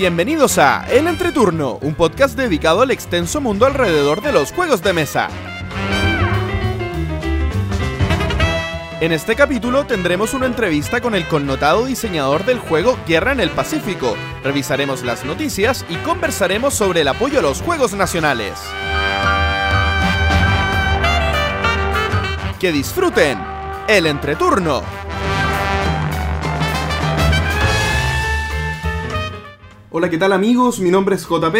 [0.00, 4.94] Bienvenidos a El Entreturno, un podcast dedicado al extenso mundo alrededor de los juegos de
[4.94, 5.28] mesa.
[9.02, 13.50] En este capítulo tendremos una entrevista con el connotado diseñador del juego Guerra en el
[13.50, 18.54] Pacífico, revisaremos las noticias y conversaremos sobre el apoyo a los juegos nacionales.
[22.58, 23.38] Que disfruten
[23.86, 24.82] el entreturno.
[29.92, 30.78] Hola, ¿qué tal amigos?
[30.78, 31.56] Mi nombre es JP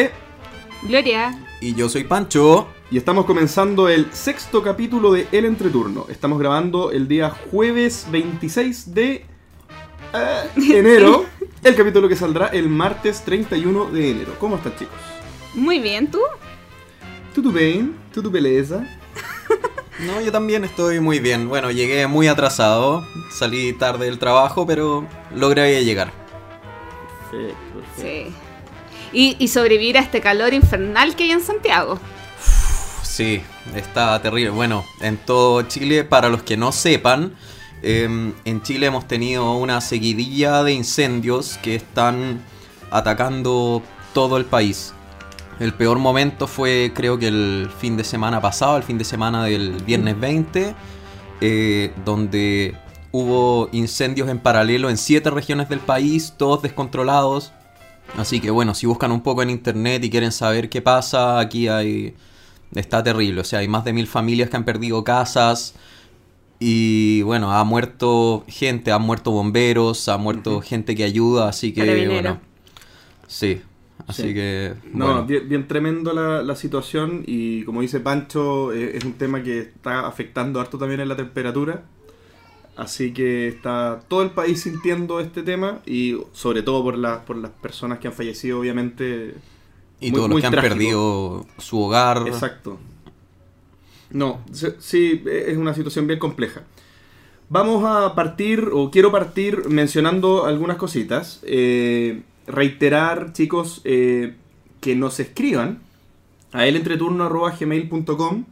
[0.84, 1.36] Gloria.
[1.60, 2.68] Y yo soy Pancho.
[2.88, 6.06] y estamos comenzando el sexto capítulo de El Entreturno.
[6.08, 9.26] Estamos grabando el día jueves 26 de
[10.14, 11.24] eh, enero,
[11.64, 14.36] el capítulo que saldrá el martes 31 de enero.
[14.38, 14.94] ¿Cómo están chicos?
[15.54, 16.20] Muy bien, ¿tú?
[17.34, 17.96] ¿Tudo bien?
[18.14, 18.86] ¿Tudo beleza?
[20.06, 21.46] No, yo también estoy muy bien.
[21.46, 26.10] Bueno, llegué muy atrasado, salí tarde del trabajo, pero logré llegar.
[27.30, 27.70] Perfecto.
[27.96, 28.27] Sí.
[29.13, 31.99] Y, y sobrevivir a este calor infernal que hay en Santiago.
[33.02, 33.43] Sí,
[33.74, 34.51] está terrible.
[34.51, 37.35] Bueno, en todo Chile, para los que no sepan,
[37.83, 42.41] em, en Chile hemos tenido una seguidilla de incendios que están
[42.91, 43.83] atacando
[44.15, 44.95] todo el país.
[45.59, 49.45] El peor momento fue creo que el fin de semana pasado, el fin de semana
[49.45, 50.74] del viernes 20,
[51.41, 52.74] eh, donde
[53.13, 57.52] hubo incendios en paralelo en siete regiones del país, todos descontrolados.
[58.16, 61.68] Así que bueno, si buscan un poco en internet y quieren saber qué pasa, aquí
[61.68, 62.14] hay...
[62.74, 65.75] Está terrible, o sea, hay más de mil familias que han perdido casas
[66.60, 72.06] y bueno, ha muerto gente, han muerto bomberos, ha muerto gente que ayuda, así que
[72.08, 72.41] bueno.
[73.26, 73.62] Sí,
[74.06, 74.34] así Sí.
[74.34, 74.75] que...
[74.92, 75.25] No, bueno.
[75.26, 79.60] bien, bien tremendo la, la situación y como dice Pancho, eh, es un tema que
[79.60, 81.84] está afectando harto también en la temperatura.
[82.81, 87.37] Así que está todo el país sintiendo este tema y sobre todo por, las por
[87.37, 89.34] las personas que han fallecido, obviamente.
[90.00, 90.75] Y muy- todos muy los que han trágico.
[90.75, 92.22] perdido su hogar.
[92.27, 92.78] Exacto.
[94.10, 94.41] No,
[94.78, 96.62] sí, es una situación bien compleja.
[97.50, 101.41] Vamos a partir, o quiero partir mencionando algunas cositas.
[101.43, 104.34] Eh, reiterar, chicos, eh,
[104.81, 105.81] que nos escriban
[106.53, 108.44] a elentreturno.gmail.com.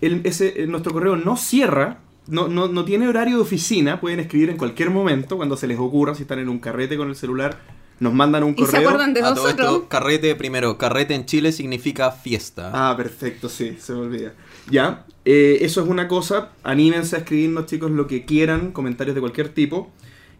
[0.00, 1.98] El, ese, eh, nuestro correo no cierra,
[2.28, 5.78] no, no, no tiene horario de oficina, pueden escribir en cualquier momento, cuando se les
[5.78, 7.58] ocurra, si están en un carrete con el celular,
[7.98, 8.88] nos mandan un ¿Y se correo.
[8.88, 9.66] acuerdan de A todo nosotros?
[9.68, 10.76] esto, carrete primero.
[10.76, 12.70] Carrete en Chile significa fiesta.
[12.74, 14.34] Ah, perfecto, sí, se me olvida.
[14.70, 16.50] Ya, eh, eso es una cosa.
[16.62, 19.90] Anímense a escribirnos, chicos, lo que quieran, comentarios de cualquier tipo.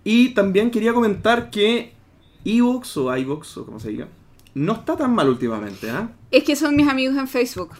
[0.04, 1.92] Y también quería comentar que
[2.44, 4.08] Evox o iVox, o como se diga,
[4.54, 6.10] no está tan mal últimamente, ¿ah?
[6.30, 7.70] Es que son mis amigos en Facebook.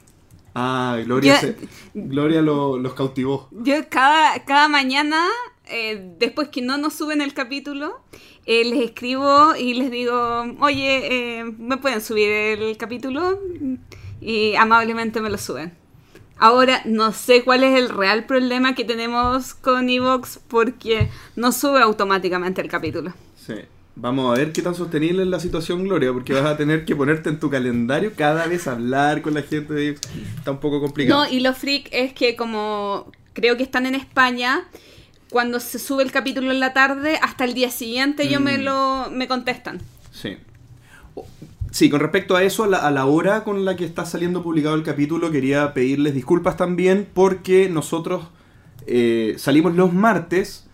[0.59, 1.56] Ah, Gloria, se-
[1.93, 3.49] Gloria lo- los cautivó.
[3.50, 5.27] Yo cada, cada mañana,
[5.69, 8.00] eh, después que no nos suben el capítulo,
[8.47, 13.39] eh, les escribo y les digo, oye, eh, ¿me pueden subir el capítulo?
[14.21, 15.75] Y amablemente me lo suben.
[16.39, 21.81] Ahora, no sé cuál es el real problema que tenemos con Evox porque no sube
[21.83, 23.12] automáticamente el capítulo.
[23.37, 23.55] Sí.
[23.99, 26.95] Vamos a ver qué tan sostenible es la situación, Gloria, porque vas a tener que
[26.95, 29.97] ponerte en tu calendario cada vez hablar con la gente.
[30.37, 31.25] Está un poco complicado.
[31.25, 34.65] No, y lo freak es que como creo que están en España,
[35.31, 38.62] cuando se sube el capítulo en la tarde, hasta el día siguiente ellos me Mm.
[38.62, 39.81] lo me contestan.
[40.12, 40.37] Sí.
[41.71, 44.43] Sí, con respecto a eso, a la, a la hora con la que está saliendo
[44.43, 48.27] publicado el capítulo, quería pedirles disculpas también porque nosotros
[48.87, 50.66] eh, salimos los martes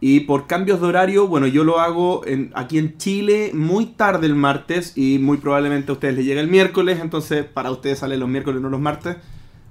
[0.00, 4.26] y por cambios de horario, bueno, yo lo hago en- aquí en Chile muy tarde
[4.26, 8.16] el martes y muy probablemente a ustedes les llegue el miércoles, entonces para ustedes sale
[8.16, 9.16] los miércoles, no los martes.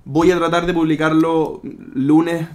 [0.06, 1.62] Voy a tratar de publicarlo
[1.94, 2.48] lunes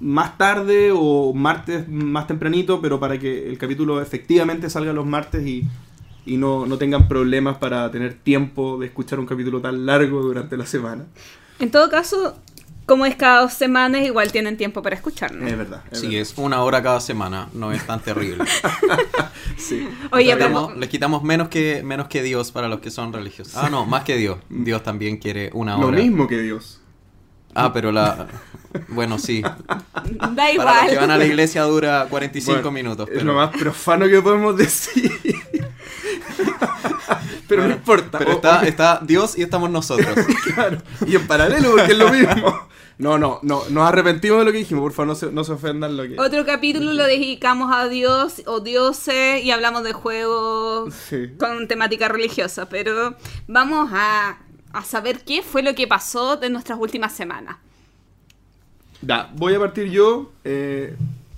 [0.00, 5.44] más tarde o martes más tempranito, pero para que el capítulo efectivamente salga los martes
[5.44, 5.64] y,
[6.24, 10.56] y no, no tengan problemas para tener tiempo de escuchar un capítulo tan largo durante
[10.56, 11.06] la semana.
[11.58, 12.38] En todo caso,
[12.88, 15.48] como es cada dos semanas, igual tienen tiempo para escucharnos.
[15.48, 15.82] Es verdad.
[15.92, 16.20] Es Sí, verdad.
[16.22, 18.44] es una hora cada semana, no es tan terrible.
[19.56, 19.88] Sí.
[20.12, 23.12] Oye, Les pero- quitamos- les quitamos menos que, menos que Dios para los que son
[23.12, 23.56] religiosos.
[23.56, 24.38] Ah, no, más que Dios.
[24.48, 25.98] Dios también quiere una Lo hora.
[25.98, 26.80] mismo que Dios.
[27.54, 28.28] Ah, pero la...
[28.88, 29.40] Bueno, sí.
[29.42, 29.54] da
[30.56, 31.26] Para los que van a la igual.
[31.26, 33.08] iglesia dura 45 Bueno, minutos.
[33.12, 35.10] Es lo más profano que podemos decir.
[37.48, 38.18] pero no importa.
[38.18, 40.14] pero O- está, está Dios y estamos nosotros.
[40.54, 40.78] Claro.
[41.06, 42.68] Y en paralelo, porque es lo mismo.
[42.98, 43.62] No, no, no.
[43.70, 44.82] Nos arrepentimos de lo que dijimos.
[44.82, 46.18] Por favor, no se, no se ofendan lo que.
[46.18, 51.28] Otro capítulo lo dedicamos a Dios o dioses y hablamos de juegos Sí.
[51.38, 53.14] con temática religiosa, pero
[53.46, 54.38] vamos a,
[54.72, 57.56] a saber qué fue lo que pasó de nuestras últimas semanas.
[59.02, 60.32] Ya, voy a partir yo.
[60.44, 60.96] eh,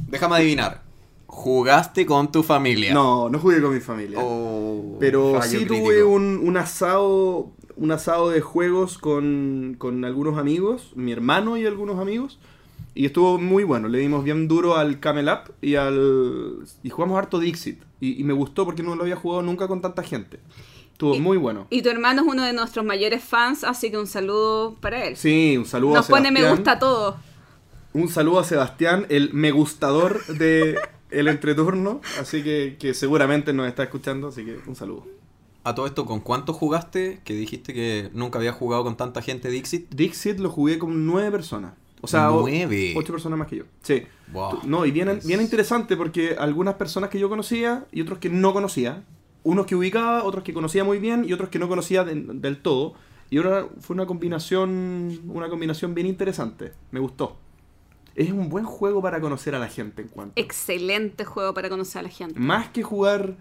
[0.09, 0.81] Déjame adivinar.
[1.27, 2.93] jugaste con tu familia.
[2.95, 4.19] No, no jugué con mi familia.
[4.21, 5.75] Oh, Pero sí crítico.
[5.85, 7.51] tuve un, un asado
[7.81, 12.39] un asado de juegos con, con algunos amigos, mi hermano y algunos amigos.
[12.95, 17.19] Y estuvo muy bueno, le dimos bien duro al Camel Up y al y jugamos
[17.19, 17.81] harto Dixit.
[18.01, 20.39] Y, y me gustó porque no lo había jugado nunca con tanta gente.
[20.93, 21.67] Estuvo Y- muy bueno.
[21.71, 25.17] Y tu hermano es uno de nuestros mayores fans, así que un saludo para él.
[25.17, 26.57] Sí, un saludo Nos a pone me Sebastián.
[26.57, 27.17] gusta todo.
[27.95, 30.79] Un saludo a Sebastián, el me gustador de
[31.11, 35.07] el entreturno, así que, que seguramente nos está escuchando, así que un saludo.
[35.65, 37.21] A todo esto, ¿con cuánto jugaste?
[37.25, 39.95] Que dijiste que nunca había jugado con tanta gente Dixit.
[39.95, 41.75] Dixit lo jugué con nueve personas.
[42.03, 42.95] O sea, Nueve.
[42.97, 43.65] ocho personas más que yo.
[43.83, 44.05] Sí.
[44.33, 44.61] Wow.
[44.65, 48.31] No, y bien, Es- bien interesante porque algunas personas que yo conocía y otros que
[48.31, 49.05] no conocía.
[49.43, 52.57] Unos que ubicaba, otros que conocía muy bien y otros que no conocía de- del
[52.63, 52.95] todo.
[53.29, 56.73] Y ahora fue una combinación, una combinación bien interesante.
[56.91, 57.37] Me gustó.
[58.15, 60.33] Es un buen juego para conocer a la gente en cuanto.
[60.41, 62.39] Excelente juego para conocer a la gente.
[62.41, 63.37] Más que jugar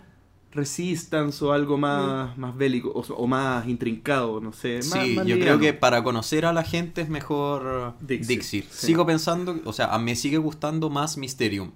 [0.51, 4.77] Resistance o algo más, más bélico o, o más intrincado, no sé.
[4.77, 8.41] Más, Sí, más yo creo que para conocer a la gente es mejor Dixit.
[8.41, 8.65] sí.
[8.69, 11.71] Sigo pensando, o sea, me sigue gustando más Mysterium.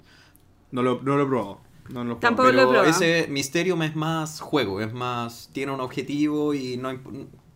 [0.71, 1.59] No lo, no lo he probado.
[1.89, 2.53] No lo Tampoco probado.
[2.53, 3.03] lo he Pero probado.
[3.21, 5.49] ese Mysterium es más juego, es más.
[5.53, 6.97] Tiene un objetivo y no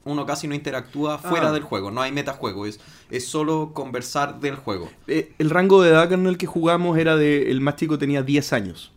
[0.03, 1.51] uno casi no interactúa fuera Ah.
[1.51, 1.91] del juego.
[1.91, 2.79] No hay metajuego, es,
[3.09, 4.89] es solo conversar del juego.
[5.07, 7.49] Eh, el rango de edad en el que jugamos era de.
[7.51, 8.93] El más chico tenía 10 años.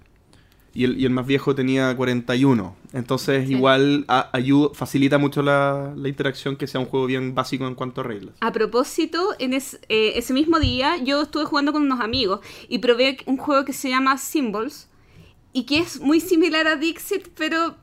[0.72, 2.76] Y el, y el más viejo tenía 41.
[2.92, 3.54] Entonces, Sí.
[3.54, 7.74] igual a- ayuda, facilita mucho la, la interacción que sea un juego bien básico en
[7.74, 8.34] cuanto a reglas.
[8.40, 12.78] A propósito, en es- eh, ese mismo día yo estuve jugando con unos amigos y
[12.78, 14.88] probé un juego que se llama Symbols
[15.52, 17.74] y que es muy similar a Dixit, pero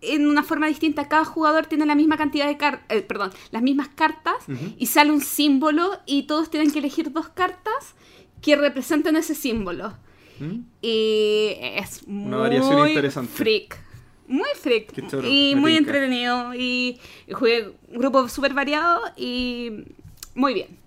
[0.00, 1.08] en una forma distinta.
[1.08, 4.36] Cada jugador tiene la misma cantidad de cartas, perdón, las mismas cartas
[4.78, 7.94] y sale un símbolo y todos tienen que elegir dos cartas
[8.40, 9.92] que representen ese símbolo.
[10.40, 10.60] ¿Mm?
[10.82, 13.32] Y es muy Una variación interesante.
[13.32, 13.78] freak.
[14.26, 14.92] Muy freak.
[14.92, 15.78] Qué choro, y muy tinca.
[15.90, 16.54] entretenido.
[16.54, 16.98] Y
[17.32, 19.84] jugué un grupo súper variado y
[20.34, 20.78] muy bien.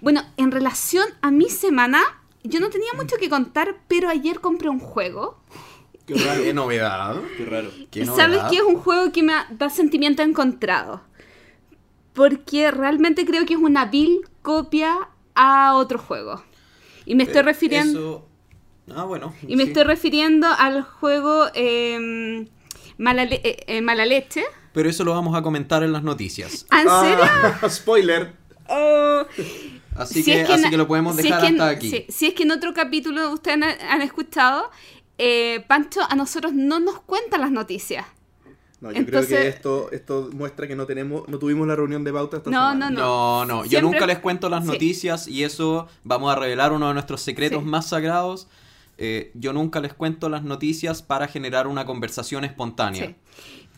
[0.00, 2.00] Bueno, en relación a mi semana,
[2.44, 5.40] yo no tenía mucho que contar, pero ayer compré un juego.
[6.06, 6.42] Qué raro.
[6.44, 7.20] Qué novedad.
[7.36, 7.68] Qué raro.
[7.90, 11.02] Qué sabes que es un juego que me da sentimiento encontrado.
[12.14, 16.42] Porque realmente creo que es una vil copia a otro juego.
[17.06, 17.98] Y me estoy Eh, refiriendo...
[18.00, 18.27] eso-
[18.94, 19.34] Ah, bueno.
[19.46, 19.68] Y me sí.
[19.70, 22.46] estoy refiriendo al juego eh,
[22.98, 24.44] Mala, Le- eh, eh, Mala Leche.
[24.72, 26.66] Pero eso lo vamos a comentar en las noticias.
[26.70, 27.24] ¿Ah, ¿En serio?
[27.62, 28.32] Ah, spoiler.
[28.68, 29.22] Oh.
[29.96, 31.90] Así, Si que, es que así que lo podemos si es dejar que- hasta aquí.
[31.90, 34.70] sí, si es que en otro capítulo ustedes han, han escuchado,
[35.16, 38.06] eh, Pancho a nosotros no nos cuenta las noticias.
[38.80, 42.04] No, yo Entonces- creo que esto, esto muestra que no tenemos, no tuvimos la reunión
[42.04, 42.90] de pauta esta No, semana.
[42.90, 44.70] no, No, no, yo Siempre- nunca les cuento las Sí.
[44.70, 47.68] noticias y eso vamos a revelar uno de nuestros secretos Sí.
[47.68, 48.46] más sagrados.
[49.00, 53.06] Eh, yo nunca les cuento las noticias para generar una conversación espontánea.
[53.06, 53.14] Sí.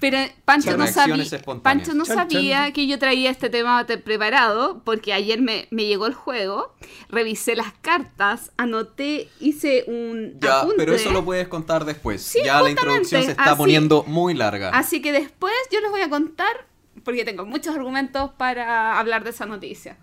[0.00, 1.86] Pero Pancho Son no, sabía, reacciones espontáneas.
[1.88, 2.72] Pancho no Chan, sabía chan.
[2.72, 6.74] que yo traía este tema te- preparado porque ayer me, me llegó el juego,
[7.10, 10.76] revisé las cartas, anoté, hice un Ya, apunte.
[10.78, 12.22] pero eso lo puedes contar después.
[12.22, 14.70] Sí, ya la justamente, introducción se está así- poniendo muy larga.
[14.70, 16.66] Así que después yo les voy a contar
[17.04, 19.98] porque tengo muchos argumentos para hablar de esa noticia.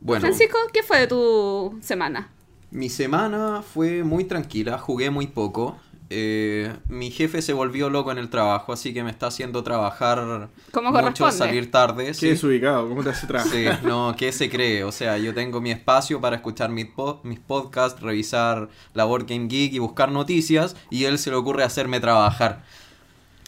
[0.00, 2.32] bueno, Francisco, ¿qué fue de tu semana?
[2.70, 5.76] Mi semana fue muy tranquila, jugué muy poco.
[6.12, 10.48] Eh, mi jefe se volvió loco en el trabajo, así que me está haciendo trabajar
[10.74, 12.06] mucho, salir tarde.
[12.06, 12.28] Qué sí.
[12.30, 13.52] desubicado, ¿cómo te hace trabajar?
[13.52, 14.82] Sí, no, ¿qué se cree?
[14.82, 19.26] O sea, yo tengo mi espacio para escuchar mis, po- mis podcasts, revisar la Board
[19.28, 22.64] Game Geek y buscar noticias, y él se le ocurre hacerme trabajar.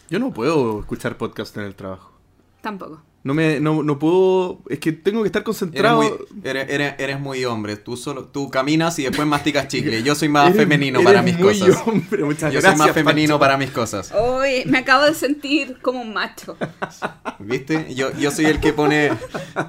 [0.09, 2.13] Yo no puedo escuchar podcast en el trabajo.
[2.61, 3.01] Tampoco.
[3.25, 6.01] No me, no, no puedo, es que tengo que estar Eres concentrado.
[6.01, 6.11] muy,
[6.43, 10.03] eres, eres- eres muy hombre, tú solo tú caminas y después masticas chicle.
[10.03, 11.81] Yo soy más Eres- femenino eres para mis muy cosas.
[11.87, 13.39] hombre, muchas Yo gracias, soy más femenino Pancho.
[13.39, 14.11] para mis cosas.
[14.11, 16.57] Hoy me acabo de sentir como un macho.
[17.39, 17.93] ¿Viste?
[17.95, 19.11] Yo, yo soy el que pone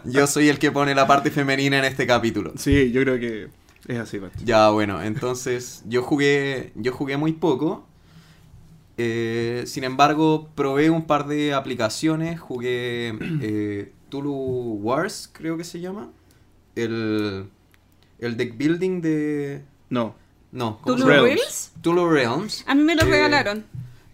[0.04, 2.52] yo soy el que pone la parte femenina en este capítulo.
[2.56, 3.48] Sí, yo creo que
[3.86, 4.38] es así, Pancho.
[4.44, 7.86] Ya, bueno, entonces yo jugué, yo jugué muy poco.
[8.96, 12.38] Eh, sin embargo, probé un par de aplicaciones.
[12.40, 14.32] Jugué eh, Tulu
[14.82, 16.10] Wars, creo que se llama.
[16.76, 17.46] El,
[18.18, 19.62] el deck building de...
[19.90, 20.14] No.
[20.52, 21.08] No, ¿cómo ¿Tulu?
[21.08, 21.72] Realms?
[21.80, 22.64] Tulu Realms.
[22.66, 23.64] A mí me lo Eh, regalaron.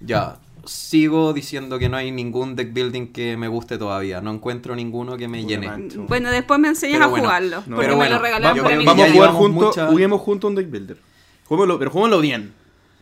[0.00, 4.22] Ya, sigo diciendo que no hay ningún deck building que me guste todavía.
[4.22, 5.70] No encuentro ninguno que me llene.
[6.08, 7.56] Bueno, después me enseñas Pero a bueno, jugarlo.
[7.66, 7.76] no.
[7.76, 10.20] porque Pero me bueno, lo regalaron vamos- para mi Vamos a jugar juntos, mucha- juguemos
[10.22, 10.96] juntos un deck builder.
[11.44, 12.54] Juguémoslo, pero juguémoslo bien.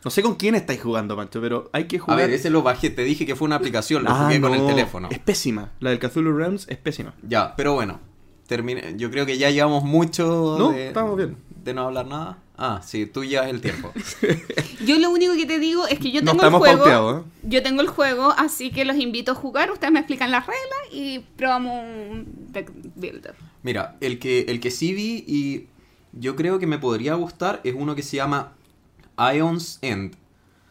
[0.04, 2.18] No sé con quién estáis jugando, Pancho, pero hay que A jugar.
[2.18, 2.90] ver, ese lo bajé.
[2.90, 4.66] Te dije que fue una aplicación, lo Ah, jugué con el no.
[4.66, 5.08] teléfono.
[5.10, 5.72] Es pésima.
[5.80, 7.14] La del Cthulhu Realms es pésima.
[7.26, 8.00] Ya, pero bueno.
[8.46, 8.94] Terminé.
[8.96, 11.36] Yo creo que ya llevamos mucho No, de, estamos bien.
[11.64, 12.38] de no hablar nada.
[12.56, 13.92] Ah, sí, tú ya es el tiempo.
[14.86, 16.78] Yo lo único que te digo es que yo No tengo el estamos juego.
[16.78, 17.28] pauteados, ¿eh?
[17.44, 19.70] Yo tengo el juego, así que los invito a jugar.
[19.70, 23.34] Ustedes me explican las reglas y probamos un deck builder.
[23.62, 25.66] Mira, el que, el que sí vi y
[26.12, 28.52] yo creo que me podría gustar es uno que se llama
[29.18, 30.16] Ion's End.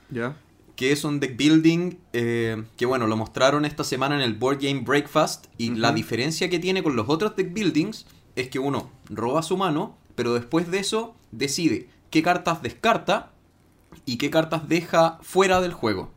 [0.10, 0.36] ¿Ya?
[0.77, 4.60] que es un deck building eh, que bueno, lo mostraron esta semana en el Board
[4.62, 8.92] Game Breakfast y la diferencia que tiene con los otros deck buildings es que uno
[9.10, 13.32] roba su mano, pero después de eso decide qué cartas descarta
[14.06, 16.12] y qué cartas deja fuera del juego.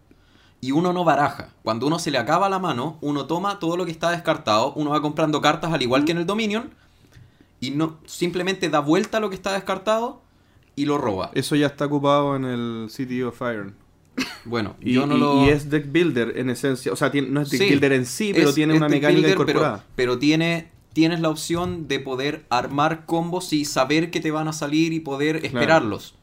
[0.61, 1.55] Y uno no baraja.
[1.63, 4.91] Cuando uno se le acaba la mano, uno toma todo lo que está descartado, uno
[4.91, 6.75] va comprando cartas al igual que en el Dominion
[7.61, 10.21] y no simplemente da vuelta a lo que está descartado
[10.81, 11.31] y lo roba.
[11.35, 13.75] Eso ya está ocupado en el City of Iron.
[14.45, 16.93] Bueno, Y, yo no y- lo y es deck builder en esencia.
[16.93, 18.89] O sea, tiene- no es deck Sí, builder en sí, pero es- tiene es una
[18.89, 19.85] mecánica builder, pero- incorporada.
[19.97, 24.53] Pero, tiene, tienes la opción de poder armar combos y saber que te van a
[24.53, 26.15] salir y poder esperarlos.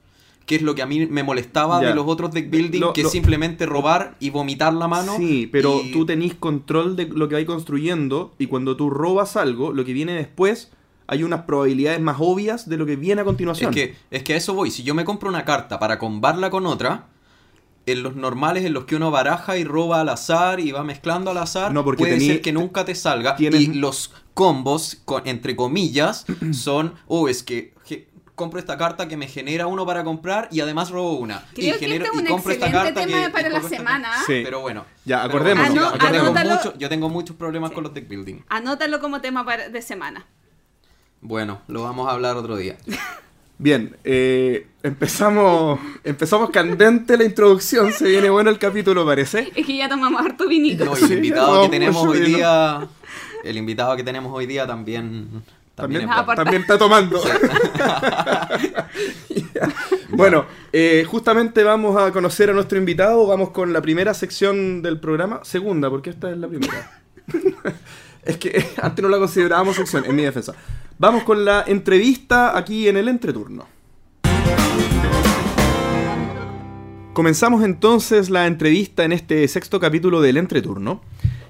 [0.46, 1.90] Que es lo que a mí me molestaba Ya.
[1.90, 5.16] de los otros deck building, Lo- que lo- es simplemente robar y vomitar la mano.
[5.18, 9.36] Sí, pero y- tú tenés control de lo que vais construyendo y cuando tú robas
[9.38, 10.72] algo, lo que viene después,
[11.08, 13.70] hay unas probabilidades más obvias de lo que viene a continuación.
[13.72, 14.72] Es que, es que a eso voy.
[14.72, 17.06] Si yo me compro una carta para combarla con otra,
[17.86, 21.32] en los normales en los que uno baraja y roba al azar y va mezclando
[21.32, 23.36] al azar, No, porque puede tení- ser que nunca te salga.
[23.38, 27.74] tienes- Y los combos, con- entre comillas, son, oh, es que
[28.36, 31.44] compro esta carta que me genera uno para comprar y además robo una.
[31.56, 33.52] Creo y que este es y un compro esta excelente carta tema que- para y
[33.52, 34.12] la semana.
[34.28, 34.42] Sí.
[34.44, 34.86] Pero bueno.
[35.06, 36.50] Ya, Pero acordémonos, bueno, yo, tengo anótalo.
[36.56, 37.76] mucho- yo tengo muchos problemas Sí.
[37.76, 38.42] con los deck building.
[38.50, 40.28] Anótalo como tema para- de semana.
[41.28, 42.78] Bueno, lo vamos a hablar otro día.
[43.58, 49.52] Bien, eh, empezamos empezamos candente la introducción, se viene bueno el capítulo, parece.
[49.54, 50.86] Es que ya tomamos harto vinito.
[50.86, 52.38] No, y el Sí, invitado que tenemos hoy vino.
[52.38, 52.88] día.
[53.44, 55.44] El invitado que tenemos hoy día también.
[55.76, 56.26] También, También, es bueno.
[56.26, 57.22] por- también está tomando.
[60.10, 63.28] Bueno, eh, justamente vamos a conocer a nuestro invitado.
[63.28, 65.42] Vamos con la primera sección del programa.
[65.44, 67.02] Segunda, porque esta es la primera.
[68.24, 70.54] es que antes no la considerábamos sección, en mi defensa.
[71.00, 73.68] Vamos con la entrevista aquí en el entreturno.
[77.14, 81.02] Comenzamos entonces la entrevista en este sexto capítulo del entreturno.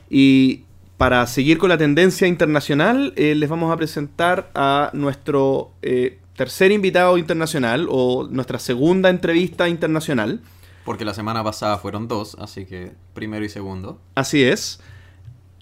[0.10, 0.64] Y
[0.98, 6.74] para seguir con la tendencia internacional, eh, les vamos a presentar a nuestro eh, tercer
[6.74, 10.42] invitado internacional o nuestra segunda entrevista internacional.
[10.84, 14.02] Porque la semana pasada fueron dos, así que primero y segundo.
[14.14, 14.82] Así es.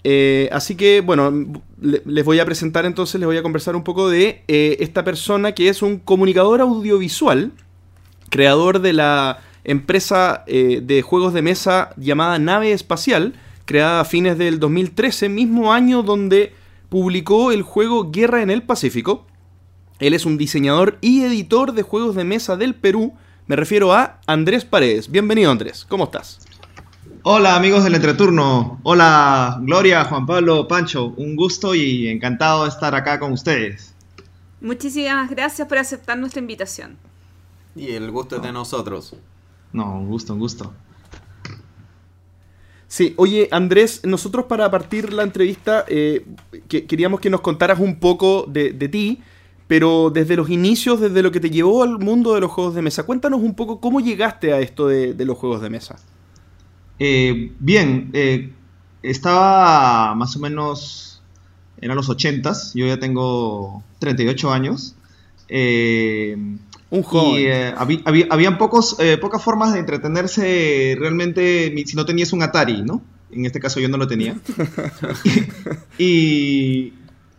[0.08, 1.32] Eh, así que, bueno,
[1.80, 5.02] le- les voy a presentar entonces, les voy a conversar un poco de eh, esta
[5.02, 7.50] persona que es un comunicador audiovisual,
[8.30, 13.34] creador de la empresa eh, de juegos de mesa llamada Nave Espacial,
[13.64, 16.52] creada a fines del 2013, mismo año donde
[16.88, 19.26] publicó el juego Guerra en el Pacífico.
[19.98, 23.14] Él es un diseñador y editor de juegos de mesa del Perú.
[23.48, 25.10] Me refiero a Andrés Paredes.
[25.10, 26.38] Bienvenido Andrés, ¿cómo estás?
[27.28, 32.94] Hola amigos del entreturno, hola Gloria, Juan Pablo, Pancho, un gusto y encantado de estar
[32.94, 33.94] acá con ustedes.
[34.60, 36.96] Muchísimas gracias por aceptar nuestra invitación.
[37.74, 39.16] Y el gusto es de nosotros.
[39.72, 40.72] No, un gusto, un gusto.
[42.86, 46.24] Sí, oye Andrés, nosotros para partir la entrevista eh,
[46.68, 49.20] que- queríamos que nos contaras un poco de, de ti,
[49.66, 52.82] pero desde los inicios, desde lo que te llevó al mundo de los juegos de
[52.82, 53.02] mesa.
[53.02, 55.96] Cuéntanos un poco cómo llegaste a esto de, de los juegos de mesa.
[56.98, 58.52] Eh, bien, eh,
[59.02, 61.22] estaba más o menos,
[61.80, 64.94] eran los 80s, yo ya tengo 38 años.
[65.48, 66.36] Eh,
[66.90, 67.40] Un joven.
[67.40, 72.32] Y eh, habí- habí- habían pocos, eh, pocas formas de entretenerse realmente si no tenías
[72.32, 73.02] un Atari, ¿no?
[73.30, 74.36] En este caso yo no lo tenía.
[75.98, 76.92] y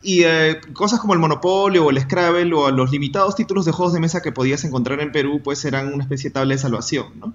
[0.04, 3.94] y eh, cosas como el Monopolio o el Scrabble o los limitados títulos de juegos
[3.94, 7.08] de mesa que podías encontrar en Perú, pues eran una especie de tabla de salvación,
[7.20, 7.34] ¿no?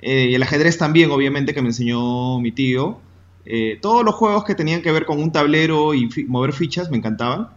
[0.00, 2.98] Eh, y el ajedrez también, obviamente, que me enseñó mi tío.
[3.44, 6.98] Eh, todos los juegos que tenían que ver con un tablero y mover fichas me
[6.98, 7.48] encantaban.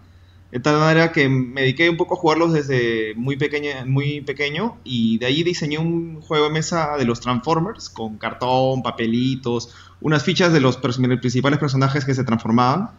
[0.51, 4.77] De tal manera que me dediqué un poco a jugarlos desde muy, pequeña, muy pequeño
[4.83, 10.23] y de ahí diseñé un juego de mesa de los Transformers con cartón, papelitos, unas
[10.23, 12.89] fichas de los principales personajes que se transformaban.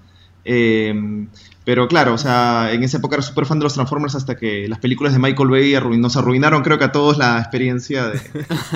[0.45, 1.27] Eh,
[1.65, 4.67] pero claro, o sea, en esa época era súper fan de los Transformers hasta que
[4.69, 8.19] las películas de Michael Bay arruin- nos arruinaron creo que a todos la experiencia de,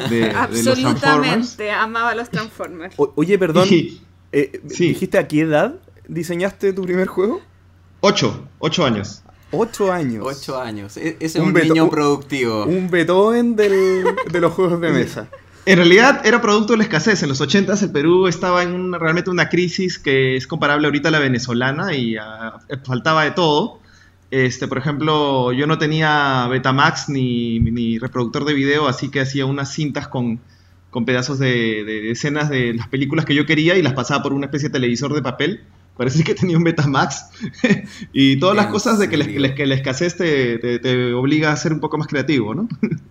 [0.08, 1.02] de- de los Transformers.
[1.02, 2.94] Absolutamente, amaba los Transformers.
[2.96, 4.00] O- oye, perdón, Y
[4.32, 4.88] eh, sí.
[4.88, 5.74] ¿dijiste a qué edad
[6.06, 7.40] diseñaste tu primer juego?
[8.00, 9.22] ocho, ocho años.
[9.50, 10.24] Ocho años.
[10.24, 10.96] Ocho años.
[10.96, 12.64] E- ese es Un un, niño productivo.
[12.66, 15.28] Un Beethoven del- de los juegos de mesa.
[15.66, 17.22] En realidad era producto de la escasez.
[17.24, 21.08] En los 80 el Perú estaba en una- realmente una crisis que es comparable ahorita
[21.08, 23.80] a la venezolana y ah, faltaba de todo.
[24.30, 29.44] Este, por ejemplo, yo no tenía Betamax ni, ni reproductor de video, así que hacía
[29.46, 30.40] unas cintas con,
[30.90, 34.32] con pedazos de, de escenas de las películas que yo quería y las pasaba por
[34.32, 35.60] una especie de televisor de papel
[35.96, 37.30] parece que tenía un Betamax.
[38.12, 41.72] y todas las cosas de que, les, que la escasez te, te, obliga a ser
[41.72, 42.68] un poco más creativo, ¿no?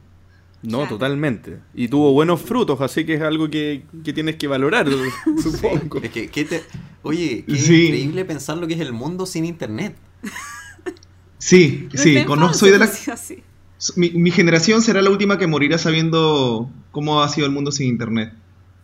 [0.68, 1.60] No, totalmente.
[1.74, 4.88] Y tuvo buenos frutos, así que es algo que, que tienes que valorar,
[5.42, 6.00] supongo.
[6.02, 6.64] Es que, te...
[7.04, 9.96] Oye, qué increíble pensar lo que es el mundo sin internet.
[11.38, 12.92] Sí, sí, conozco, soy de la...
[13.98, 17.88] Mi, mi, generación será la última que morirá sabiendo cómo ha sido el mundo sin
[17.88, 18.34] internet.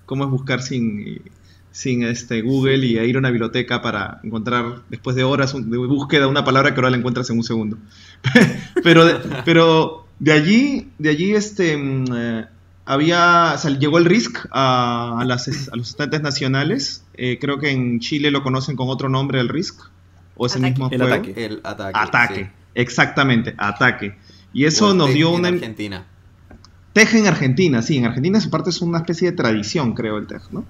[0.05, 1.23] Cómo es buscar sin
[1.71, 6.27] sin este, Google y ir a una biblioteca para encontrar, después de horas de búsqueda,
[6.27, 7.77] una palabra que ahora la encuentras en un segundo.
[8.83, 12.45] pero, de, pero de allí, de allí este, mm, eh,
[12.85, 17.03] había, llegó el RISC a, las, a los estantes nacionales.
[17.15, 19.81] Eh, creo que en Chile lo conocen con otro nombre, el RISC.
[20.35, 21.33] ¿O es el mismo el Ataque.
[21.45, 21.91] El ataque.
[21.99, 24.15] Ataque, exactamente, ataque.
[24.53, 25.49] Y eso nos dio una...
[25.49, 26.05] En Argentina.
[26.93, 30.27] Tej en Argentina, sí, en Argentina su parte es una especie de tradición, creo, el
[30.27, 30.65] Tej, ¿no?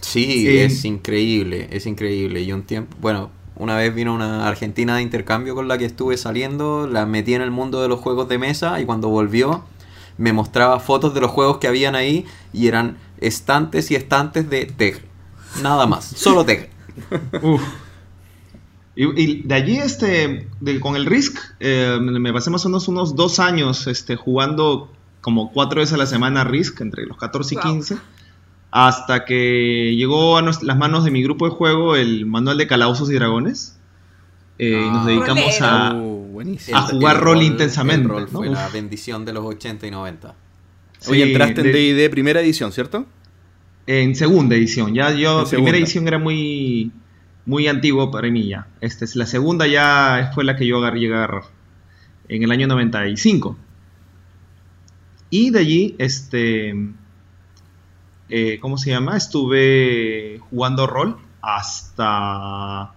[0.00, 2.40] Sí, eh, es increíble, es increíble.
[2.40, 6.16] Y un tiempo, bueno, una vez vino una argentina de intercambio con la que estuve
[6.16, 9.64] saliendo, la metí en el mundo de los juegos de mesa y cuando volvió
[10.18, 14.66] me mostraba fotos de los juegos que habían ahí y eran estantes y estantes de
[14.66, 15.02] TEG.
[15.62, 16.70] Nada más, solo TEG.
[18.96, 20.46] Y, de allí, este,
[20.78, 24.88] con el Risk, eh, me pasé más o menos unos dos años este, jugando
[25.20, 27.96] como cuatro veces a la semana Risk, entre los 14 y 15
[28.74, 33.08] hasta que llegó a las manos de mi grupo de juego el manual de Calabozos
[33.08, 33.78] y Dragones.
[34.58, 35.06] Eh, y nos ah.
[35.06, 36.40] dedicamos a, uh,
[36.72, 38.08] a jugar rol, intensamente.
[38.08, 40.34] rol fue la bendición de los 80 y 90.
[41.06, 43.06] Oye, entraste en D&D primera edición, ¿cierto?
[43.86, 44.92] En segunda edición.
[44.92, 46.90] Ya yo, primera edición era muy,
[47.46, 48.66] muy antiguo para mí ya.
[48.80, 51.44] Este, la segunda ya fue la que yo llegué a agarrar.
[52.26, 53.56] En el año 95.
[55.30, 56.74] Y de allí, este
[58.28, 59.16] eh, ¿cómo se llama?
[59.16, 62.94] Estuve jugando rol hasta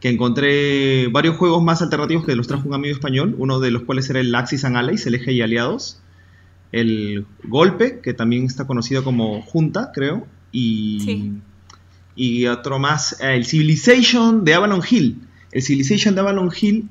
[0.00, 3.82] que encontré varios juegos más alternativos que los trajo un amigo español, uno de los
[3.82, 6.00] cuales era el Axis and Allies, el Eje y Aliados,
[6.70, 11.32] el Golpe, que también está conocido como Junta, creo, y,
[12.14, 15.20] y otro más, el Civilization de Avalon Hill.
[15.50, 16.90] El Civilization de Avalon Hill,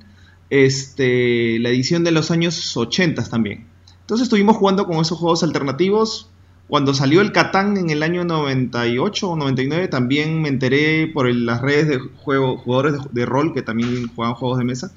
[0.49, 3.67] este, la edición de los años 80 también.
[4.01, 6.29] Entonces estuvimos jugando con esos juegos alternativos,
[6.67, 11.61] cuando salió el Catán en el año 98 o 99, también me enteré por las
[11.61, 14.91] redes de juego, jugadores de, rol que también jugaban juegos de mesa.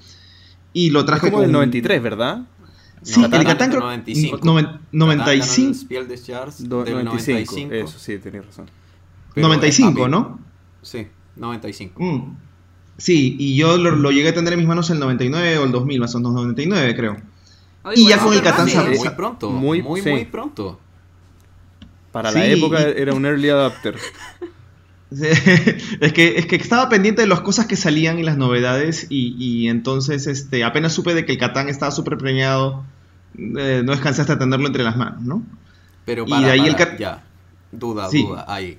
[0.72, 2.42] Y lo traje es como del 93, ¿verdad?
[3.02, 4.40] Sí, el Catán creo 95.
[4.42, 4.85] 95.
[4.92, 5.70] 95.
[7.72, 8.66] Eso, sí, tenías razón.
[9.37, 10.40] 95, ¿no?
[10.83, 11.06] Sí,
[11.37, 12.02] 95.
[12.02, 12.37] Mm.
[12.98, 16.00] Sí, y yo lo, llegué a tener en mis manos el 99 o el 2000,
[16.00, 17.16] más o menos 99, creo.
[17.94, 18.66] y ya con el Catán...
[18.66, 20.80] Muy pronto, muy, muy, muy pronto.
[22.12, 23.96] Para la época era un early adapter.
[25.11, 29.68] es, que, es que estaba pendiente de las cosas que salían y las novedades y,
[29.68, 32.85] entonces este, apenas supe de que el Catán estaba súper premiado,
[33.37, 35.42] eh, no descansé hasta tenerlo entre las manos, ¿no?
[36.05, 37.25] Pero para, y ahí el ya,
[37.73, 38.79] duda, duda, ahí.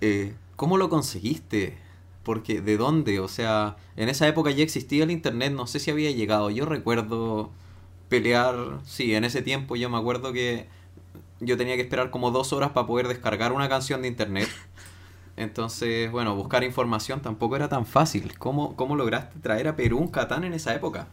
[0.00, 1.76] Eh, ¿Cómo lo conseguiste?
[2.22, 3.20] Porque, ¿de dónde?
[3.20, 6.50] O sea, en esa época ya existía el internet, no sé si había llegado.
[6.50, 7.50] Yo recuerdo
[8.08, 10.66] pelear, sí, en ese tiempo yo me acuerdo que
[11.40, 14.48] yo tenía que esperar como dos horas para poder descargar una canción de internet.
[15.36, 18.38] Entonces, bueno, buscar información tampoco era tan fácil.
[18.38, 21.08] ¿Cómo, cómo lograste traer a Perú un Catán en esa época?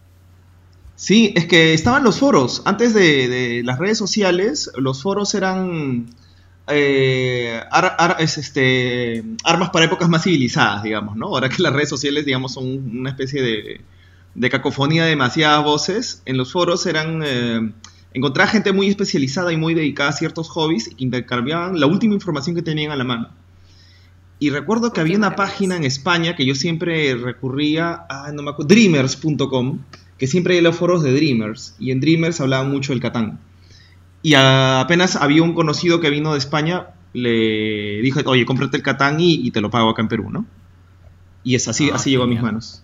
[0.96, 2.62] Sí, es que estaban los foros.
[2.66, 6.06] Antes de, las redes sociales, los foros eran
[6.68, 7.60] eh,
[8.20, 11.28] este, armas para épocas más civilizadas, digamos, ¿no?
[11.28, 12.66] Ahora que las redes sociales, digamos, son
[13.00, 13.82] una especie de,
[14.36, 17.24] de cacofonía de demasiadas voces, en los foros eran...
[17.26, 17.72] Eh,
[18.14, 22.56] encontraba gente muy especializada y muy dedicada a ciertos hobbies que intercambiaban la última información
[22.56, 23.30] que tenían a la mano.
[24.40, 28.50] Y recuerdo que había una página en España que yo siempre recurría a, no me
[28.50, 29.80] acuerdo, dreamers.com,
[30.18, 33.40] que siempre hay los foros de Dreamers, y en Dreamers hablaban mucho del Catán.
[34.24, 39.18] Y apenas había un conocido que vino de España, le dijo, oye, cómprate el Catán
[39.20, 40.46] y, te lo pago acá en Perú, ¿no?
[41.44, 42.84] Y es así, ah, así llegó a mis manos.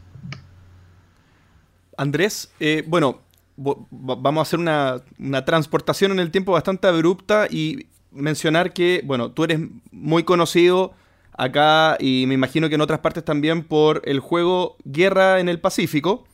[1.97, 3.21] Andrés, eh, bueno,
[3.57, 9.43] vamos a hacer una, transportación en el tiempo bastante abrupta y mencionar que, bueno, tú
[9.43, 9.59] eres
[9.91, 10.93] muy conocido
[11.33, 15.59] acá y me imagino que en otras partes también por el juego Guerra en el
[15.59, 16.25] Pacífico.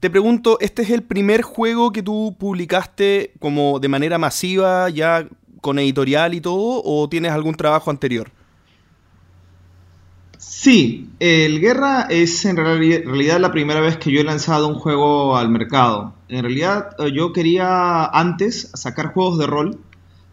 [0.00, 5.26] Te pregunto, ¿este es el primer juego que tú publicaste como de manera masiva, ya
[5.60, 8.30] con editorial y todo, o tienes algún trabajo anterior?
[10.38, 15.36] Sí, el Guerra es en realidad la primera vez que yo he lanzado un juego
[15.36, 16.14] al mercado.
[16.28, 19.80] En realidad eh, yo quería antes sacar juegos de rol,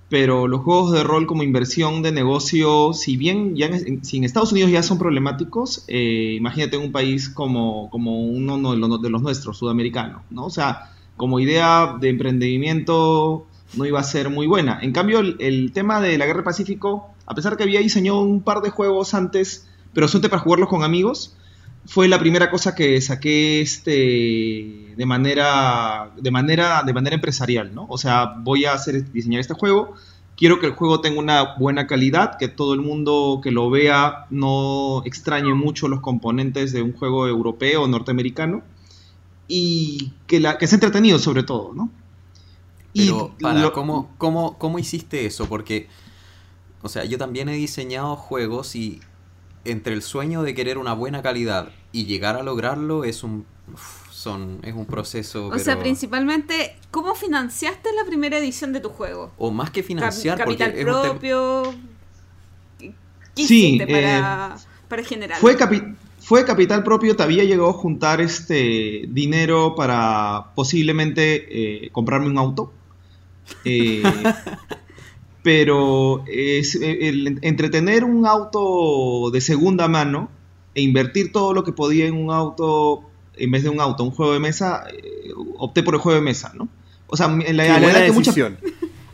[0.07, 4.51] pero los juegos de rol como inversión de negocio, si bien ya en, si Estados
[4.51, 8.57] Unidos ya son problemáticos, eh, imagínate un país como, como uno
[9.01, 10.45] de los nuestros, sudamericano, ¿no?
[10.45, 14.79] O sea, como idea de emprendimiento no iba a ser muy buena.
[14.81, 18.41] En cambio, el, tema de la Guerra del Pacífico, a pesar que había diseñado un
[18.41, 21.35] par de juegos antes, pero solamente para jugarlos con amigos,
[21.87, 27.87] fue la primera cosa que saqué este de manera de manera de manera empresarial, ¿no?
[27.89, 29.93] O sea, voy a hacer diseñar este juego,
[30.35, 34.25] quiero que el juego tenga una buena calidad, que todo el mundo que lo vea
[34.29, 38.63] no extrañe mucho los componentes de un juego europeo o norteamericano
[39.47, 41.89] y que la que sea entretenido sobre todo, ¿no?
[42.93, 45.47] Pero, para, ¿cómo, cómo, cómo hiciste eso?
[45.47, 45.87] Porque,
[46.81, 49.01] o sea, yo también he diseñado juegos y
[49.65, 53.45] entre el sueño de querer una buena calidad y llegar a lograrlo es un
[54.11, 59.31] son es un proceso o sea principalmente cómo financiaste la primera edición de tu juego
[59.37, 61.73] o más que financiar capital propio.
[62.79, 62.93] ¿qué
[63.47, 65.55] sí, para, eh, para generar fue
[66.25, 72.73] fue capital propio, todavía llegó a juntar este dinero para posiblemente eh, comprarme un auto.
[73.63, 74.01] Eh,
[75.45, 80.31] pero es, el, entretener un auto de segunda mano
[80.73, 83.03] e invertir todo lo que podía en un auto,
[83.35, 85.29] en vez de un auto, un juego de mesa, eh,
[85.59, 86.67] opté por el juego de mesa, ¿no?
[87.05, 88.35] O sea, en la, la que muchas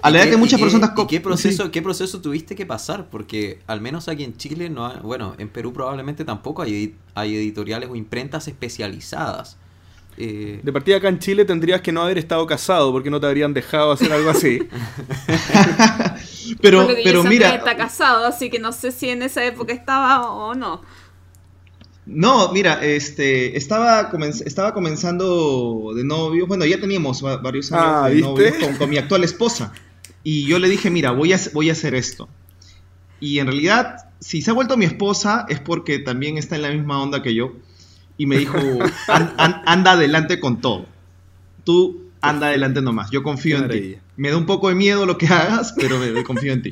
[0.01, 0.91] a la que muchas personas...
[0.97, 3.09] ¿y qué, proceso, ¿Qué proceso tuviste que pasar?
[3.09, 7.89] Porque al menos aquí en Chile, no bueno, en Perú probablemente tampoco hay, hay editoriales
[7.89, 9.57] o imprentas especializadas.
[10.17, 13.27] Eh, de partida acá en Chile tendrías que no haber estado casado porque no te
[13.27, 14.67] habrían dejado hacer algo así.
[16.61, 17.55] pero pero mira...
[17.55, 20.81] Está casado, así que no sé si en esa época estaba o no.
[22.05, 24.11] No, mira, este, estaba,
[24.45, 29.23] estaba comenzando de novio, bueno, ya teníamos varios años ah, de novio con, mi actual
[29.23, 29.71] esposa.
[30.23, 32.27] Y yo le dije, mira, voy a, voy a hacer esto.
[33.19, 36.71] Y en realidad, si se ha vuelto mi esposa, es porque también está en la
[36.71, 37.53] misma onda que yo.
[38.17, 38.57] Y me dijo,
[39.07, 40.85] anda adelante con todo.
[41.63, 43.95] Tú anda adelante nomás, yo confío en ti.
[44.15, 46.71] Me da un poco de miedo lo que hagas, pero me, confío en ti.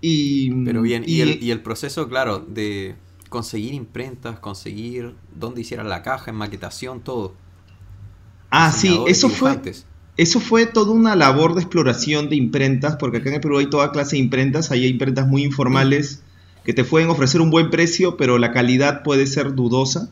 [0.00, 2.96] Y, pero bien, y, el, y el proceso, claro, de
[3.28, 7.34] conseguir imprentas, conseguir dónde hicieran la caja, en maquetación, todo.
[8.50, 9.60] Ah, sí, eso fue,
[10.16, 13.66] eso fue toda una labor de exploración de imprentas, porque acá en el Perú hay
[13.66, 16.22] toda clase de imprentas, hay imprentas muy informales
[16.64, 20.10] que te pueden ofrecer un buen precio, pero la calidad puede ser dudosa.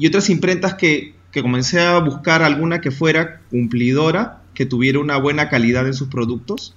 [0.00, 5.18] Y otras imprentas que, que comencé a buscar alguna que fuera cumplidora, que tuviera una
[5.18, 6.74] buena calidad en sus productos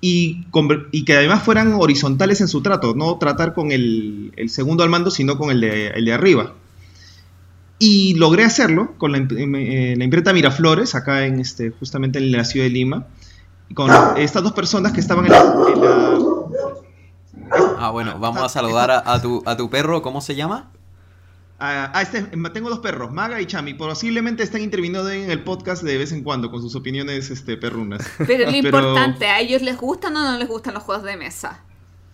[0.00, 0.46] y,
[0.90, 4.88] y, que además fueran horizontales en su trato, no tratar con el, el segundo al
[4.88, 6.54] mando, sino con el de, el de arriba.
[7.78, 12.46] Y logré hacerlo con la, eh, la, imprenta Miraflores, acá en este, justamente en la
[12.46, 13.06] ciudad de Lima,
[13.74, 15.54] con estas dos personas que estaban en la...
[17.78, 20.70] Ah, bueno, vamos a saludar a, tu, a tu perro, ¿cómo se llama?
[21.58, 23.74] Ah, ah este, tengo dos perros, Maga y Chami.
[23.74, 28.06] Posiblemente están interviniendo en el podcast de vez en cuando con sus opiniones este, perrunas.
[28.26, 31.62] Pero lo importante, ¿a ellos les gustan o no les gustan los juegos de mesa?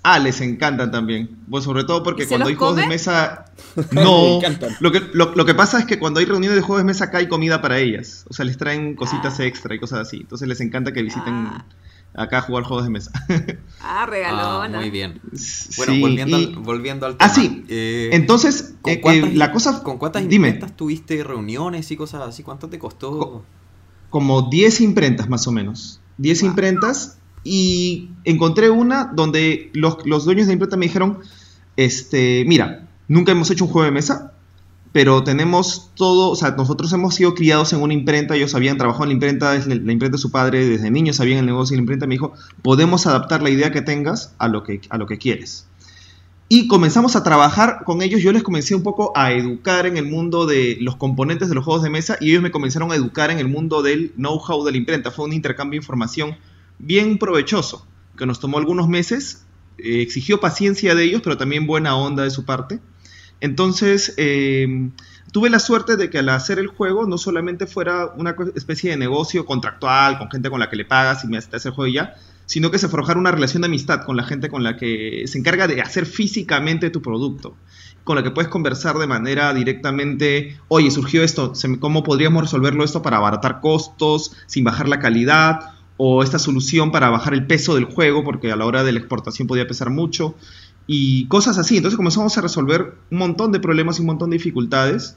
[0.05, 1.39] Ah, les encantan también.
[1.49, 3.47] Pues sobre todo porque cuando hay juegos de mesa.
[3.91, 4.41] No.
[4.81, 7.19] lo, que, lo, que pasa es que cuando hay reuniones de juegos de mesa acá
[7.19, 8.27] hay comida para ellas.
[8.29, 9.45] O sea, les traen cositas ah.
[9.45, 10.19] extra y cosas así.
[10.19, 11.65] Entonces les encanta que visiten ah
[12.15, 13.13] acá a jugar juegos de mesa.
[13.85, 14.79] Ah, regalona.
[14.79, 15.21] Ah, muy bien.
[15.77, 17.29] Bueno, volviendo, al, volviendo al tema.
[17.29, 17.65] Ah, sí.
[17.69, 19.83] Eh, Entonces, ¿con eh, cuántas, la cosa...
[19.83, 22.45] ¿Con cuántas imprentas tuviste reuniones y cosas así?
[22.45, 23.45] ¿Cuánto te costó?
[24.09, 26.01] Como 10 imprentas más o menos.
[26.19, 31.19] 10 imprentas y encontré una donde los, los dueños de imprenta me dijeron,
[31.77, 34.33] este, mira, nunca hemos hecho un juego de mesa,
[34.93, 39.05] pero tenemos todo, o sea, nosotros hemos sido criados en una imprenta, ellos habían trabajado
[39.05, 41.79] en la imprenta, la, la imprenta de su padre, desde niños sabían el negocio de
[41.79, 45.07] la imprenta, me dijo, podemos adaptar la idea que tengas a lo que, a lo
[45.07, 45.67] que quieres.
[46.51, 50.05] Y comenzamos a trabajar con ellos, yo les comencé un poco a educar en el
[50.05, 53.31] mundo de los componentes de los juegos de mesa y ellos me comenzaron a educar
[53.31, 55.11] en el mundo del know-how de la imprenta.
[55.11, 56.37] Fue un intercambio de información
[56.79, 57.87] bien provechoso,
[58.19, 59.47] que nos tomó algunos meses,
[59.79, 62.81] eh, exigió paciencia de ellos, pero también buena onda de su parte
[63.43, 64.91] entonces, eh,
[65.33, 68.97] tuve la suerte de que al hacer el juego no solamente fuera una especie de
[68.97, 71.95] negocio contractual con gente con la que le pagas y me hace el juego y
[71.95, 72.15] ya,
[72.47, 75.39] sino que se forjara una relación de amistad con la gente con la que se
[75.39, 77.57] encarga de hacer físicamente tu producto,
[78.05, 83.03] con la que puedes conversar de manera directamente, oye, surgió esto, ¿cómo podríamos resolverlo esto
[83.03, 85.73] para abaratar costos, sin bajar la calidad?
[85.97, 88.99] O esta solución para bajar el peso del juego, porque a la hora de la
[88.99, 90.37] exportación podía pesar mucho.
[90.87, 91.77] Y cosas así.
[91.77, 95.17] Entonces comenzamos a resolver un montón de problemas y un montón de dificultades.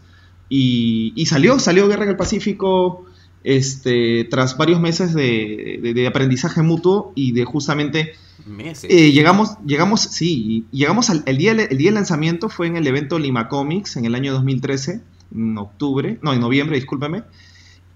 [0.49, 3.05] Y, y salió, salió Guerra en el Pacífico
[3.43, 8.13] este, tras varios meses de, de- de aprendizaje mutuo y de justamente
[8.45, 8.89] Meses.
[8.91, 12.85] eh, llegamos, llegamos, sí, llegamos al el día, el día del lanzamiento fue en el
[12.87, 15.01] evento Lima Comics en el año 2013,
[15.33, 17.23] en octubre, no, en noviembre, discúlpeme,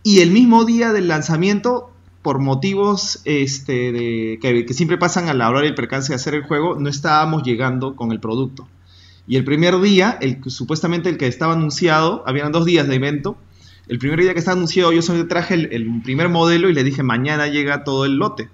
[0.01, 5.61] y el mismo día del lanzamiento, por motivos este, que, siempre pasan a la hora
[5.61, 8.67] del percance de hacer el juego, no estábamos llegando con el producto.
[9.27, 13.37] Y el primer día, el, supuestamente el que estaba anunciado, habían dos días de evento,
[13.87, 17.03] el primer día que estaba anunciado yo solamente traje el, primer modelo y le dije
[17.03, 18.49] mañana llega todo el lote.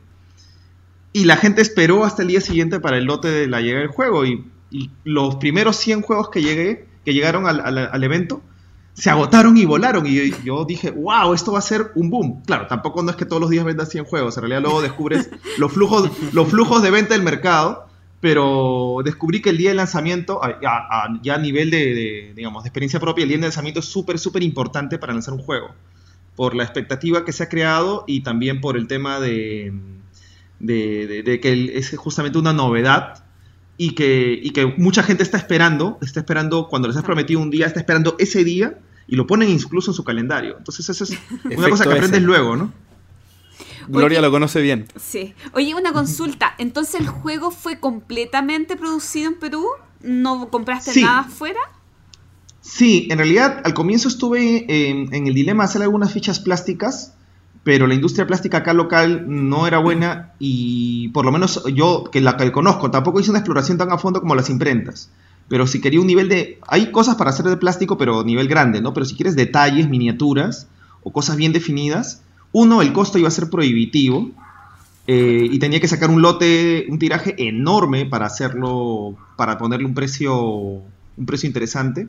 [1.11, 3.89] Y la gente esperó hasta el día siguiente para el lote de la llegada del
[3.89, 4.25] juego.
[4.25, 4.45] Y,
[5.05, 8.41] los primeros 100 juegos que, llegué, que llegaron al evento
[8.95, 10.07] se agotaron y volaron.
[10.07, 12.41] Y yo, dije, wow, esto va a ser un boom.
[12.45, 14.35] Claro, tampoco no es que todos los días vendas 100 juegos.
[14.37, 15.29] En realidad luego descubres
[15.59, 17.85] los flujos, los flujos de venta del mercado.
[18.21, 22.63] Pero descubrí que el día del lanzamiento, a- a- ya a nivel de, de, digamos,
[22.63, 25.75] de experiencia propia, el día del lanzamiento es súper, súper importante para lanzar un juego.
[26.35, 29.73] Por la expectativa que se ha creado y también por el tema de,
[30.59, 33.23] de, de- de que es justamente una novedad
[33.77, 37.51] y que, y que mucha gente está esperando, está esperando cuando les has prometido un
[37.51, 40.57] día, está esperando ese día y lo ponen incluso en su calendario.
[40.57, 41.11] Entonces eso es
[41.43, 41.97] una Efecto cosa que ese.
[41.99, 42.71] aprendes luego, ¿no?
[43.87, 44.27] Gloria Oye.
[44.27, 44.87] lo conoce bien.
[44.99, 45.33] Sí.
[45.53, 46.55] Oye, una consulta.
[46.57, 49.65] Entonces, ¿el juego fue completamente producido en Perú?
[50.01, 51.03] ¿No compraste Sí.
[51.03, 51.59] nada afuera?
[52.61, 57.13] Sí, en realidad al comienzo estuve en, en el dilema de hacer algunas fichas plásticas,
[57.63, 62.21] pero la industria plástica acá local no era buena y por lo menos yo, que
[62.21, 65.11] la que conozco, tampoco hice una exploración tan a fondo como las imprentas.
[65.47, 66.59] Pero si quería un nivel de...
[66.67, 68.93] Hay cosas para hacer de plástico, pero nivel grande, ¿no?
[68.93, 70.67] Pero si quieres detalles, miniaturas
[71.03, 74.31] o cosas bien definidas, uno, el costo iba a ser prohibitivo
[75.07, 79.93] eh, y tenía que sacar un lote, un tiraje enorme para hacerlo, para ponerle un
[79.93, 82.07] precio, un precio interesante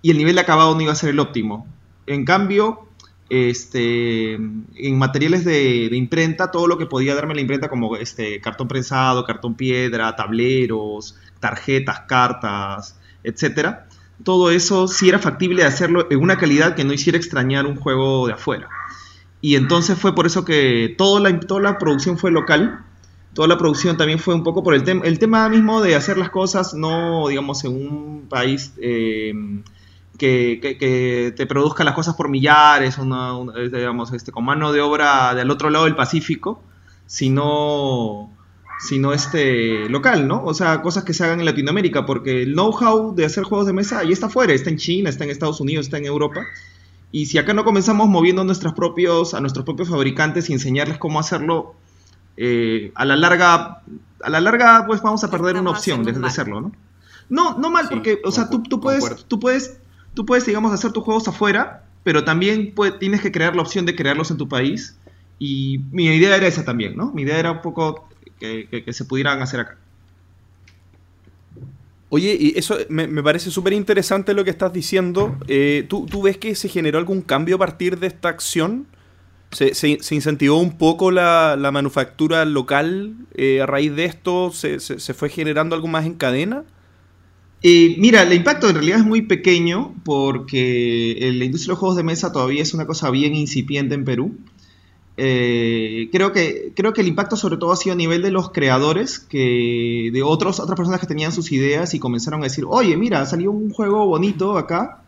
[0.00, 1.66] y el nivel de acabado no iba a ser el óptimo.
[2.06, 2.87] En cambio,
[3.30, 8.68] este, en materiales de, imprenta, todo lo que podía darme la imprenta, como este, cartón
[8.68, 13.86] prensado, cartón piedra, tableros, tarjetas, cartas, etcétera,
[14.24, 17.76] todo eso sí era factible de hacerlo en una calidad que no hiciera extrañar un
[17.76, 18.68] juego de afuera.
[19.40, 22.84] Y entonces fue por eso que toda la, toda la producción fue local.
[23.34, 26.18] Toda la producción también fue un poco por el, tema el tema mismo de hacer
[26.18, 29.32] las cosas, no, digamos, en un país eh,
[30.18, 34.72] que, que- que te produzca las cosas por millares, una, una- digamos, este, con mano
[34.72, 36.62] de obra del otro lado del Pacífico,
[37.06, 38.30] sino,
[38.80, 40.42] sino este, local, ¿no?
[40.44, 43.72] O sea, cosas que se hagan en Latinoamérica, porque el know-how de hacer juegos de
[43.72, 46.42] mesa ahí está afuera, está en China, está en Estados Unidos, está en Europa.
[47.10, 50.98] Y si acá no comenzamos moviendo a nuestros propios, a nuestros propios fabricantes y enseñarles
[50.98, 51.74] cómo hacerlo,
[52.36, 53.82] eh, a la larga,
[54.22, 56.72] a la larga, pues vamos a perder una opción de, hacerlo, ¿no?
[57.30, 59.78] No, no mal, Sí, porque, o sea, tú, tú puedes, tú puedes,
[60.14, 63.94] tú puedes, digamos, hacer tus juegos afuera, pero también tienes que crear la opción de
[63.94, 64.96] crearlos en tu país.
[65.38, 67.12] Y mi idea era esa también, ¿no?
[67.12, 68.08] Mi idea era un poco
[68.40, 69.76] que, se pudieran hacer acá.
[72.10, 75.36] Oye, y eso me, parece súper interesante lo que estás diciendo.
[75.46, 78.86] Eh, ¿tú, ves que se generó algún cambio a partir de esta acción?
[79.50, 84.50] ¿Se, se- incentivó un poco la, manufactura local eh, a raíz de esto?
[84.52, 86.64] ¿Se, se- se fue generando algo más en cadena?
[87.62, 91.96] Eh, mira, el impacto en realidad es muy pequeño porque la industria de los juegos
[91.96, 94.36] de mesa todavía es una cosa bien incipiente en Perú.
[95.20, 98.50] Eh, creo, que, creo que el impacto sobre todo ha sido a nivel de los
[98.50, 102.96] creadores, que de otros, otras personas que tenían sus ideas y comenzaron a decir, oye,
[102.96, 105.02] mira, salió un juego bonito acá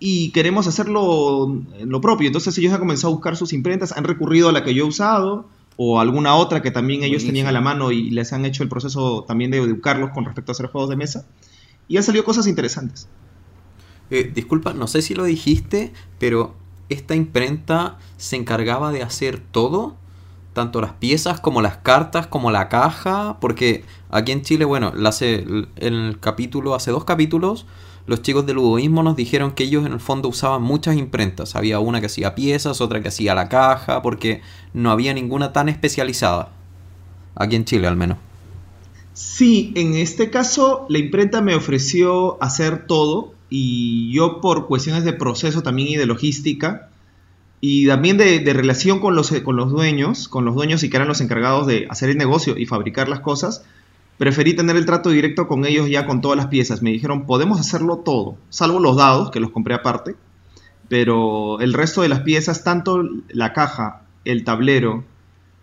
[0.00, 2.26] y queremos hacerlo lo propio.
[2.26, 4.88] Entonces ellos han comenzado a buscar sus imprentas, han recurrido a la que yo he
[4.88, 7.30] usado o alguna otra que también ellos Buenísimo.
[7.30, 10.50] tenían a la mano y les han hecho el proceso también de educarlos con respecto
[10.50, 11.26] a hacer juegos de mesa.
[11.88, 13.08] Y han salido cosas interesantes.
[14.10, 16.54] Eh, disculpa, no sé si lo dijiste, pero
[16.88, 19.96] esta imprenta se encargaba de hacer todo,
[20.52, 25.44] tanto las piezas como las cartas, como la caja, porque aquí en Chile, bueno, hace,
[25.76, 27.66] en el capítulo, hace dos capítulos,
[28.06, 31.56] los chicos del ludoísmo nos dijeron que ellos en el fondo usaban muchas imprentas.
[31.56, 34.42] Había una que hacía piezas, otra que hacía la caja, porque
[34.74, 36.52] no había ninguna tan especializada.
[37.34, 38.18] Aquí en Chile al menos.
[39.14, 45.12] Sí, en este caso la imprenta me ofreció hacer todo y yo por cuestiones de
[45.12, 46.88] proceso también y de logística
[47.60, 51.06] y también de, relación con los, con los dueños, con los dueños y que eran
[51.06, 53.64] los encargados de hacer el negocio y fabricar las cosas,
[54.18, 56.82] preferí tener el trato directo con ellos ya con todas las piezas.
[56.82, 60.16] Me dijeron, podemos hacerlo todo, salvo los dados, que los compré aparte,
[60.88, 65.04] pero el resto de las piezas, tanto la caja, el tablero,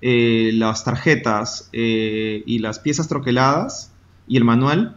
[0.02, 3.92] eh, las tarjetas eh, y las piezas troqueladas
[4.28, 4.96] y el manual,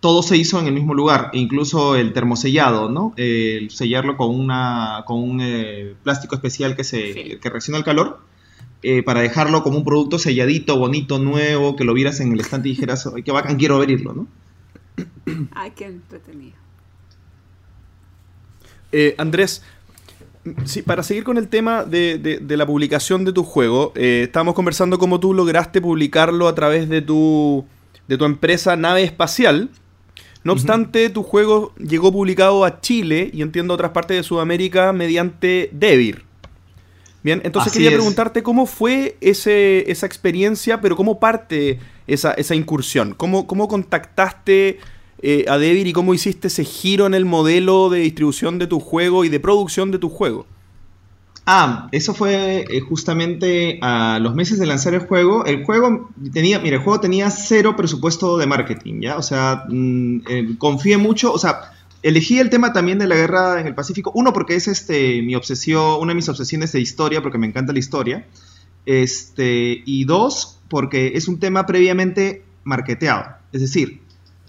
[0.00, 3.12] todo se hizo en el mismo lugar, e incluso el termosellado, ¿no?
[3.16, 7.38] El sellarlo con, una, con un eh, plástico especial que, se, Sí.
[7.40, 8.20] que reacciona al calor,
[8.82, 12.68] eh, para dejarlo como un producto selladito, bonito, nuevo, que lo vieras en el estante
[12.68, 14.26] y dijeras, "Ay, qué bacán, quiero abrirlo, ¿no?
[15.52, 16.56] Ay, qué entretenido.
[18.92, 19.62] Eh, Andrés,
[20.64, 24.22] sí, para seguir con el tema de, de- de la publicación de tu juego, eh,
[24.24, 27.64] estábamos conversando cómo tú lograste publicarlo a través de tu,
[28.08, 29.70] de tu empresa Nave Espacial.
[30.44, 35.70] No obstante, tu juego llegó publicado a Chile y entiendo otras partes de Sudamérica mediante
[35.72, 36.24] Devir.
[37.24, 37.96] Bien, entonces Así quería es.
[37.96, 43.14] preguntarte cómo fue ese, esa experiencia, pero cómo parte esa, esa incursión.
[43.16, 44.78] ¿Cómo, cómo contactaste
[45.22, 48.80] eh, a Devir y cómo hiciste ese giro en el modelo de distribución de tu
[48.80, 50.46] juego y de producción de tu juego?
[51.48, 55.44] Ah, eso fue eh, justamente a los meses de lanzar el juego.
[55.44, 59.16] El juego tenía, mira, el juego tenía cero presupuesto de marketing, ¿ya?
[59.16, 63.60] O sea, mm, eh, confié mucho, o sea, elegí el tema también de la guerra
[63.60, 64.10] en el Pacífico.
[64.12, 67.72] Uno, porque es este mi obsesión, una de mis obsesiones de historia, porque me encanta
[67.72, 68.26] la historia.
[68.84, 73.24] Este, y dos, porque es un tema previamente marketeado.
[73.52, 74.00] Es decir,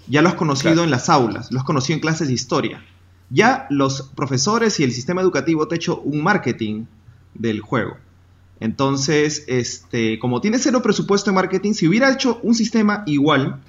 [0.07, 0.83] ya lo has conocido Claro.
[0.85, 2.83] en las aulas, lo has conocido en clases de historia.
[3.29, 6.85] Ya los profesores y el sistema educativo te ha hecho un marketing
[7.33, 7.97] del juego.
[8.59, 13.61] Entonces, este, como tiene cero presupuesto de marketing, si hubiera hecho un sistema igual,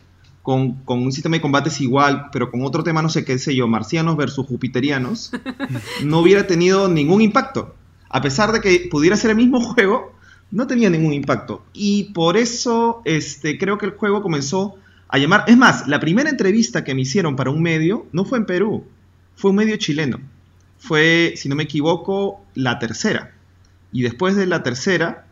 [0.42, 3.54] con, con un sistema de combates igual, pero con otro tema, no sé qué sé
[3.54, 5.30] yo, marcianos versus jupiterianos,
[6.04, 7.74] no hubiera tenido ningún impacto.
[8.08, 10.12] A pesar de que pudiera ser el mismo juego,
[10.50, 11.62] no tenía ningún impacto.
[11.74, 14.76] Y por eso este, creo que el juego comenzó
[15.08, 15.44] a llamar...
[15.46, 18.84] Es más, la primera entrevista que me hicieron para un medio no fue en Perú,
[19.36, 20.20] fue un medio chileno.
[20.78, 23.32] Fue, si no me equivoco, la tercera.
[23.92, 25.26] Y después de la tercera,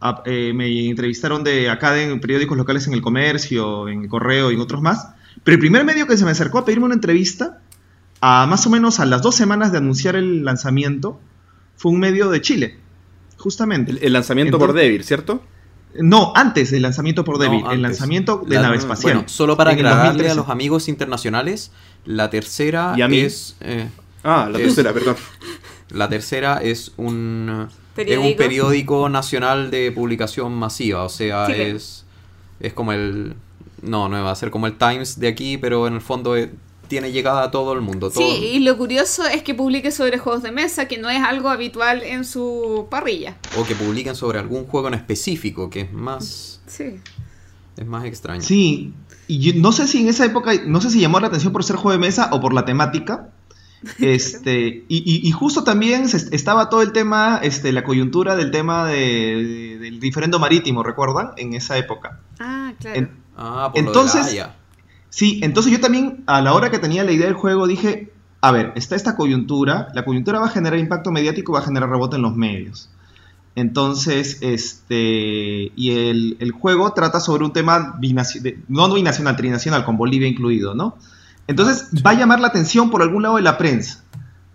[0.00, 4.08] a- eh, me entrevistaron de acá de en periódicos locales en el comercio, en el
[4.08, 5.08] correo y en otros más.
[5.44, 7.60] Pero el primer medio que se me acercó a pedirme una entrevista,
[8.20, 11.20] a más o menos a las dos semanas de anunciar el lanzamiento,
[11.76, 12.78] fue un medio de Chile,
[13.36, 13.92] justamente.
[13.92, 15.42] El, el lanzamiento por Devir, ¿cierto?
[16.00, 17.72] No, antes del lanzamiento por No, antes.
[17.72, 19.14] el lanzamiento de La- nave espacial.
[19.14, 20.30] Bueno, solo para aclararle 2013.
[20.32, 21.70] a los amigos internacionales,
[22.04, 23.18] la tercera Y a mí.
[23.20, 23.56] es...
[23.60, 23.88] eh,
[24.24, 25.16] Ah, la Es- tercera, perdón.
[25.90, 28.28] La tercera es un, es ¿Periódico?
[28.28, 32.04] un periódico nacional de publicación masiva, o sea, es,
[32.58, 33.34] es como el...
[33.82, 36.50] No, no va a ser como el Times de aquí, pero en el fondo eh,
[36.88, 38.10] tiene llegada a todo el mundo.
[38.10, 41.22] Todo, Sí, y lo curioso es que publique sobre juegos de mesa, que no es
[41.22, 43.36] algo habitual en su parrilla.
[43.58, 47.00] O que publiquen sobre algún juego en específico, que es más, Sí.
[47.76, 48.42] es más extraño.
[48.42, 48.92] Sí,
[49.28, 51.64] y yo no sé si en esa época, no sé si llamó la atención por
[51.64, 53.28] ser juego de mesa o por la temática.
[54.00, 58.50] Este, y, y- y justo también se- estaba todo el tema, este, la coyuntura del
[58.50, 61.32] tema de- de- del diferendo marítimo, ¿recuerdan?
[61.36, 62.20] En esa época.
[62.40, 62.96] Ah, claro.
[62.98, 64.56] En- Ah, por Entonces- lo de la Haya.
[65.10, 68.52] Sí, entonces yo también, a la hora que tenía la idea del juego, dije, a
[68.52, 72.16] ver, está esta coyuntura, la coyuntura va a generar impacto mediático, va a generar rebote
[72.16, 72.90] en los medios.
[73.54, 79.84] Entonces, este, y el, el juego trata sobre un tema binaci- de- no binacional, trinacional,
[79.84, 80.96] con Bolivia incluido, ¿no?
[81.46, 84.04] Entonces, va a llamar la atención por algún lado de la prensa,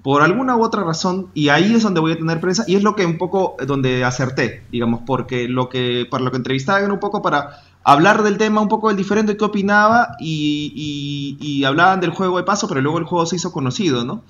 [0.03, 2.83] por alguna u otra razón, y ahí es donde voy a tener prensa, y es
[2.83, 6.91] lo que un poco, eh, donde acerté, digamos, porque lo que, para lo que entrevistaban
[6.91, 12.00] un poco para hablar del tema, un poco del diferente, qué opinaba, y, y- hablaban
[12.00, 14.24] del juego de paso, pero luego el juego se hizo conocido, ¿no?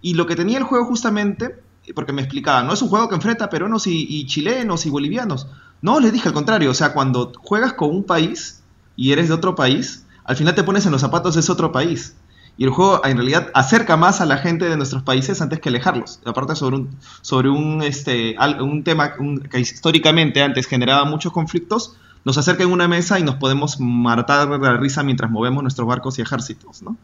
[0.00, 1.56] Y lo que tenía el juego justamente,
[1.94, 4.90] porque me explicaban, no es un juego que enfrenta a peruanos y, y chilenos y
[4.90, 5.46] bolivianos.
[5.82, 8.62] No, les dije al contrario, o sea, cuando juegas con un país
[8.96, 11.72] y eres de otro país, al final te pones en los zapatos de ese otro
[11.72, 12.16] país.
[12.56, 15.68] Y el juego en realidad acerca más a la gente de nuestros países antes que
[15.68, 16.20] alejarlos.
[16.24, 16.90] Aparte sobre un,
[17.22, 19.12] sobre un, este, un tema
[19.48, 21.96] que históricamente antes generaba muchos conflictos,
[22.28, 25.88] nos acerca en una mesa y nos podemos matar de la risa mientras movemos nuestros
[25.88, 26.98] barcos y ejércitos, ¿no?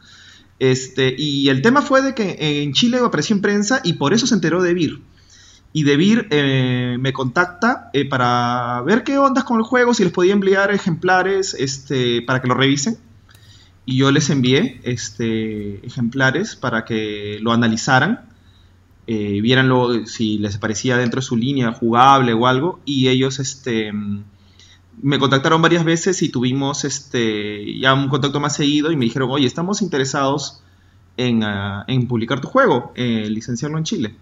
[0.58, 4.26] Este, y el tema fue de que en Chile apareció en prensa y por eso
[4.26, 5.00] se enteró de Vir.
[5.72, 10.04] Y de Vir eh, me contacta eh, para ver qué ondas con el juego, si
[10.04, 12.98] les podía enviar ejemplares este, para que lo revisen.
[13.87, 18.27] Y yo les envié este, ejemplares para que lo analizaran,
[19.06, 19.40] eh,
[20.04, 22.81] si les parecía dentro de su línea jugable o algo.
[22.85, 23.90] Y ellos este,
[25.03, 29.31] me contactaron varias veces y tuvimos este, ya un contacto más seguido y me dijeron,
[29.31, 30.63] oye, estamos interesados
[31.17, 34.15] en, ah, en publicar tu juego, eh, licenciarlo en Chile.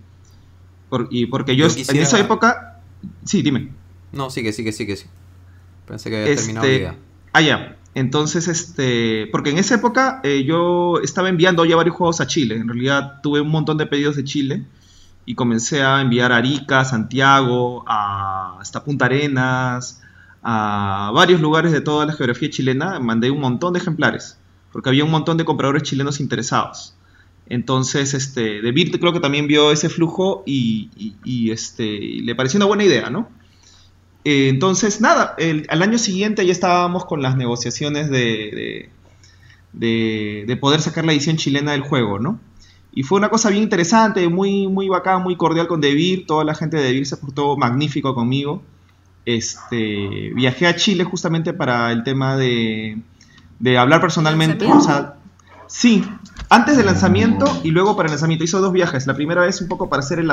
[0.89, 2.81] Por- y porque yo, Yo quisiera- en esa época...
[3.25, 3.71] Sí, dime.
[4.13, 5.07] No, sigue, sigue, sigue, sí.
[5.87, 6.99] Pensé que había terminado Este, la idea.
[7.33, 7.77] Ah, ya.
[7.95, 12.57] Entonces, este, porque en esa época eh, yo estaba enviando ya varios juegos a Chile.
[12.57, 14.65] En realidad tuve un montón de pedidos de Chile
[15.27, 20.01] y comencé a enviar a Arica, Santiago, a, hasta Punta Arenas,
[20.43, 22.99] a varios lugares de toda la geografía chilena.
[23.01, 24.39] Mandé un montón de ejemplares.
[24.73, 26.95] porque había un montón de compradores chilenos interesados.
[27.47, 31.85] Entonces, este, Beer creo que también vio ese flujo y, este,
[32.23, 33.29] le pareció una buena idea, ¿no?
[34.25, 35.37] Eh, entonces, nada,
[35.69, 38.89] al año siguiente ya estábamos con las negociaciones de,
[39.73, 42.41] de, poder sacar la edición chilena del juego, ¿no?
[42.95, 46.27] Y fue una cosa bien interesante, muy, muy bacán, muy cordial con Debir.
[46.27, 48.63] Toda la gente de Debir se portó magnífico conmigo.
[49.25, 52.99] Este, viajé a Chile justamente para el tema de,
[53.59, 54.67] de hablar personalmente.
[54.67, 55.15] O sea,
[55.67, 56.05] sí,
[56.49, 58.45] antes del lanzamiento y luego para el lanzamiento.
[58.45, 59.07] Hizo dos viajes.
[59.07, 60.31] La primera vez un poco para hacer el,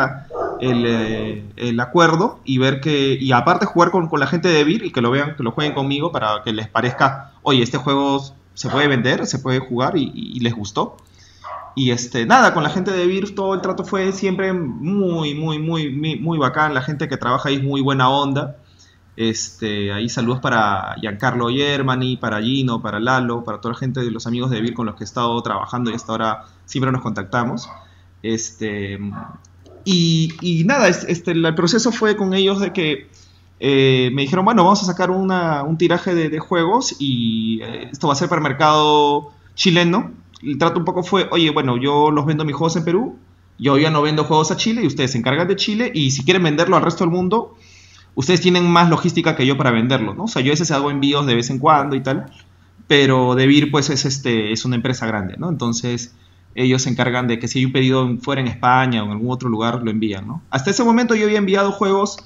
[0.59, 3.17] el, el acuerdo y ver que.
[3.19, 5.51] Y aparte jugar con, con la gente de Debir y que lo vean, que lo
[5.51, 8.21] jueguen conmigo para que les parezca, oye, este juego
[8.59, 10.97] se puede vender, se puede jugar y, les gustó.
[11.75, 15.59] Y este, nada, con la gente de Vir todo el trato fue siempre muy, muy,
[15.59, 16.73] muy, muy, muy bacán.
[16.73, 18.57] La gente que trabaja ahí es muy buena onda.
[19.19, 24.11] Este, ahí saludos para Giancarlo Germani, para Gino, para Lalo, para toda la gente de
[24.11, 27.01] los amigos de Vir con los que he estado trabajando y hasta ahora siempre nos
[27.01, 27.67] contactamos.
[28.23, 28.97] Este,
[29.83, 33.09] y, nada, este, el proceso fue con ellos de que
[33.59, 38.13] eh, me dijeron, bueno, vamos a sacar un tiraje de, juegos y eh, esto va
[38.13, 40.13] a ser para el mercado chileno.
[40.41, 43.17] El trato un poco fue, oye, bueno, yo los vendo mis juegos en Perú,
[43.57, 46.23] yo ya no vendo juegos a Chile y ustedes se encargan de Chile y si
[46.23, 47.57] quieren venderlo al resto del mundo,
[48.15, 50.23] ustedes tienen más logística que yo para venderlo, ¿no?
[50.25, 52.25] O sea, yo a veces hago envíos de vez en cuando y tal,
[52.87, 55.49] pero Debir pues es, este, es una empresa grande, ¿no?
[55.49, 56.15] Entonces
[56.55, 59.31] ellos se encargan de que si hay un pedido fuera en España o en algún
[59.31, 60.41] otro lugar, lo envían, ¿no?
[60.49, 62.17] Hasta ese momento yo había enviado juegos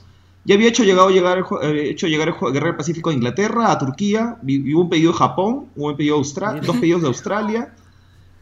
[0.46, 3.78] ya había hecho, llegado, llegar, el, hecho llegar el Guerra del Pacífico a Inglaterra, a
[3.78, 7.74] Turquía, hubo un pedido de Japón, hubo un pedido de Australia, dos pedidos de Australia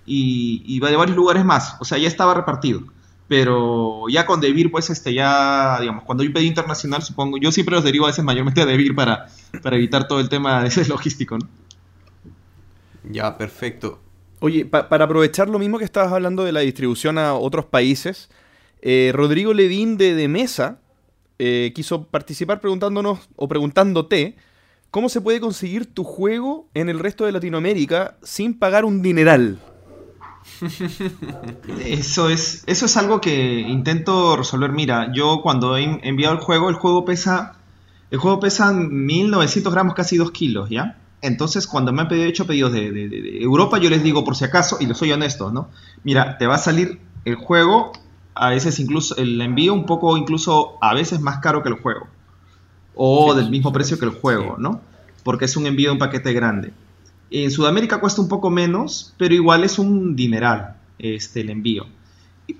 [0.05, 1.75] y, de varios lugares más.
[1.79, 2.81] O sea, ya estaba repartido.
[3.31, 7.49] Pero ya con Debir, pues este ya, digamos, cuando hay un pedido internacional, supongo, yo
[7.53, 9.27] siempre los derivo a veces mayormente a Debir para,
[9.63, 11.47] para evitar todo el tema de ese logístico, ¿no?
[13.09, 14.01] Ya, perfecto.
[14.41, 18.29] Oye, para aprovechar lo mismo que estabas hablando de la distribución a otros países,
[18.81, 20.81] eh, Rodrigo Levin de, de Mesa
[21.39, 24.35] eh, quiso participar preguntándonos o preguntándote
[24.89, 29.57] cómo se puede conseguir tu juego en el resto de Latinoamérica sin pagar un dineral.
[31.85, 34.71] Eso es, eso es algo que intento resolver.
[34.71, 37.55] Mira, yo cuando he enviado el juego, el juego pesa,
[38.09, 40.97] el juego pesa 1900 gramos, casi 2 kilos, ¿ya?
[41.21, 44.45] Entonces, cuando me han pedido, hecho pedidos de, de, Europa, yo les digo, por si
[44.45, 45.69] acaso, y lo soy honesto, ¿no?
[46.03, 47.91] Mira, te va a salir el juego
[48.33, 52.07] a veces incluso el envío un poco incluso a veces más caro que el juego
[52.95, 54.81] o del mismo precio que el juego, ¿no?
[55.23, 56.73] Porque es un envío de un paquete grande.
[57.31, 61.85] En Sudamérica cuesta un poco menos, pero igual es un dineral este, el envío.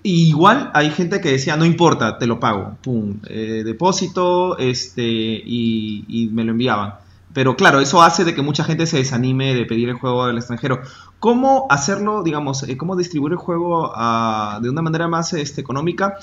[0.04, 6.30] igual hay gente que decía, no importa, te lo pago, pum, eh, depósito, este, y,
[6.32, 6.96] me lo enviaban.
[7.34, 10.38] Pero claro, eso hace de que mucha gente se desanime de pedir el juego al
[10.38, 10.82] extranjero.
[11.20, 16.18] ¿Cómo hacerlo, digamos, eh, cómo distribuir el juego ah, de una manera más este, económica?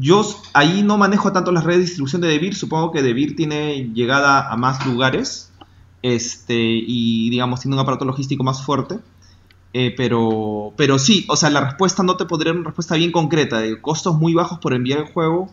[0.00, 3.92] Yo ahí no manejo tanto las redes de distribución de Devir, supongo que Devir tiene
[3.94, 5.52] llegada a más lugares
[6.02, 8.98] este, y, digamos, tiene un aparato logístico más fuerte.
[9.72, 13.12] Eh, pero, pero sí, o sea, la respuesta no te podría dar una respuesta bien
[13.12, 15.50] concreta de costos muy bajos por enviar el juego.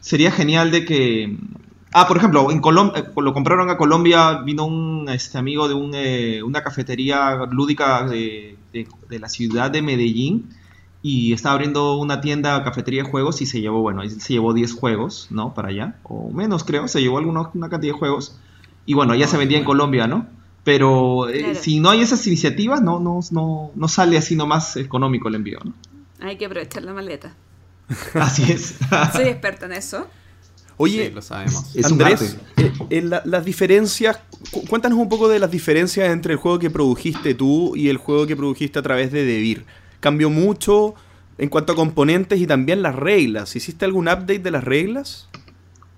[0.00, 1.38] Sería genial de que
[1.92, 6.36] Ah, por ejemplo, en Colombia, eh, lo compraron a Colombia, vino un este, amigo de
[6.36, 8.56] eh, una cafetería lúdica de,
[9.08, 10.50] la ciudad de Medellín
[11.02, 14.72] y estaba abriendo una tienda, cafetería de juegos y se llevó, bueno, se llevó 10
[14.74, 15.52] juegos, ¿no?
[15.52, 18.38] Para allá, o menos creo, se llevó alguna, una cantidad de juegos
[18.90, 20.26] y bueno, ya se vendía en Colombia, ¿no?
[20.64, 25.28] Pero eh, si no hay esas iniciativas, no, no, no, no sale así nomás económico
[25.28, 25.72] el envío, ¿no?
[26.18, 27.32] Hay que aprovechar la maleta.
[28.14, 28.74] Así es.
[29.12, 30.08] Soy experta en eso.
[30.76, 31.72] Oye, lo sabemos.
[31.84, 34.18] Andrés, eh, en las diferencias,
[34.68, 38.26] cuéntanos un poco de las diferencias entre el juego que produjiste tú y el juego
[38.26, 39.66] que produjiste a través de Devir.
[40.00, 40.96] ¿Cambió mucho
[41.38, 43.54] en cuanto a componentes y también las reglas?
[43.54, 45.28] ¿Hiciste algún update de las reglas?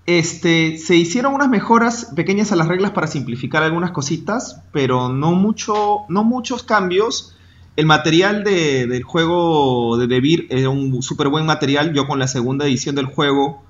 [0.05, 5.31] Este, se hicieron unas mejoras pequeñas a las reglas para simplificar algunas cositas, pero no,
[5.31, 7.35] mucho, no muchos cambios.
[7.77, 11.93] El material del juego de Devir era un súper buen material.
[11.93, 13.63] Yo con la segunda edición del juego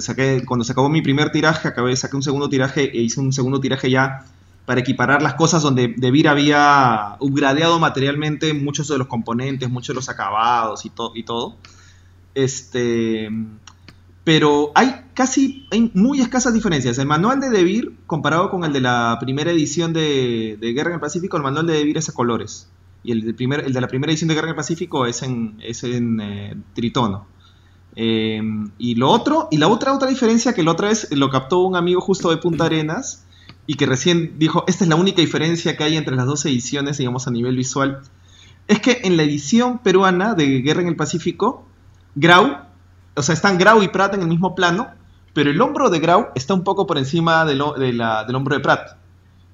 [0.00, 3.32] saqué, cuando se acabó mi primer tiraje, acabé, saqué un segundo tiraje e hice un
[3.32, 4.24] segundo tiraje ya
[4.66, 9.94] para equiparar las cosas donde Devir había upgradeado materialmente muchos de los componentes, muchos de
[9.94, 11.56] los acabados y, y todo.
[12.34, 13.28] Este,
[14.24, 16.98] pero hay casi, hay muy escasas diferencias.
[16.98, 21.00] El manual de Devir, comparado con el de la primera edición de, Guerra en el
[21.00, 22.70] Pacífico, el manual de Devir es a colores.
[23.02, 25.22] Y el de, primer, el de la primera edición de Guerra en el Pacífico es
[25.22, 27.26] en, es en eh, tritono.
[27.96, 31.60] Em, y lo otro, y la otra otra diferencia que la otra vez lo captó
[31.60, 33.26] un amigo justo de Punta Arenas,
[33.66, 36.98] y que recién dijo, esta es la única diferencia que hay entre las dos ediciones,
[36.98, 38.00] digamos, a nivel visual,
[38.68, 41.66] es que en la edición peruana de Guerra en el Pacífico,
[42.14, 42.64] Grau,
[43.14, 44.88] o sea, están Grau y Pratt en el mismo plano,
[45.32, 48.96] pero el hombro de Grau está un poco por encima del, del hombro de Pratt.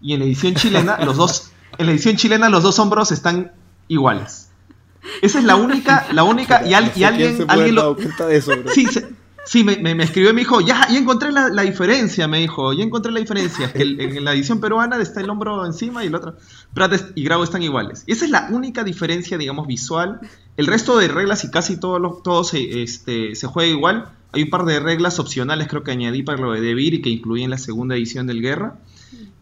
[0.01, 3.53] Y en la edición chilena, los dos, en la edición chilena, los dos hombros están
[3.89, 4.51] iguales.
[5.23, 7.95] Esa es la única, la única, y, alguien, alguien lo...
[7.95, 8.87] de eso, Sí,
[9.47, 13.11] Sí, me, escribió y me dijo, ya, ya encontré la, diferencia, me dijo, ya encontré
[13.11, 13.71] la diferencia.
[13.75, 16.37] en la edición peruana está el hombro encima y el otro.
[16.75, 18.05] Prat y Grau están iguales.
[18.07, 20.21] esa es la única diferencia, digamos, visual.
[20.57, 24.11] El resto de reglas y casi todo, todo se, este, se juega igual.
[24.33, 27.11] Hay un par de reglas opcionales, creo que añadí para lo de Debir y que
[27.11, 28.77] incluí en la segunda edición del Guerra.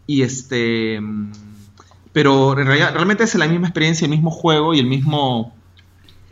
[0.07, 0.99] Y este.
[2.13, 5.53] Pero realmente es la misma experiencia, el mismo juego y el mismo.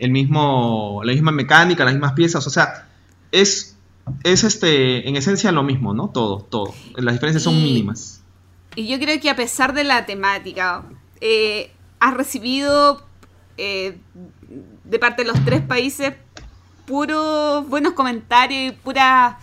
[0.00, 1.00] El mismo.
[1.04, 2.44] La misma mecánica, las mismas piezas.
[2.46, 2.87] O sea,
[3.32, 3.76] es,
[4.24, 6.08] es este, en esencia lo mismo, ¿no?
[6.08, 6.74] Todo, todo.
[6.96, 8.22] Las diferencias son mínimas.
[8.76, 10.84] Y yo creo que a pesar de la temática,
[11.20, 11.70] eh,
[12.00, 13.02] has recibido
[13.56, 13.98] eh,
[14.84, 16.14] de parte de los tres países
[16.86, 19.38] puros buenos comentarios y pura,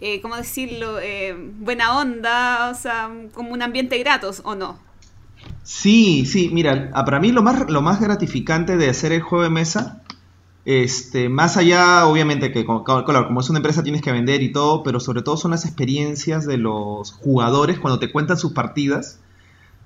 [0.00, 0.98] eh, ¿cómo decirlo?
[1.00, 4.78] Eh, buena onda, o sea, como un ambiente grato, ¿o no?
[5.62, 9.50] Sí, sí, mira, para mí lo más, lo más gratificante de hacer el juego de
[9.50, 10.02] mesa
[10.66, 14.98] este, más allá, obviamente, que como es una empresa tienes que vender y todo, pero
[14.98, 19.20] sobre todo son las experiencias de los jugadores cuando te cuentan sus partidas.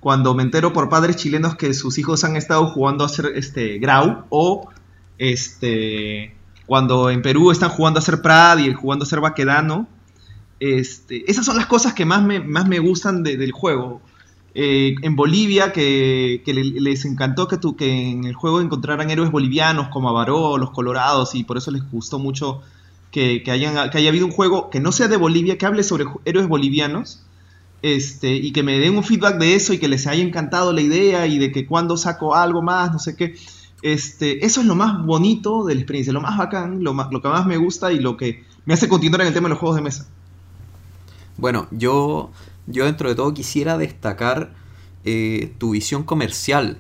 [0.00, 3.78] Cuando me entero por padres chilenos que sus hijos han estado jugando a hacer este,
[3.78, 4.70] Grau, o
[5.18, 9.86] este, cuando en Perú están jugando a ser Prad y jugando a ser Baquedano.
[10.60, 14.00] Este, esas son las cosas que más me, más me gustan del juego.
[14.54, 20.58] Eh, en Bolivia, que, les encantó que, en el juego encontraran héroes bolivianos como Avaró,
[20.58, 22.60] los Colorados, y por eso les gustó mucho
[23.10, 26.04] que, hayan, que haya habido un juego que no sea de Bolivia, que hable sobre
[26.24, 27.22] héroes bolivianos,
[27.82, 30.80] este, y que me den un feedback de eso y que les haya encantado la
[30.80, 33.36] idea y de que cuando saco algo más, no sé qué.
[33.82, 37.28] Este, eso es lo más bonito de la experiencia, lo más bacán, lo, lo que
[37.28, 39.76] más me gusta y lo que me hace continuar en el tema de los juegos
[39.76, 40.06] de mesa.
[41.38, 42.30] Bueno, yo
[42.66, 44.52] yo dentro de todo quisiera destacar
[45.04, 46.78] eh, tu visión comercial.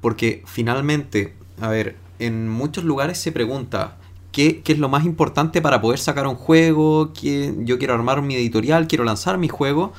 [0.00, 3.96] Porque finalmente, a ver, en muchos lugares se pregunta,
[4.32, 7.12] ¿qué, es lo más importante para poder sacar un juego?
[7.12, 9.92] ¿Qué, yo quiero armar mi editorial, quiero lanzar mi juego.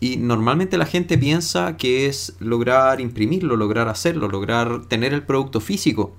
[0.00, 5.60] Y normalmente la gente piensa que es lograr imprimirlo, lograr hacerlo, lograr tener el producto
[5.60, 6.12] físico.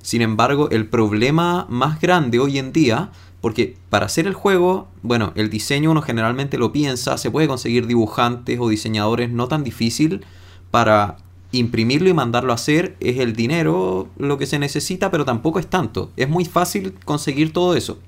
[0.00, 3.10] Sin embargo, el problema más grande hoy en día
[3.40, 7.86] porque para hacer el juego, bueno, el diseño uno generalmente lo piensa, se puede conseguir
[7.86, 10.24] dibujantes o diseñadores no tan difícil
[10.70, 11.18] para
[11.52, 12.96] imprimirlo y mandarlo a hacer.
[13.00, 16.10] Es el dinero lo que se necesita, pero tampoco es tanto.
[16.16, 17.98] Es muy fácil conseguir todo eso.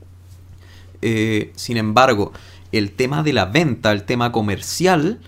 [1.03, 2.33] Eh, sin embargo,
[2.73, 5.21] el tema de la venta, el tema comercial,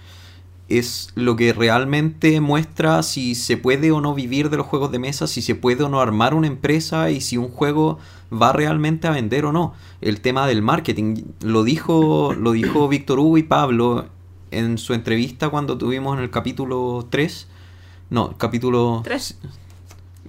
[0.70, 5.00] es lo que realmente muestra si se puede o no vivir de los juegos de
[5.00, 7.98] mesa, si se puede o no armar una empresa y si un juego
[8.32, 9.74] va realmente a vender o no.
[10.00, 14.06] El tema del marketing, lo dijo, lo dijo Víctor Hugo y Pablo
[14.52, 17.48] en su entrevista cuando tuvimos en el capítulo 3.
[18.10, 19.02] No, capítulo...
[19.04, 19.38] 3.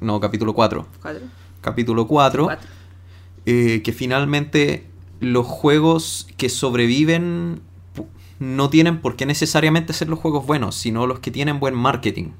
[0.02, 0.86] No, capítulo 4.
[1.62, 2.50] Capítulo 4.
[3.46, 4.88] Eh, que finalmente
[5.20, 7.62] los juegos que sobreviven
[8.42, 12.32] no tienen por qué necesariamente ser los juegos buenos, sino los que tienen buen marketing.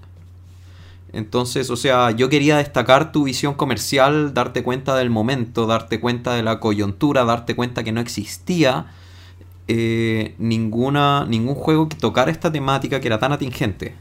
[1.14, 6.34] Entonces, o sea, yo quería destacar tu visión comercial, darte cuenta del momento, darte cuenta
[6.34, 8.88] de la coyuntura, darte cuenta que no existía
[9.68, 13.94] eh, ninguna, ningún juego que tocara esta temática que era tan atingente.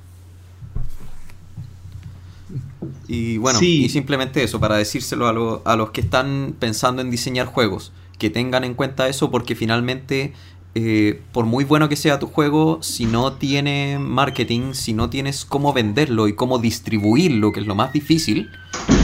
[3.09, 7.47] Y bueno, y simplemente eso, para decírselo a, a los que están pensando en diseñar
[7.47, 10.33] juegos, que tengan en cuenta eso porque finalmente
[10.75, 15.45] eh, por muy bueno que sea tu juego, si no tiene marketing, si no tienes
[15.45, 18.51] cómo venderlo y cómo distribuirlo, que es lo más difícil,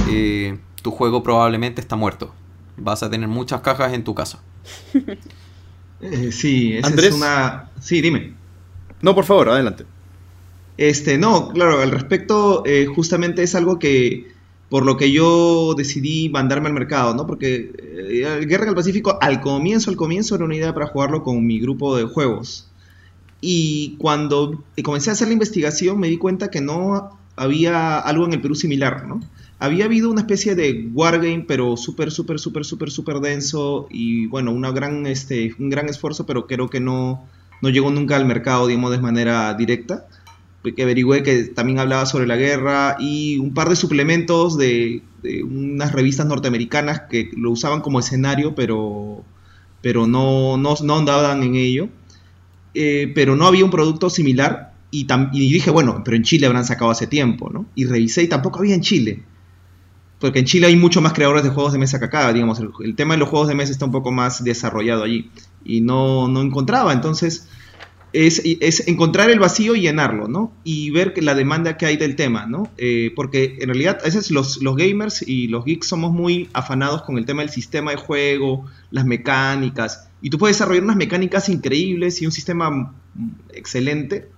[0.09, 2.33] eh, tu juego probablemente está muerto.
[2.77, 4.41] Vas a tener muchas cajas en tu casa.
[5.99, 7.71] Eh, sí, esa es una.
[7.81, 8.35] Sí, dime.
[9.01, 9.87] No, por favor, adelante.
[10.77, 12.65] Este, no, claro, al respecto,
[12.95, 14.31] justamente es algo que
[14.69, 17.27] por lo que yo decidí mandarme al mercado, ¿no?
[17.27, 21.47] Porque eh, Guerra del Pacífico al comienzo, al comienzo era una idea para jugarlo con
[21.47, 22.69] mi grupo de juegos.
[23.41, 28.33] Y cuando comencé a hacer la investigación me di cuenta que no había algo en
[28.33, 29.21] el Perú similar, ¿no?
[29.59, 34.53] Había habido una especie de wargame, pero súper, súper, súper, súper, súper denso y bueno,
[34.53, 37.25] una gran, este, un gran esfuerzo, pero creo que no,
[37.63, 40.07] no llegó nunca al mercado, digamos, de manera directa
[40.75, 45.03] que averigüé que también hablaba sobre la guerra y un par de suplementos de,
[45.45, 49.25] unas revistas norteamericanas que lo usaban como escenario, pero,
[49.81, 51.89] pero no, no, no andaban en ello.
[52.75, 56.91] eh, pero no había un producto similar y, dije, bueno, pero en Chile habrán sacado
[56.91, 57.67] hace tiempo, ¿no?
[57.75, 59.23] Y revisé y tampoco había en Chile.
[60.19, 62.95] Porque en Chile hay mucho más creadores de juegos de mesa que acá, digamos, el,
[62.95, 65.31] tema de los juegos de mesa está un poco más desarrollado allí.
[65.65, 67.49] Y no, no encontraba, entonces
[68.13, 70.53] es, encontrar el vacío y llenarlo, ¿no?
[70.65, 72.71] Y ver que la demanda que hay del tema, ¿no?
[72.79, 77.03] Eh, porque en realidad a veces los, los gamers y los geeks somos muy afanados
[77.03, 81.49] con el tema del sistema de juego, las mecánicas, y tú puedes desarrollar unas mecánicas
[81.49, 82.95] increíbles y un sistema
[83.53, 84.29] excelente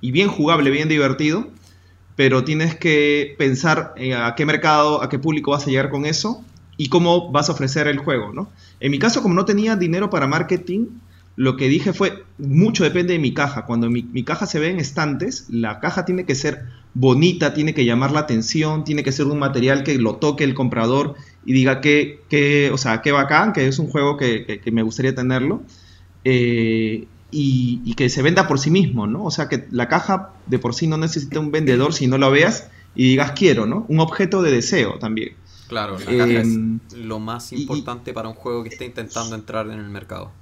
[0.00, 1.48] y bien jugable, bien divertido,
[2.16, 6.04] pero tienes que pensar eh, a qué mercado, a qué público vas a llegar con
[6.04, 6.44] eso
[6.76, 8.50] y cómo vas a ofrecer el juego, ¿no?
[8.80, 10.86] En mi caso, como no tenía dinero para marketing,
[11.38, 13.64] lo que dije fue, mucho depende de mi caja.
[13.64, 16.64] Cuando mi, caja se ve en estantes, la caja tiene que ser
[16.94, 20.54] bonita, tiene que llamar la atención, tiene que ser un material que lo toque el
[20.54, 21.14] comprador
[21.46, 25.14] y diga que, que o sea, qué bacán, que es un juego que, me gustaría
[25.14, 25.62] tenerlo.
[26.24, 29.22] Eh, y, que se venda por sí mismo, ¿no?
[29.22, 32.32] O sea, que la caja de por sí no necesita un vendedor si no lo
[32.32, 33.86] veas y digas quiero, ¿no?
[33.86, 35.34] Un objeto de deseo también.
[35.68, 39.68] Claro, la caja es em, lo más importante para un juego que esté intentando entrar
[39.68, 40.32] en el mercado.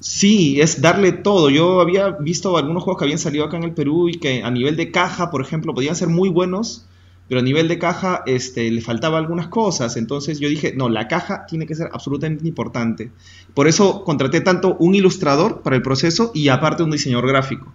[0.00, 1.48] Sí, es darle todo.
[1.50, 4.50] Yo había visto algunos juegos que habían salido acá en el Perú y que a
[4.50, 6.86] nivel de caja, por ejemplo, podían ser muy buenos,
[7.28, 9.96] pero a nivel de caja este, le faltaba algunas cosas.
[9.96, 13.10] Entonces yo dije, no, la caja tiene que ser absolutamente importante.
[13.54, 17.72] Por eso contraté tanto un ilustrador para el proceso y aparte un diseñador gráfico.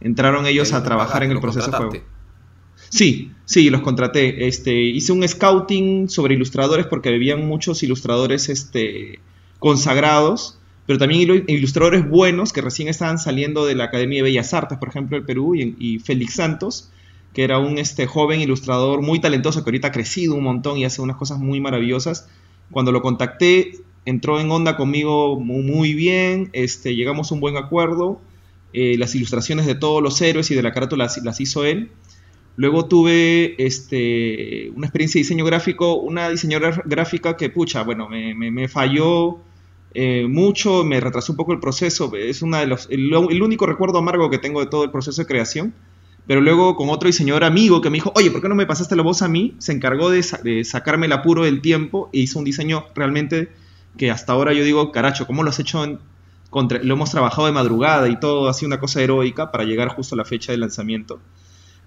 [0.00, 1.92] Entraron ellos a trabajar en el proceso de juego.
[2.88, 4.48] Sí, sí, los contraté.
[4.48, 9.20] Este, hice un scouting sobre ilustradores porque habían muchos ilustradores este,
[9.60, 10.59] consagrados
[10.90, 14.88] pero también ilustradores buenos que recién estaban saliendo de la Academia de Bellas Artes, por
[14.88, 16.90] ejemplo, del Perú, y, Félix Santos,
[17.32, 20.84] que era un este, joven ilustrador muy talentoso que ahorita ha crecido un montón y
[20.84, 22.28] hace unas cosas muy maravillosas.
[22.72, 23.74] Cuando lo contacté,
[24.04, 28.20] entró en onda conmigo muy, bien, este, llegamos a un buen acuerdo,
[28.72, 31.92] eh, las ilustraciones de todos los héroes y de la carátula las, hizo él.
[32.56, 38.66] Luego tuve este, una experiencia de diseño gráfico, una diseñadora gráfica que, pucha, bueno, me
[38.66, 39.38] falló
[39.92, 43.98] eh, mucho, me retrasó un poco el proceso, es una de los, el, único recuerdo
[43.98, 45.74] amargo que tengo de todo el proceso de creación,
[46.26, 48.94] pero luego con otro diseñador amigo que me dijo, oye, ¿por qué no me pasaste
[48.94, 49.56] la voz a mí?
[49.58, 50.22] Se encargó de,
[50.64, 53.48] sacarme el apuro del tiempo e hizo un diseño realmente
[53.96, 55.82] que hasta ahora yo digo, caracho, ¿cómo lo has hecho?
[55.82, 55.98] En,
[56.50, 59.88] contra, lo hemos trabajado de madrugada y todo, ha sido una cosa heroica para llegar
[59.88, 61.20] justo a la fecha de lanzamiento.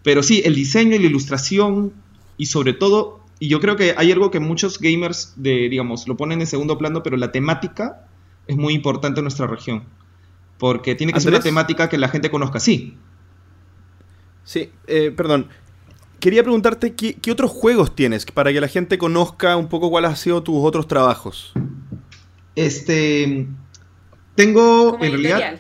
[0.03, 1.93] Pero sí, el diseño y la ilustración
[2.37, 6.15] y sobre todo y yo creo que hay algo que muchos gamers, de, digamos, lo
[6.15, 8.07] ponen en segundo plano, pero la temática
[8.47, 9.83] es muy importante en nuestra región.
[10.57, 12.95] Porque tiene que ser una temática que la gente conozca, sí.
[14.45, 15.49] Sí, eh, perdón.
[16.21, 20.15] Quería preguntarte ¿qué, otros juegos tienes para que la gente conozca un poco cuáles han
[20.15, 21.51] sido tus otros trabajos.
[22.55, 23.45] Este.
[24.35, 25.59] Tengo, en realidad.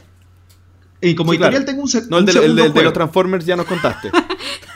[1.03, 2.25] Y como editorial tengo un, No, el,
[2.55, 4.09] de, los Transformers ya nos contaste.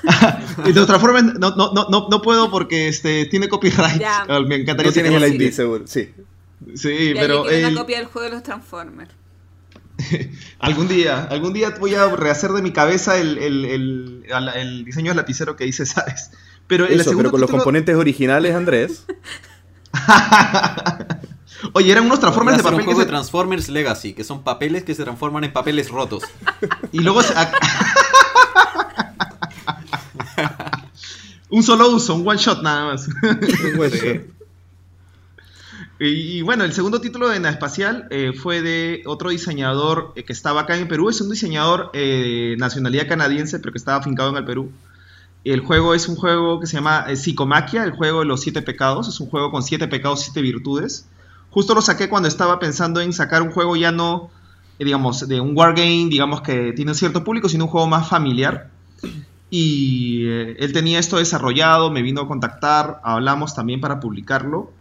[0.65, 4.01] y los Transformers no, no, no, no, puedo porque este, tiene copyright.
[4.47, 5.87] Me encantaría no tienes el ID, seguro.
[5.87, 6.09] Sí.
[6.75, 7.43] Sí, pero.
[7.43, 9.11] una copia del juego de los Transformers.
[10.59, 15.17] algún día, algún día voy a rehacer de mi cabeza el, el, el, diseño del
[15.17, 16.31] lapicero que hice, ¿sabes?
[16.67, 19.05] Pero, pero con los componentes originales, Andrés.
[21.73, 22.79] Oye, eran unos Transformers de papel.
[22.79, 26.23] Un juego de Transformers Legacy, que son papeles que se transforman en papeles rotos.
[26.91, 27.33] y luego se...
[31.49, 33.07] un solo uso, un one shot nada más.
[35.99, 40.61] y, bueno, el segundo título de Espacial eh, fue de otro diseñador eh, que estaba
[40.61, 41.09] acá en Perú.
[41.09, 44.71] Es un diseñador eh, nacionalidad canadiense, pero que estaba afincado en el Perú.
[45.43, 49.07] El juego es un juego que se llama Psicomaquia, el juego de los siete pecados.
[49.07, 51.07] Es un juego con siete pecados, siete virtudes.
[51.57, 54.29] Justo lo saqué cuando estaba pensando en sacar un juego ya no,
[54.77, 58.69] eh, digamos, de un wargame, digamos, que tiene cierto público, sino un juego más familiar.
[59.49, 64.71] Y eh, él tenía esto desarrollado, me vino a contactar, hablamos también para publicarlo.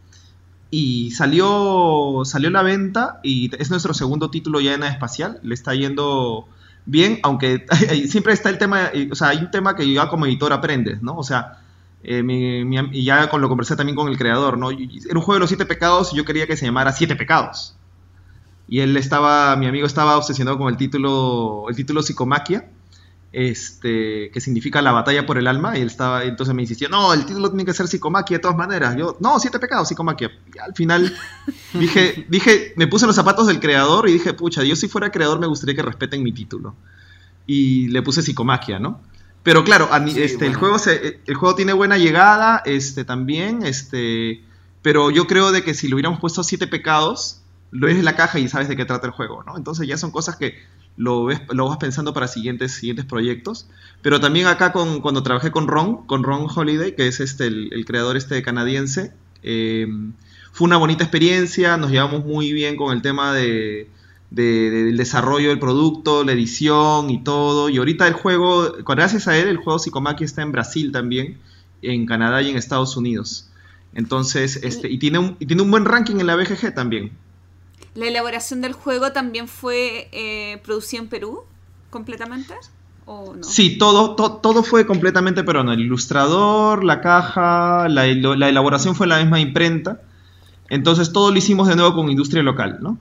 [0.70, 5.40] Y salió, salió la venta y es nuestro segundo título ya en espacial.
[5.42, 6.46] Le está yendo
[6.84, 7.64] bien, aunque
[8.06, 11.16] siempre está el tema, o sea, hay un tema que ya como editor aprendes, ¿no?
[11.16, 11.56] O sea,
[12.02, 14.70] eh, y ya con lo conversé también con el creador, ¿no?
[14.70, 14.80] Era
[15.14, 17.76] un juego de los siete pecados y yo quería que se llamara Siete Pecados.
[18.68, 22.68] Y él estaba, mi amigo estaba obsesionado con el título, el título Psicomaquia,
[23.32, 27.12] este, que significa la batalla por el alma, y él estaba, entonces me insistió, no,
[27.12, 28.96] el título tiene que ser Psicomaquia de todas maneras.
[28.96, 30.30] Yo, no, Siete Pecados, Psicomaquia.
[30.54, 31.14] Y al final
[31.74, 35.38] dije, dije, me puse los zapatos del creador y dije, pucha, yo si fuera creador
[35.38, 36.74] me gustaría que respeten mi título.
[37.46, 39.00] Y le puse Psicomaquia, ¿no?
[39.46, 44.42] Pero claro, este, el, juego se, el juego tiene buena llegada, este, también, este,
[44.82, 48.16] pero yo creo de que si le hubiéramos puesto siete pecados, lo ves en la
[48.16, 49.56] caja y sabes de qué trata el juego, ¿no?
[49.56, 50.56] Entonces ya son cosas que
[50.96, 53.68] lo, ves, lo vas pensando para siguientes, siguientes proyectos.
[54.02, 57.84] Pero también acá con, cuando trabajé con Ron, con Ron Holiday, que es este, el,
[57.86, 59.12] creador este canadiense,
[59.44, 59.86] eh,
[60.50, 63.88] fue una bonita experiencia, nos llevamos muy bien con el tema de,
[64.30, 67.68] del desarrollo del producto, la edición y todo.
[67.68, 71.38] Y ahorita el juego, gracias a él, el juego Psicomaki está en Brasil también,
[71.82, 73.50] en Canadá y en Estados Unidos.
[73.94, 77.12] Entonces, este, y tiene un, y tiene un buen ranking en la BGG también.
[77.94, 81.40] ¿La elaboración del juego también fue eh, producida en Perú
[81.88, 82.52] completamente?
[83.06, 83.42] ¿O no?
[83.42, 85.72] Sí, todo, todo fue completamente peruano.
[85.72, 90.02] El ilustrador, la caja, la, la, elaboración fue la misma imprenta.
[90.68, 92.98] Entonces todo lo hicimos de nuevo con industria local, ¿no?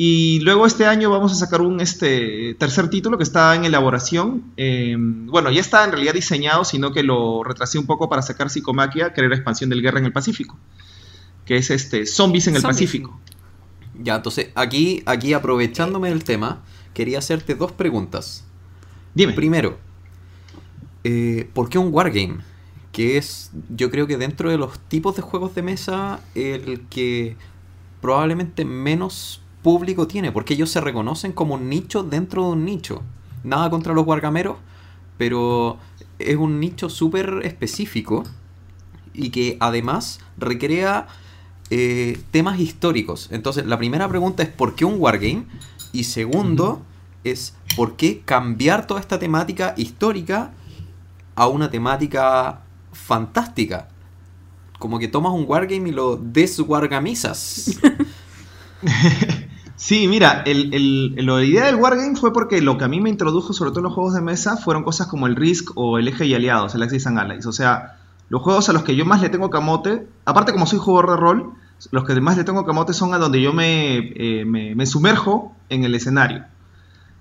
[0.00, 4.44] Y luego este año vamos a sacar un este, tercer título que está en elaboración.
[4.56, 8.48] Em, bueno, ya está en realidad diseñado, sino que lo retrasé un poco para sacar
[8.48, 10.56] Psicomaquia, querer expansión del guerra en el Pacífico.
[11.44, 13.18] Que es este Zombies en el Pacífico.
[14.00, 16.62] Ya, entonces, aquí, aquí aprovechándome del tema,
[16.94, 18.44] quería hacerte dos preguntas.
[19.16, 19.32] Dime.
[19.32, 19.80] Primero,
[21.02, 22.38] eh, ¿por qué un wargame?
[22.92, 27.36] Que es, yo creo que dentro de los tipos de juegos de mesa, el que
[28.00, 33.02] probablemente menos público tiene, porque ellos se reconocen como un nicho dentro de un nicho.
[33.44, 34.56] Nada contra los wargameros,
[35.16, 35.78] pero
[36.18, 38.24] es un nicho súper específico
[39.12, 41.08] y que además recrea
[41.70, 43.28] eh, temas históricos.
[43.30, 45.44] Entonces, la primera pregunta es ¿por qué un wargame?
[45.92, 46.82] Y segundo
[47.24, 50.52] es ¿por qué cambiar toda esta temática histórica
[51.34, 53.88] a una temática fantástica?
[54.78, 57.78] Como que tomas un wargame y lo deswargamizas.
[59.78, 63.52] Sí, mira, el, la idea del Wargame fue porque lo que a mí me introdujo,
[63.52, 66.26] sobre todo en los juegos de mesa, fueron cosas como el Risk o el Eje
[66.26, 67.46] y Aliados, el Axis and Allies.
[67.46, 67.96] O sea,
[68.28, 71.16] los juegos a los que yo más le tengo camote, aparte como soy jugador de
[71.16, 71.52] rol,
[71.92, 75.94] los que más le tengo camote son a donde yo me, eh, sumerjo en el
[75.94, 76.44] escenario.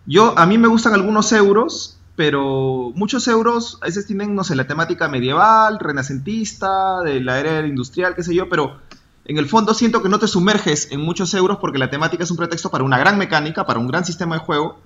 [0.07, 4.55] Yo, a mí me gustan algunos euros, pero muchos euros a veces tienen, no sé,
[4.55, 8.79] la temática medieval, renacentista, de la era industrial, qué sé yo, pero
[9.27, 12.31] en el fondo siento que no te sumerges en muchos euros porque la temática es
[12.31, 14.79] un pretexto para una gran mecánica, para un gran sistema de juego,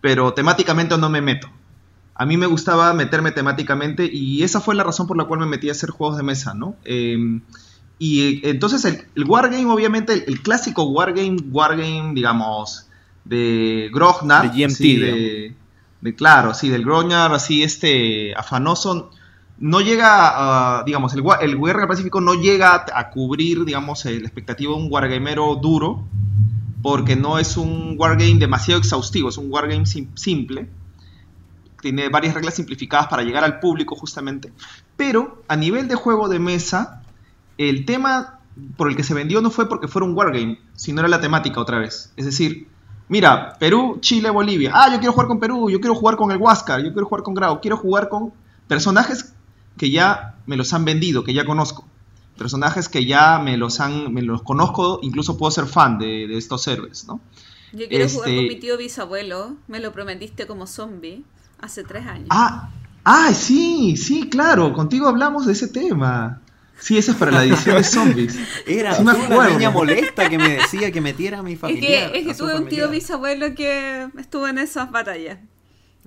[0.00, 1.48] pero temáticamente no me meto
[2.14, 5.46] a mí me gustaba meterme temáticamente y esa fue la razón por la cual me
[5.46, 6.76] metí a hacer juegos de mesa, ¿no?
[6.84, 7.40] Em,
[7.98, 12.88] y entonces el, Wargame, obviamente, el, clásico Wargame, Wargame, digamos,
[13.24, 15.54] de Grognar, de GMT,
[16.02, 19.10] de, claro, sí, del Grognar, así, este, afanoso,
[19.58, 24.78] no llega, digamos, el, el Guerra Pacífico no llega a, cubrir, digamos, la expectativa de
[24.78, 26.04] un Wargamero duro,
[26.82, 30.68] porque no es un Wargame demasiado exhaustivo, es un Wargame simple,
[31.80, 34.52] tiene varias reglas simplificadas para llegar al público justamente.
[34.96, 37.02] Pero a nivel de juego de mesa,
[37.58, 38.40] el tema
[38.76, 41.60] por el que se vendió no fue porque fuera un wargame, sino era la temática
[41.60, 42.12] otra vez.
[42.16, 42.68] Es decir,
[43.08, 44.72] mira, Perú, Chile, Bolivia.
[44.74, 47.22] Ah, yo quiero jugar con Perú, yo quiero jugar con el Huáscar, yo quiero jugar
[47.22, 48.32] con Grau, quiero jugar con
[48.66, 49.34] personajes
[49.76, 51.86] que ya me los han vendido, que ya conozco.
[52.36, 56.66] Personajes que ya me los han, me los conozco, incluso puedo ser fan de, estos
[56.66, 57.20] héroes, ¿no?
[57.72, 61.24] Yo quiero jugar con este mi tío bisabuelo, me lo prometiste como zombie
[61.60, 62.28] hace tres años.
[62.30, 62.70] Ah,
[63.04, 66.40] ah, sí, sí, claro, contigo hablamos de ese tema.
[66.78, 68.38] Sí, eso es para la edición de zombies.
[68.66, 72.06] Era una niña molesta que me decía que metiera a mi familia.
[72.06, 75.38] Es que, es que tuve un tío bisabuelo que estuvo en esas batallas.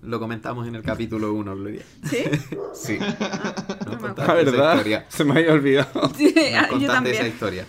[0.07, 1.81] Lo comentamos en el capítulo 1, Gloria.
[2.09, 2.23] ¿Sí?
[2.73, 2.97] sí.
[2.97, 6.09] No la verdad, se me había olvidado.
[6.17, 7.15] Sí, ah, yo también.
[7.15, 7.67] esa historia.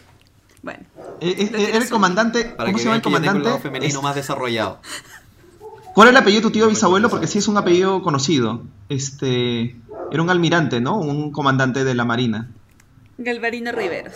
[0.63, 0.79] Bueno.
[1.21, 2.55] Eh, eh, era el comandante.
[2.57, 3.39] ¿Cómo se llama el comandante?
[3.41, 4.79] Un lado femenino más desarrollado.
[5.97, 7.11] ¿Cuál es el apellido de tu tío bisabuelo?
[7.11, 8.63] Porque sí es un apellido conocido.
[8.89, 9.75] Este.
[10.13, 10.97] Era un almirante, ¿no?
[10.97, 12.51] Un comandante de la Marina.
[13.19, 14.15] Galvarino Riveros.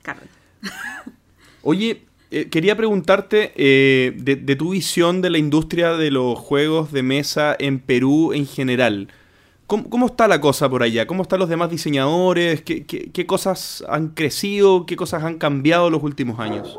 [0.00, 0.30] Carlos.
[1.62, 7.02] Oye, eh, quería preguntarte eh, de, tu visión de la industria de los juegos de
[7.02, 9.08] mesa en Perú en general.
[9.66, 11.06] ¿Cómo, está la cosa por allá?
[11.06, 12.62] ¿Cómo están los demás diseñadores?
[12.62, 14.84] ¿Qué, cosas han crecido?
[14.84, 16.76] ¿Qué cosas han cambiado los últimos años?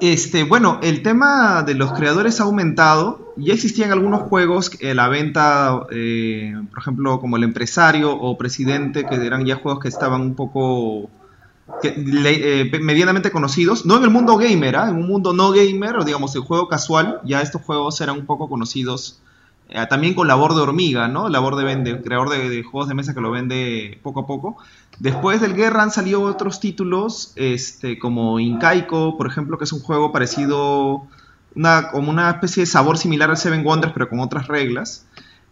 [0.00, 3.34] Este, bueno, el tema de los creadores ha aumentado.
[3.36, 9.16] Ya existían algunos juegos, eh, la venta, por ejemplo, como el empresario o presidente, que
[9.16, 11.10] eran ya juegos que estaban un poco
[11.82, 13.86] eh, medianamente conocidos.
[13.86, 14.88] No en el mundo gamer, ¿ah?
[14.88, 18.26] en un mundo no gamer, o digamos el juego casual, ya estos juegos eran un
[18.26, 19.20] poco conocidos
[19.68, 21.28] eh, también con labor de hormiga, ¿no?
[21.28, 24.58] Labor de vende, creador de, juegos de mesa que lo vende poco a poco.
[24.98, 29.80] Después del Guerra han salido otros títulos, este, como Incaico, por ejemplo, que es un
[29.80, 31.06] juego parecido,
[31.54, 35.06] una, como una especie de sabor similar al Seven Wonders, pero con otras reglas.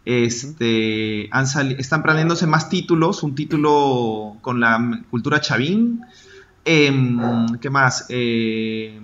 [0.05, 1.46] Este, han
[1.78, 6.00] están planeándose más títulos, un título con la cultura chavín.
[6.64, 7.18] Em,
[7.61, 8.07] ¿Qué más?
[8.09, 8.98] Eh,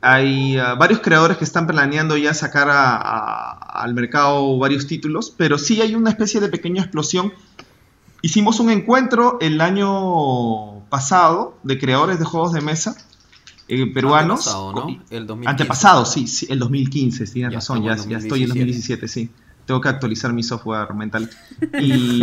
[0.00, 5.32] hay ah, varios creadores que están planeando ya sacar a- a- al mercado varios títulos,
[5.36, 7.32] pero sí hay una especie de pequeña explosión.
[8.22, 12.96] Hicimos un encuentro el año pasado de creadores de juegos de mesa
[13.68, 14.46] eh, peruanos.
[14.46, 14.72] Antepasado,
[15.10, 15.50] El 2015.
[15.50, 19.30] Antepasado, sí, sí, el 2015, tienes Ya razón, ya, ya estoy en 2017, sí.
[19.66, 21.28] Tengo que actualizar mi software mental.
[21.80, 22.22] Y,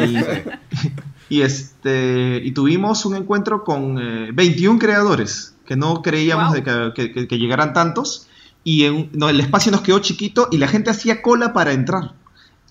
[1.29, 6.55] y, este, y tuvimos un encuentro con eh, 21 creadores, que no creíamos Wow.
[6.55, 8.27] de que, que- que- que llegaran tantos.
[8.63, 12.13] Y en- no, el espacio nos quedó chiquito y la gente hacía cola para entrar.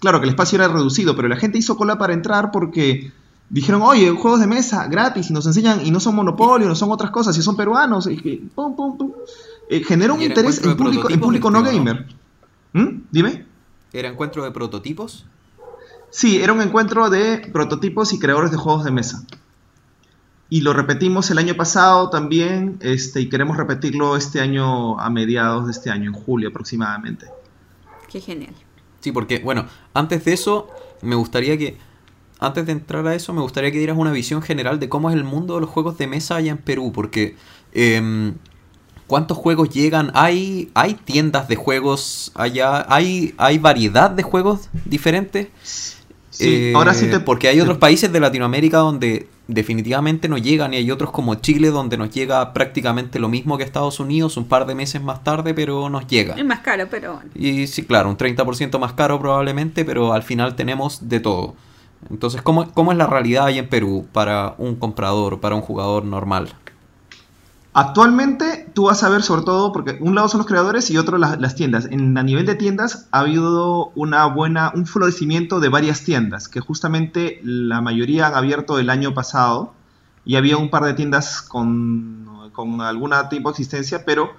[0.01, 3.13] Claro que el espacio era reducido, pero la gente hizo cola para entrar porque
[3.51, 6.91] dijeron, oye, juegos de mesa gratis y nos enseñan, y no son monopolio, no son
[6.91, 9.13] otras cosas, y son peruanos, y que, pum, pum, pum.
[9.69, 11.63] Eh, genera un ¿Y interés en público, en público no?
[11.63, 12.07] gamer.
[12.73, 12.89] ¿Mm?
[13.11, 13.47] Dime.
[13.93, 15.27] ¿Era encuentro de prototipos?
[16.11, 19.25] Sí, era un encuentro de prototipos y creadores de juegos de mesa.
[20.49, 25.67] Y lo repetimos el año pasado también, este, y queremos repetirlo este año a mediados
[25.67, 27.27] de este año, en julio aproximadamente.
[28.11, 28.55] Qué genial.
[29.01, 30.69] Sí, porque, bueno, antes de eso,
[31.01, 31.79] me gustaría que.
[32.39, 35.17] Antes de entrar a eso, me gustaría que dieras una visión general de cómo es
[35.17, 36.93] el mundo de los juegos de mesa allá en Perú.
[36.93, 37.37] Porque.
[37.73, 38.35] em,
[39.07, 40.11] ¿Cuántos juegos llegan?
[40.15, 42.87] ¿Hay, ¿Hay tiendas de juegos allá?
[42.89, 45.49] ¿Hay, ¿Hay variedad de juegos diferentes?
[46.31, 47.21] Sí, Eh, ahora sí te...
[47.21, 51.69] Porque hay otros países de Latinoamérica donde definitivamente no llegan y hay otros como Chile
[51.69, 55.53] donde nos llega prácticamente lo mismo que Estados Unidos un par de meses más tarde,
[55.53, 56.35] pero nos llega.
[56.35, 57.31] Es más caro, pero bueno.
[57.35, 61.55] Y sí, claro, un 30% más caro probablemente, pero al final tenemos de todo.
[62.11, 66.05] Entonces, ¿cómo, ¿cómo es la realidad ahí en Perú para un comprador, para un jugador
[66.05, 66.49] normal?
[67.75, 71.17] Actualmente tú vas a ver sobre todo, porque un lado son los creadores y otro
[71.17, 71.87] las, tiendas.
[71.91, 76.61] En, a nivel de tiendas ha habido una buena, un florecimiento de varias tiendas, que
[76.61, 79.73] justamente la mayoría han abierto el año pasado
[80.27, 84.33] y había un par de tiendas con, con algún tipo de existencia, pero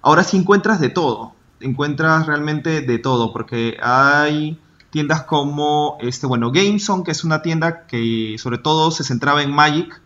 [0.00, 4.58] ahora sí encuentras de todo, encuentras realmente de todo, porque hay
[4.90, 9.52] tiendas como, este, bueno, GameZone, que es una tienda que sobre todo se centraba en
[9.52, 10.01] Magic,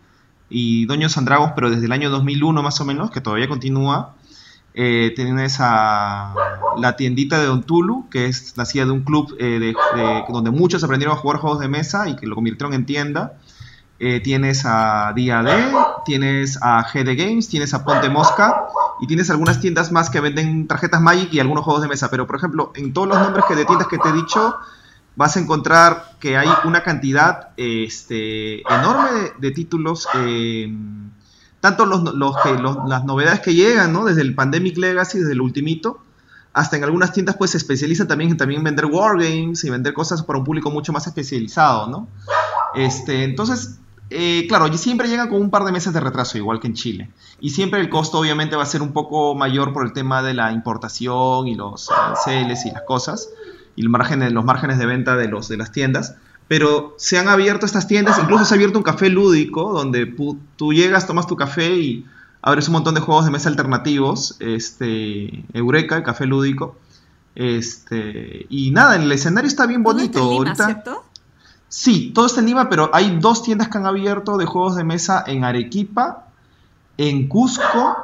[0.49, 4.13] y Doños and Dragons, pero desde el año 2001 más o menos, que todavía continúa.
[4.79, 6.35] Eh, tienes a
[6.77, 10.51] la tiendita de Don Tulu, que es nacida de un club eh, de, de- donde
[10.51, 13.33] muchos aprendieron a jugar juegos de mesa y que lo convirtieron en tienda.
[13.99, 15.51] Eh, tienes a Día D,
[16.05, 18.65] tienes a GD Games, tienes a Ponte Mosca
[19.01, 22.11] y tienes algunas tiendas más que venden tarjetas Magic y algunos juegos de mesa.
[22.11, 24.55] Pero, por ejemplo, en todos los nombres que de tiendas que te he dicho,
[25.17, 30.71] vas a encontrar que hay una cantidad este, enorme de, de títulos, eh,
[31.59, 34.05] tanto los, los que, los- las novedades que llegan, ¿no?
[34.05, 35.99] desde el Pandemic Legacy, desde el Ultimito,
[36.53, 40.23] hasta en algunas tiendas pues se especializan también en también vender wargames y vender cosas
[40.23, 42.07] para un público mucho más especializado, ¿no?
[42.75, 46.67] Este, entonces, eh, claro, siempre llegan con un par de meses de retraso, igual que
[46.67, 47.09] en Chile.
[47.39, 50.33] Y siempre el costo obviamente va a ser un poco mayor por el tema de
[50.33, 53.29] la importación y los aranceles y las cosas
[53.77, 56.15] y el margen- los márgenes de venta de, los, de las tiendas.
[56.49, 60.05] Pero se han abierto estas tiendas, incluso se ha abierto un café lúdico donde
[60.57, 62.05] tú llegas, tomas tu café y
[62.41, 64.35] abres un montón de juegos de mesa alternativos.
[64.39, 66.75] Este, Eureka, el café lúdico.
[67.35, 70.19] Este, y nada, el escenario está bien Todo está bonito.
[70.19, 71.03] en Lima, Ahorita, ¿cierto?
[71.69, 74.83] Sí, todo está en Lima, pero hay dos tiendas que han abierto de juegos de
[74.83, 76.27] mesa en Arequipa,
[76.97, 77.97] en Cusco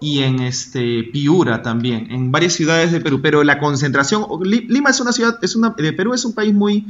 [0.00, 3.20] y en este Piura también, en varias ciudades de Perú.
[3.22, 6.54] Pero la concentración, Li- Lima es una ciudad, es una, de Perú es un país
[6.54, 6.86] muy,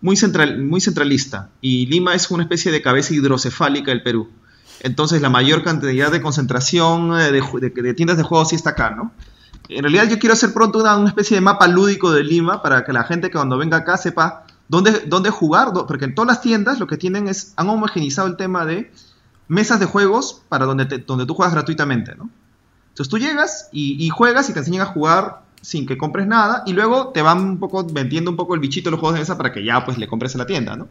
[0.00, 4.28] muy, central, muy centralista y Lima es una especie de cabeza hidrocefálica del Perú.
[4.80, 8.70] Entonces la mayor cantidad de concentración eh, de, de- de tiendas de juegos sí está
[8.70, 9.12] acá, ¿no?
[9.68, 12.84] En realidad yo quiero hacer pronto una, una especie de mapa lúdico de Lima para
[12.84, 16.40] que la gente que cuando venga acá sepa dónde, dónde jugar, porque en todas las
[16.40, 18.90] tiendas lo que tienen es, han homogenizado el tema de
[19.50, 22.30] mesas de juegos para donde, te- donde tú juegas gratuitamente, ¿no?
[22.90, 26.72] Entonces tú llegas y, juegas y te enseñan a jugar sin que compres nada y
[26.72, 29.36] luego te van un poco vendiendo un poco el bichito de los juegos de mesa
[29.36, 30.88] para que ya pues le compres a la tienda, ¿no?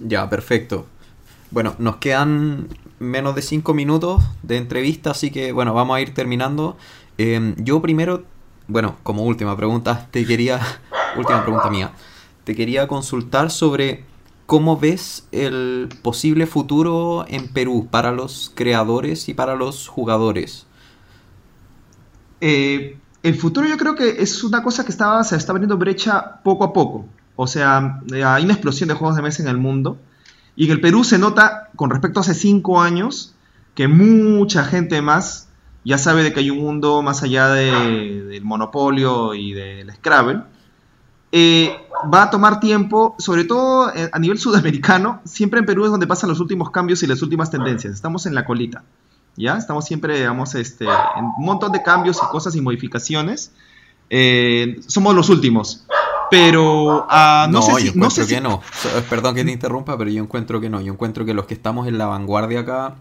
[0.00, 0.86] Ya, perfecto.
[1.50, 2.68] Bueno, nos quedan
[2.98, 6.76] menos de 5 minutos de entrevista, así que bueno, vamos a ir terminando.
[7.18, 8.24] Eh, yo primero,
[8.68, 10.60] bueno, como última pregunta, te quería,
[11.16, 11.92] última pregunta mía,
[12.44, 14.04] te quería consultar sobre
[14.50, 20.66] cómo ves el posible futuro en Perú para los creadores y para los jugadores.
[22.40, 26.64] Eh, el futuro yo creo que es una cosa que se está abriendo brecha poco
[26.64, 27.06] a poco.
[27.36, 29.98] O sea, hay una explosión de juegos de mesa en el mundo.
[30.56, 33.36] Y en el Perú se nota, con respecto a hace cinco años,
[33.76, 35.48] que mucha gente más
[35.84, 40.42] ya sabe de que hay un mundo más allá de- del monopolio y del Scrabble.
[41.30, 41.72] Eh,
[42.12, 45.20] va a tomar tiempo, sobre todo eh, a nivel sudamericano.
[45.24, 47.94] Siempre en Perú es donde pasan los últimos cambios y las últimas tendencias.
[47.94, 48.84] Estamos en la colita.
[49.36, 49.56] ¿ya?
[49.56, 53.52] Estamos siempre, digamos, este, en un montón de cambios y cosas y modificaciones.
[54.10, 55.86] Eh, somos los últimos.
[56.30, 57.86] Pero uh, no, no, sé yo si...
[57.88, 58.60] encuentro No sé que si- no.
[58.72, 60.80] So- Perdón que te interrumpa, pero yo encuentro que no.
[60.80, 62.96] Yo encuentro que los que estamos en la vanguardia acá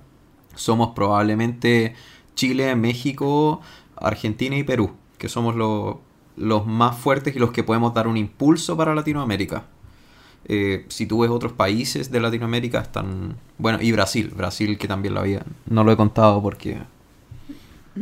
[0.55, 1.95] somos probablemente
[2.35, 3.61] Chile, México,
[3.97, 6.01] Argentina y Perú, que somos lo-
[6.39, 9.65] los más fuertes y los que podemos dar un impulso para Latinoamérica.
[10.45, 13.35] Eh, si tú ves otros países de Latinoamérica, están...
[13.57, 15.43] Bueno, y Brasil, Brasil que también lo había...
[15.67, 16.79] No lo he contado porque...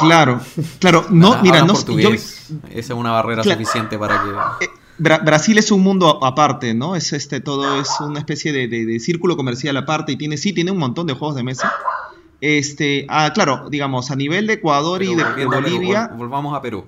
[0.00, 0.40] Claro,
[0.78, 1.04] claro.
[1.10, 2.10] No, mira, no, yo.
[2.10, 3.58] Esa es una barrera Claro.
[3.60, 4.64] suficiente para que...
[4.64, 4.68] Eh,
[4.98, 6.96] Bra- Brasil es un mundo a- aparte, ¿no?
[6.96, 10.54] Es este todo es una especie de, de- de círculo comercial aparte y tiene sí
[10.54, 11.70] tiene un montón de juegos de mesa.
[12.40, 16.62] Este, ah, claro, digamos a nivel de Ecuador y Pero de, Bolivia, vol- volvamos a
[16.62, 16.84] Perú.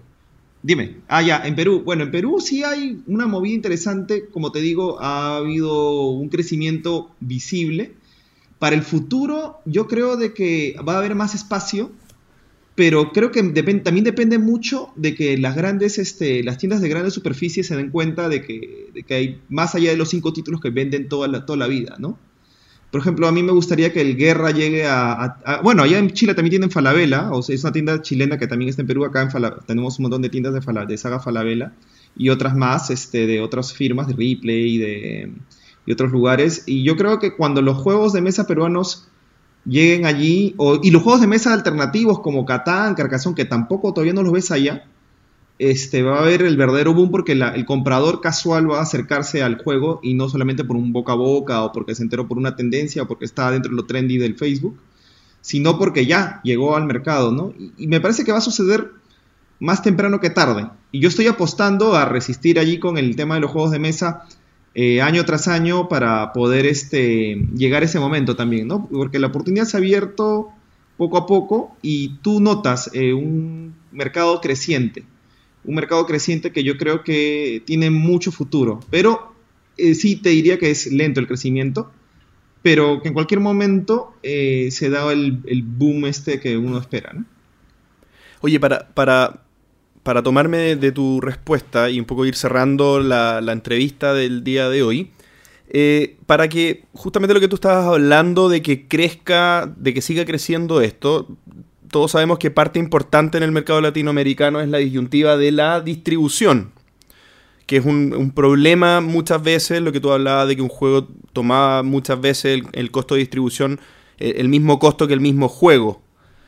[0.63, 0.97] Dime.
[1.09, 1.83] Ah, ya, en Perú.
[1.85, 7.11] Bueno, en Perú sí hay una movida interesante, como te digo, ha habido un crecimiento
[7.21, 7.93] visible.
[8.59, 11.93] Para el futuro, yo creo de que va a haber más espacio,
[12.75, 17.15] pero creo que también depende mucho de que las grandes, este, las tiendas de grandes
[17.15, 20.61] superficies se den cuenta de que, de que hay más allá de los cinco títulos
[20.61, 22.19] que venden toda la, toda la vida, ¿no?
[22.91, 26.34] Por ejemplo, a mí me gustaría que el Guerra llegue a, Bueno, allá en Chile
[26.34, 29.05] también tienen Falabella, o sea, es una tienda chilena que también está en Perú.
[29.05, 31.72] Acá en Fala- tenemos un montón de tiendas de, de saga Falabella
[32.16, 36.64] y otras más este, de otras firmas, de Ripley y de otros lugares.
[36.66, 39.09] Y yo creo que cuando los juegos de mesa peruanos
[39.66, 44.14] lleguen allí, o- y los juegos de mesa alternativos como Catán, Carcassonne, que tampoco todavía
[44.14, 44.86] no los ves allá,
[45.59, 49.63] este, va a haber el verdadero boom porque el comprador casual va a acercarse al
[49.63, 52.57] juego y no solamente por un boca a boca o porque se enteró por una
[52.57, 54.79] tendencia o porque está dentro de lo trendy del Facebook,
[55.41, 57.53] sino porque ya llegó al mercado, ¿no?
[57.59, 58.93] Y, y me parece que va a suceder
[59.61, 60.69] más temprano que tarde.
[60.93, 64.25] Y yo estoy apostando a resistir allí con el tema de los juegos de mesa
[64.75, 68.87] eh, año tras año para poder este, llegar a ese momento también, ¿no?
[68.87, 70.51] Porque la oportunidad se ha abierto
[70.97, 75.05] poco a poco y tú notas eh, un mercado creciente,
[75.69, 79.35] un mercado creciente que yo creo que tiene mucho futuro, pero
[79.77, 81.93] eh, sí te diría que es lento el crecimiento,
[82.62, 87.12] pero que en cualquier momento eh, se da el, el boom este que uno espera,
[87.12, 87.27] ¿no?
[88.41, 89.43] Oye, para, para,
[90.03, 94.71] para tomarme de, tu respuesta y un poco ir cerrando la, la entrevista del día
[94.71, 95.11] de hoy,
[95.69, 100.25] eh, para que justamente lo que tú estabas hablando de que crezca, de que siga
[100.25, 101.37] creciendo esto,
[101.91, 106.72] todos sabemos que parte importante en el mercado latinoamericano es la disyuntiva de la distribución,
[107.66, 111.82] que es un, problema muchas veces, lo que tú hablabas de que un juego tomaba
[111.82, 113.80] muchas veces el, costo de distribución,
[114.18, 116.03] eh, el mismo costo que el mismo juego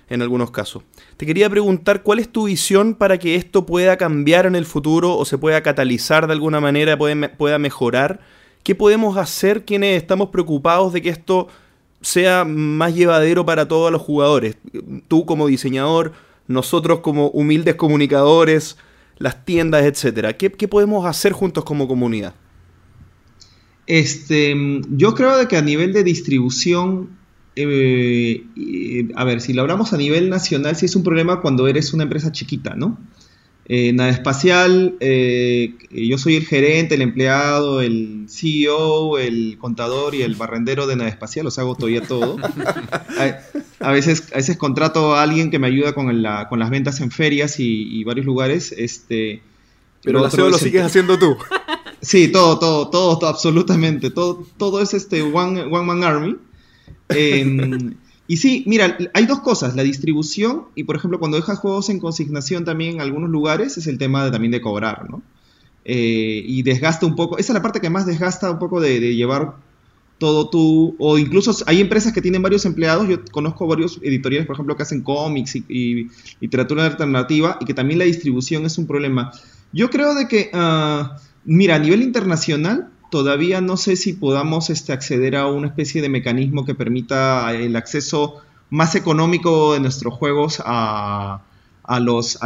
[0.08, 0.82] en algunos casos.
[1.16, 5.16] Te quería preguntar cuál es tu visión para que esto pueda cambiar en el futuro
[5.16, 8.20] o se pueda catalizar de alguna manera, pueda mejorar.
[8.62, 11.48] ¿Qué podemos hacer quienes estamos preocupados de que esto
[12.00, 14.56] sea más llevadero para todos los jugadores?
[15.08, 16.12] Tú como diseñador,
[16.46, 18.76] nosotros como humildes comunicadores,
[19.18, 20.36] las tiendas, etcétera.
[20.36, 22.34] ¿Qué, podemos hacer juntos como comunidad?
[23.86, 24.56] Este,
[24.90, 27.10] yo creo de que a nivel de distribución,
[27.54, 28.44] eh,
[29.14, 32.04] a ver, si lo hablamos a nivel nacional, sí es un problema cuando eres una
[32.04, 32.98] empresa chiquita, ¿no?
[33.72, 40.22] Eh, Nada Espacial, eh, yo soy el gerente, el empleado, el CEO, el contador y
[40.22, 42.36] el barrendero de Nada Espacial, sea, hago todavía todo.
[43.20, 43.38] A,
[43.78, 47.00] a veces, a veces contrato a alguien que me ayuda con, la- con las ventas
[47.00, 48.74] en ferias y, y varios lugares.
[48.76, 49.40] Este,
[50.02, 51.36] Pero el aseo lo sigues haciendo tú.
[52.02, 54.10] Sí, todo, todo, todo, todo, absolutamente.
[54.10, 56.36] Todo, todo es este One, one Man Army.
[57.10, 57.44] Eh,
[58.30, 61.98] y sí, mira, hay dos cosas, la distribución y por ejemplo cuando dejas juegos en
[61.98, 65.20] consignación también en algunos lugares es el tema de, también de cobrar, ¿no?
[65.84, 69.16] Eh, y desgasta un poco, esa es la parte que más desgasta un poco de,
[69.16, 69.56] llevar
[70.18, 74.54] todo tú, o incluso hay empresas que tienen varios empleados, yo conozco varios editoriales, por
[74.54, 76.06] ejemplo, que hacen cómics y, y
[76.40, 79.32] literatura alternativa y que también la distribución es un problema.
[79.72, 84.92] Yo creo de que, ah, mira, a nivel internacional, todavía no sé si podamos este,
[84.92, 90.62] acceder a una especie de mecanismo que permita el acceso más económico de nuestros juegos
[90.64, 91.42] a,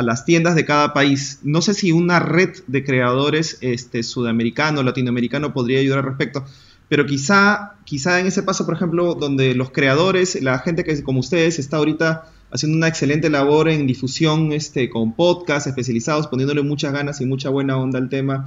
[0.03, 1.41] las tiendas de cada país.
[1.43, 6.45] No sé si una red de creadores este, sudamericano, latinoamericano podría ayudar al respecto.
[6.89, 11.21] Pero quizá, quizá en ese paso, por ejemplo, donde los creadores, la gente que como
[11.21, 16.93] ustedes está ahorita haciendo una excelente labor en difusión este, con podcasts especializados, poniéndole muchas
[16.93, 18.47] ganas y mucha buena onda al tema.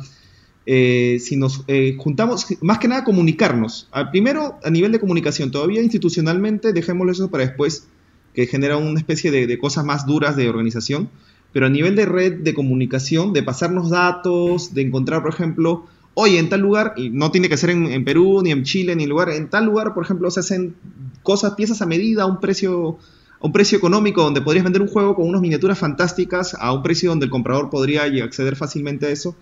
[0.69, 3.87] Eh, si nos eh, juntamos, más que nada comunicarnos.
[3.89, 7.87] Al primero, a nivel de comunicación, todavía institucionalmente, dejémoslo eso para después,
[8.33, 11.09] que genera una especie de, cosas más duras de organización.
[11.53, 16.37] Pero a nivel de red de comunicación, de pasarnos datos, de encontrar, por ejemplo, oye,
[16.37, 19.03] en tal lugar, y no tiene que ser en, en Perú, ni en Chile, ni
[19.03, 20.75] en lugar, en tal lugar, por ejemplo, se hacen
[21.23, 22.97] cosas, piezas a medida, a un precio
[23.39, 26.81] a un precio económico donde podrías vender un juego con unas miniaturas fantásticas a un
[26.81, 29.35] precio donde el comprador podría acceder fácilmente a eso.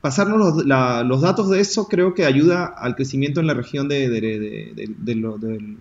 [0.00, 4.08] Pasarnos los, datos de eso creo que ayuda al crecimiento en la región de,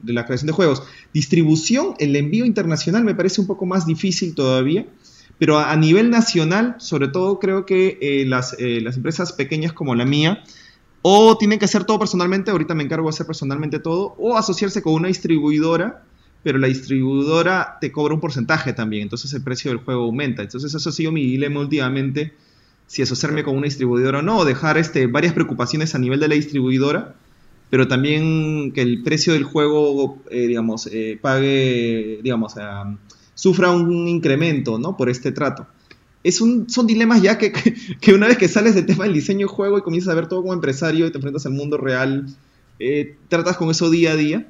[0.04, 0.84] la creación de juegos.
[1.14, 4.86] Distribución, el envío internacional me parece un poco más difícil todavía,
[5.38, 9.72] pero a, a nivel nacional, sobre todo creo que eh, las, eh, las empresas pequeñas
[9.72, 10.44] como la mía,
[11.02, 14.82] o tienen que hacer todo personalmente, ahorita me encargo de hacer personalmente todo, o asociarse
[14.82, 16.04] con una distribuidora
[16.44, 20.42] pero la distribuidora te cobra un porcentaje también, entonces el precio del juego aumenta.
[20.42, 22.34] Entonces eso ha sido mi dilema últimamente,
[22.90, 26.28] si asociarme con una distribuidora o no, o dejar este, varias preocupaciones a nivel de
[26.28, 27.14] la distribuidora,
[27.70, 32.98] pero también que el precio del juego, eh, digamos, eh, pague, digamos, ah,
[33.36, 34.98] sufra un incremento, ¿no?
[34.98, 35.68] Por este trato.
[36.24, 37.54] Es un, son dilemas ya que,
[38.02, 40.28] que, una vez que sales del tema del diseño de juego y comienzas a ver
[40.28, 42.26] todo como empresario y te enfrentas al mundo real,
[42.80, 44.48] eh, tratas con eso día a día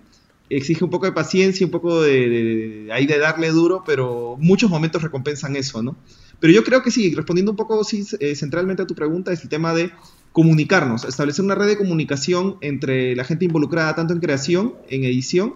[0.50, 4.70] exige un poco de paciencia, un poco de, de, ahí de darle duro, pero muchos
[4.70, 5.96] momentos recompensan eso, ¿no?
[6.40, 9.44] Pero yo creo que sí, respondiendo un poco sí, eh, centralmente a tu pregunta, es
[9.44, 9.92] el tema de
[10.32, 15.56] comunicarnos, establecer una red de comunicación entre la gente involucrada tanto en creación, en edición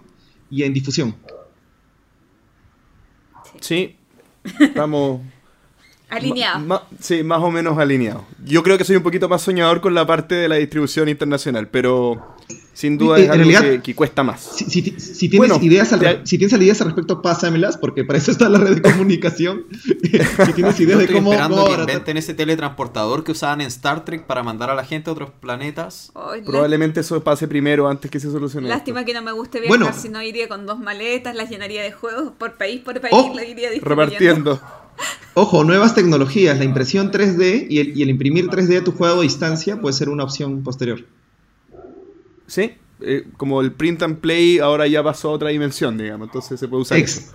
[0.49, 1.15] y en difusión.
[3.61, 3.95] Sí,
[4.59, 5.21] estamos
[6.09, 6.61] Alineados.
[6.61, 8.23] Ma, ma, sí, más o menos alineados.
[8.45, 11.67] Yo creo que soy un poquito más soñador con la parte de la distribución internacional,
[11.69, 12.35] pero
[12.73, 14.41] sin duda en es algo realidad, que, que, cuesta más.
[14.41, 16.21] Si, si, si tienes, bueno, ideas al, te...
[16.25, 19.65] si tienes ideas al respecto, pásamelas, porque para eso está la red de comunicación.
[20.45, 21.31] si tienes ideas de cómo.
[21.31, 24.85] esperando cómo que inventen ese teletransportador que usaban en Star Trek para mandar a la
[24.85, 26.11] gente a otros planetas.
[26.13, 28.67] Oh, Probablemente eso pase primero antes que se solucione.
[28.69, 29.07] Lástima esto.
[29.07, 31.91] que no me guste viajar, bueno, si no iría con dos maletas, las llenaría de
[31.91, 34.59] juegos por país por país, oh, la iría repartiendo.
[35.35, 39.19] Ojo, nuevas tecnologías, la impresión 3D y el, y el, imprimir 3D de tu juego
[39.19, 41.05] a distancia puede ser una opción posterior.
[42.45, 46.59] Sí, eh, como el print and play ahora ya pasó a otra dimensión, digamos, entonces
[46.59, 46.97] se puede usar.
[46.99, 47.31] Ex eso.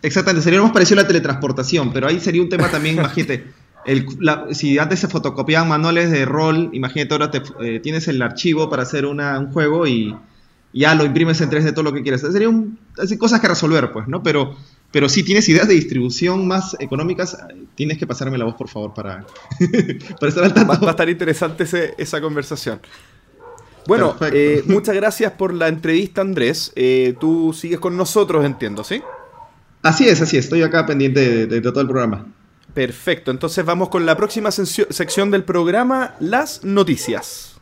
[0.00, 3.44] Exactamente, sería más parecido a la teletransportación, pero ahí sería un tema también, imagínate,
[3.84, 8.20] el, la, si antes se fotocopiaban manuales de rol, imagínate ahora te, eh, tienes el
[8.22, 10.16] archivo para hacer una, un juego y
[10.72, 12.20] ya lo imprimes en 3D todo lo que quieras.
[12.20, 12.78] Sería un,
[13.18, 14.22] cosas que resolver, pues, ¿no?
[14.22, 14.56] Pero
[14.92, 17.36] pero si tienes ideas de distribución más económicas,
[17.74, 19.26] tienes que pasarme la voz, por favor, para,
[20.20, 20.72] para estar al tanto.
[20.72, 22.80] Va, va, a estar interesante ese, esa conversación.
[23.86, 26.72] Bueno, eh, muchas gracias por la entrevista, Andrés.
[26.76, 29.02] Eh, tú sigues con nosotros, entiendo, ¿sí?
[29.82, 30.44] Así es, así es.
[30.44, 32.26] Estoy acá pendiente de, de, de todo el programa.
[32.74, 33.30] Perfecto.
[33.30, 37.60] Entonces vamos con la próxima sección del programa, las noticias.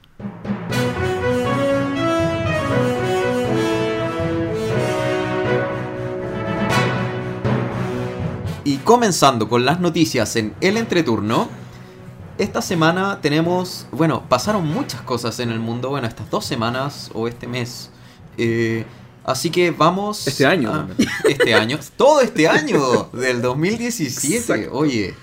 [8.85, 11.49] Comenzando con las noticias en el entreturno,
[12.39, 17.28] esta semana tenemos, bueno, pasaron muchas cosas en el mundo, bueno, estas dos semanas o
[17.28, 17.91] este mes.
[18.39, 18.87] Eh,
[19.24, 20.26] así que vamos...
[20.26, 20.72] Este año.
[20.72, 20.89] A,
[21.28, 24.37] este año, todo este año del 2017.
[24.37, 24.74] Exacto.
[24.74, 25.14] Oye,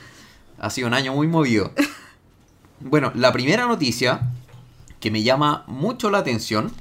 [0.59, 1.71] ha sido un año muy movido.
[2.79, 4.21] Bueno, la primera noticia
[4.99, 6.71] que me llama mucho la atención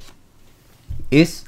[1.11, 1.46] es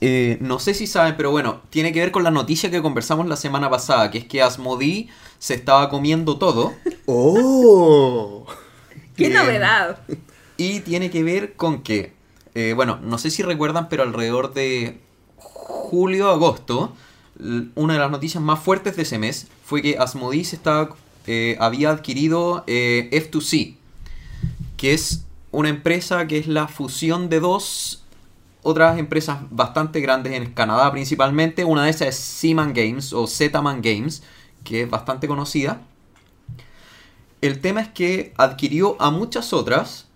[0.00, 3.26] eh, no sé si saben, pero bueno, tiene que ver con la noticia que conversamos
[3.26, 6.72] la semana pasada, que es que Asmodee se estaba comiendo todo.
[7.06, 8.46] ¡Oh!
[9.16, 10.00] ¡Qué eh, novedad!
[10.56, 12.14] Y tiene que ver con que,
[12.54, 15.00] eh, bueno, no sé si recuerdan, pero alrededor de
[15.36, 16.94] julio-agosto,
[17.74, 20.94] una de las noticias más fuertes de ese mes fue que Asmodee se estaba,
[21.26, 23.76] eh, había adquirido F2C,
[24.76, 27.99] que es una empresa que es la fusión de dos
[28.62, 31.64] otras empresas bastante grandes en Canadá principalmente.
[31.64, 34.22] Una de esas es Seaman Games o Zetaman Games,
[34.64, 35.82] que es bastante conocida.
[37.40, 40.08] El tema es que adquirió a muchas otras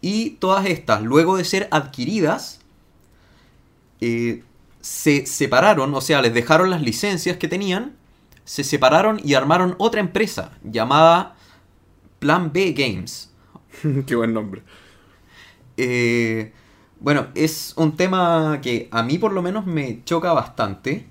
[0.00, 2.60] y todas estas, luego de ser adquiridas,
[4.00, 4.42] eh,
[4.80, 7.96] se separaron, o sea, les dejaron las licencias que tenían,
[8.44, 11.36] se separaron y armaron otra empresa llamada
[12.20, 13.32] Plan B Games.
[14.06, 14.62] Qué buen nombre.
[15.76, 16.52] Eh,
[17.00, 21.06] bueno, es un tema que a mí por lo menos me choca bastante.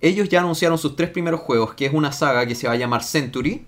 [0.00, 2.76] Ellos ya anunciaron sus tres primeros juegos, que es una saga que se va a
[2.76, 3.66] llamar Century.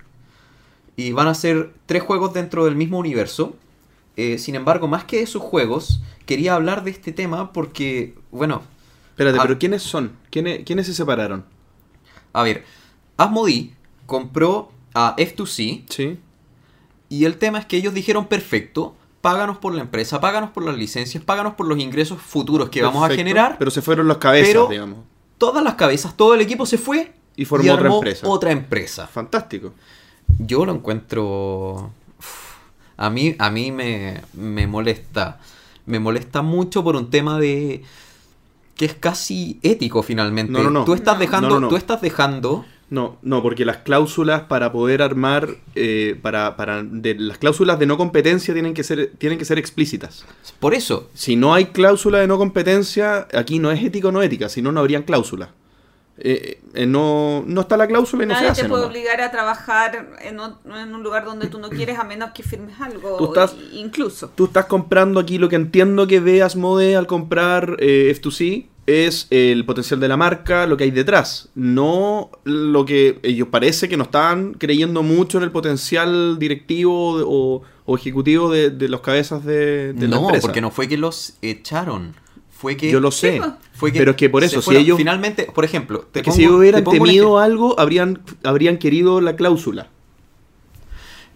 [0.97, 3.57] Y van a ser tres juegos dentro del mismo universo.
[4.17, 8.63] Eh, sin embargo, más que de sus juegos, quería hablar de este tema porque, bueno...
[9.11, 9.43] Espérate, a...
[9.43, 10.13] pero ¿quiénes son?
[10.31, 11.45] ¿Quiénes, ¿Quiénes se separaron?
[12.33, 12.65] A ver,
[13.17, 13.75] Asmodee
[14.07, 15.85] compró a F2C.
[15.89, 16.19] Sí.
[17.09, 20.77] Y el tema es que ellos dijeron, perfecto, páganos por la empresa, páganos por las
[20.77, 23.57] licencias, páganos por los ingresos futuros que Perfecto, vamos a generar.
[23.59, 24.99] Pero se fueron las cabezas, pero digamos.
[25.39, 28.29] Todas las cabezas, todo el equipo se fue y formó y otra empresa.
[28.29, 29.07] Otra empresa.
[29.07, 29.73] Fantástico.
[30.39, 31.91] Yo lo encuentro.
[32.19, 32.57] Uf,
[32.99, 35.39] A mí, a mí me, me molesta.
[35.87, 37.83] Me molesta mucho por un tema de
[38.77, 40.53] que es casi ético finalmente.
[40.53, 40.85] No, no, no.
[40.85, 41.69] Tú estás dejando, No, no, no.
[41.69, 42.65] tú estás dejando.
[42.93, 47.87] No, no, porque las cláusulas para poder armar, eh, para, para de, las cláusulas de
[47.87, 50.27] no competencia tienen que ser, tienen que ser explícitas.
[50.61, 54.21] Por eso, Si no hay cláusula de no competencia, aquí no es ética o no
[54.21, 55.49] ética, si no, no habrían cláusulas.
[56.19, 58.63] Eh, eh, no, no está la cláusula y no Nadie se hace.
[58.65, 58.95] te puede nomás.
[58.95, 62.43] obligar a trabajar en, o- en un lugar donde tú no quieres a menos que
[62.43, 63.17] firmes algo.
[63.17, 64.29] Tú estás- incluso.
[64.35, 69.29] Tú estás comprando aquí lo que entiendo que ve Asmode al comprar eh, F2C es
[69.31, 73.97] el potencial de la marca, lo que hay detrás, no lo que ellos parece que
[73.97, 79.45] no estaban creyendo mucho en el potencial directivo o, o ejecutivo de, de los cabezas
[79.45, 80.43] de, de la no, empresa.
[80.49, 82.15] porque no fue que los echaron.
[82.51, 83.39] Fue que Yo lo sé.
[83.39, 83.53] pues.
[83.73, 84.83] fue que pero es que por eso, si fueron.
[84.85, 89.21] ellos- finalmente, por ejemplo, te Es que si hubieran te temido algo, habrían, habrían querido
[89.21, 89.89] la cláusula.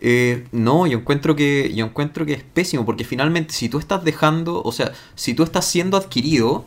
[0.00, 4.04] Eh, no, yo encuentro que yo encuentro que es pésimo porque finalmente si tú estás
[4.04, 6.66] dejando, o sea, si tú estás siendo adquirido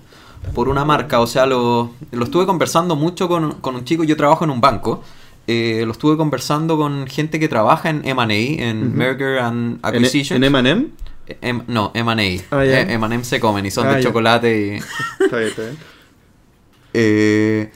[0.53, 4.15] por una marca, o sea, lo, lo estuve conversando mucho con, con un chico, yo
[4.17, 5.03] trabajo en un banco,
[5.47, 8.97] eh, lo estuve conversando con gente que trabaja en M&A, en Ujú.
[8.97, 10.43] Merger and En, Acquisition.
[10.43, 10.87] en M&M.
[11.67, 12.13] No, M&A.
[12.55, 12.81] Ah, ya.
[12.81, 14.07] Eh, M&M se comen y son Ah, de ya.
[14.09, 14.77] chocolate y...
[15.23, 15.77] Está bien, está bien.
[16.93, 17.71] Eh,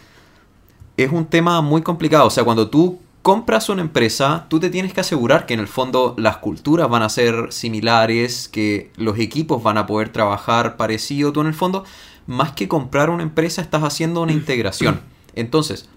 [0.98, 2.28] es un tema muy complicado.
[2.28, 5.68] O sea, cuando tú compras una empresa, tú te tienes que asegurar que en el
[5.68, 11.32] fondo las culturas van a ser similares, que los equipos van a poder trabajar parecido.
[11.32, 11.86] Tú en el fondo,
[12.28, 15.02] más que comprar una empresa, estás haciendo una integración.
[15.36, 15.90] Entonces,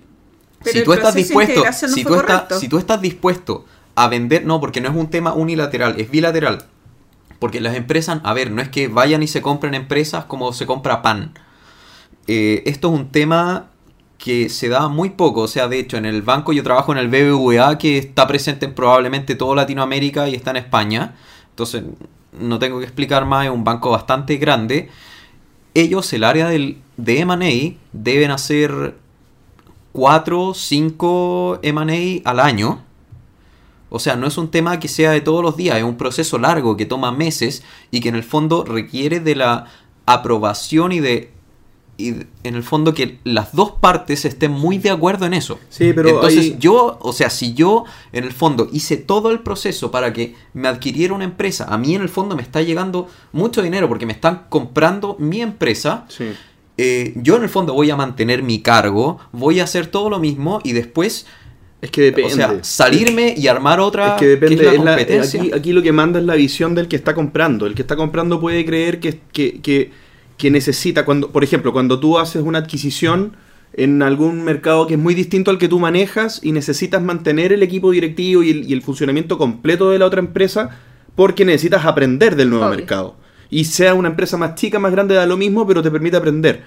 [0.62, 2.58] Pero si tú estás dispuesto, no si tú, correcto.
[2.58, 6.66] si tú estás dispuesto a vender, no, porque no es un tema unilateral, es bilateral.
[7.38, 10.66] Porque las empresas, a ver, no es que vayan y se compren empresas como se
[10.66, 11.34] compra pan.
[12.26, 13.68] Eh, esto es un tema
[14.18, 15.42] que se da muy poco.
[15.42, 18.66] O sea, de hecho, en el banco yo trabajo en el BBVA, que está presente
[18.66, 21.14] en probablemente toda Latinoamérica y está en España.
[21.50, 21.84] Entonces,
[22.38, 24.90] no tengo que explicar más, es un banco bastante grande.
[25.76, 28.96] Ellos, el área del, de M&A, deben hacer
[29.92, 32.82] 4, 5 M&A al año.
[33.90, 36.38] O sea, no es un tema que sea de todos los días, es un proceso
[36.38, 39.66] largo que toma meses y que en el fondo requiere de la
[40.06, 41.30] aprobación y de
[41.98, 42.08] y
[42.44, 45.58] en el fondo que las dos partes estén muy de acuerdo en eso.
[45.70, 49.40] Sí, pero Entonces ahí- yo, o sea, si yo en el fondo hice todo el
[49.40, 53.08] proceso para que me adquiriera una empresa, a mí en el fondo me está llegando
[53.32, 56.26] mucho dinero porque me están comprando mi empresa, Sí.
[56.76, 60.18] eh, yo en el fondo voy a mantener mi cargo, voy a hacer todo lo
[60.18, 61.26] mismo y después,
[61.80, 62.32] Es que depende.
[62.32, 65.40] o sea, salirme y armar otra Es que depende, es la es la- competencia.
[65.40, 67.64] aquí, aquí lo que manda es la visión del que está comprando.
[67.66, 70.04] El que está comprando puede creer que, que, que-
[70.36, 73.36] que necesita, cuando, por ejemplo, cuando tú haces una adquisición
[73.72, 77.62] en algún mercado que es muy distinto al que tú manejas y necesitas mantener el
[77.62, 80.70] equipo directivo y el, y el funcionamiento completo de la otra empresa
[81.14, 82.76] porque necesitas aprender del nuevo Obvio.
[82.78, 83.16] mercado.
[83.50, 86.62] Y sea una empresa más chica, más grande, da lo mismo, pero te permite aprender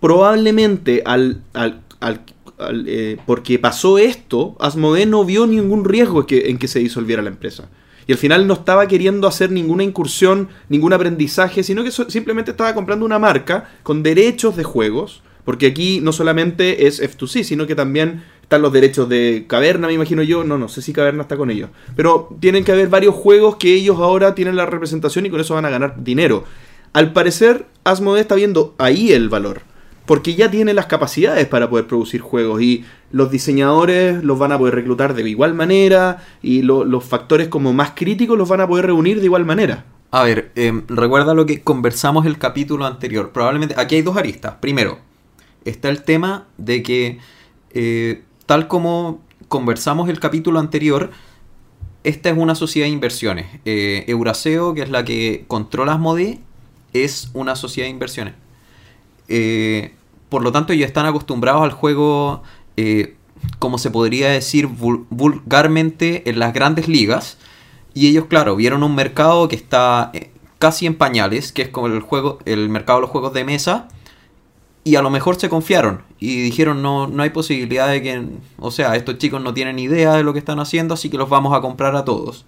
[0.00, 2.20] probablemente al, al- al-
[2.58, 7.22] al, eh, porque pasó esto, Asmodee no vio ningún riesgo que, en que se disolviera
[7.22, 7.68] la empresa.
[8.06, 12.74] Y al final no estaba queriendo hacer ninguna incursión, ningún aprendizaje, sino que simplemente estaba
[12.74, 15.22] comprando una marca con derechos de juegos.
[15.44, 19.92] Porque aquí no solamente es F2C, sino que también están los derechos de Caverna, me
[19.92, 20.42] imagino yo.
[20.42, 21.70] No, no sé si Caverna está con ellos.
[21.94, 25.54] Pero tienen que haber varios juegos que ellos ahora tienen la representación y con eso
[25.54, 26.44] van a ganar dinero.
[26.92, 29.62] Al parecer, Asmodee está viendo ahí el valor.
[30.04, 34.58] Porque ya tiene las capacidades para poder producir juegos y los diseñadores los van a
[34.58, 38.68] poder reclutar de igual manera y lo- los factores como más críticos los van a
[38.68, 39.84] poder reunir de igual manera.
[40.10, 43.30] A ver, em, recuerda lo que conversamos el capítulo anterior.
[43.32, 44.54] Probablemente aquí hay dos aristas.
[44.60, 44.98] Primero,
[45.64, 47.18] está el tema de que,
[47.70, 51.10] eh, tal como conversamos el capítulo anterior,
[52.04, 53.46] esta es una sociedad de inversiones.
[53.64, 56.40] Eh, que es la que controla Asmodee,
[56.92, 58.34] es una sociedad de inversiones.
[59.28, 59.92] Eh,
[60.28, 62.42] por lo tanto, ellos están acostumbrados al juego,
[62.76, 63.16] eh,
[63.58, 67.38] como se podría decir vul- vulgarmente, en las grandes ligas.
[67.94, 71.86] Y ellos, claro, vieron un mercado que está eh, casi en pañales, que es como
[71.86, 73.88] el juego, el mercado de los juegos de mesa.
[74.84, 78.24] Y a lo mejor se confiaron y dijeron no, no hay posibilidad de que,
[78.58, 81.28] o sea, estos chicos no tienen idea de lo que están haciendo, así que los
[81.28, 82.44] vamos a comprar a todos.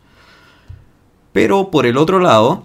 [1.32, 2.64] Pero por el otro lado,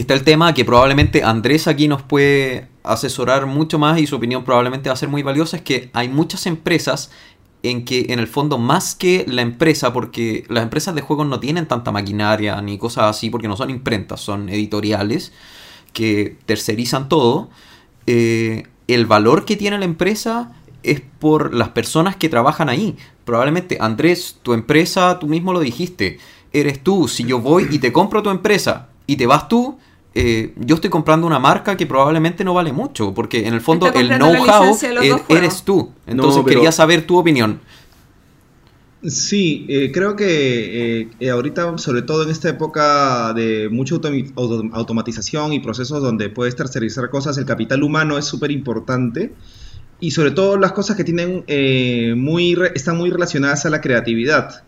[0.00, 4.44] está el tema que probablemente Andrés aquí nos puede asesorar mucho más y su opinión
[4.44, 7.10] probablemente va a ser muy valiosa, es que hay muchas empresas
[7.62, 11.38] en que en el fondo más que la empresa, porque las empresas de juegos no
[11.38, 15.32] tienen tanta maquinaria ni cosas así, porque no son imprentas, son editoriales
[15.92, 17.50] que tercerizan todo,
[18.06, 20.52] eh, el valor que tiene la empresa
[20.82, 22.96] es por las personas que trabajan ahí.
[23.24, 26.18] Probablemente, Andrés, tu empresa, tú mismo lo dijiste,
[26.52, 27.06] eres tú.
[27.06, 29.78] Si yo voy y te compro tu empresa y te vas tú,
[30.14, 33.86] eh, yo estoy comprando una marca que probablemente no vale mucho, porque en el fondo
[33.92, 34.76] el know-how
[35.28, 35.90] eres tú.
[36.06, 37.60] Entonces pero- quería saber tu opinión.
[39.04, 45.58] Sí, eh, creo que eh, ahorita, sobre todo en esta época de mucha automatización y
[45.58, 49.32] procesos donde puedes tercerizar cosas, el capital humano es súper importante
[49.98, 54.62] y sobre todo las cosas que tienen eh, muy están muy relacionadas a la creatividad.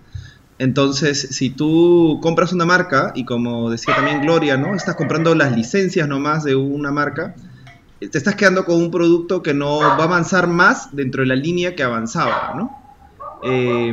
[0.58, 4.74] Entonces, si tú compras una marca y como decía también Gloria, ¿no?
[4.74, 7.34] Estás comprando las licencias nomás de una marca,
[8.00, 11.28] eh, te estás quedando con un producto que no va a avanzar más dentro de
[11.28, 12.70] la línea que avanzaba, ¿no?
[13.42, 13.92] Eh,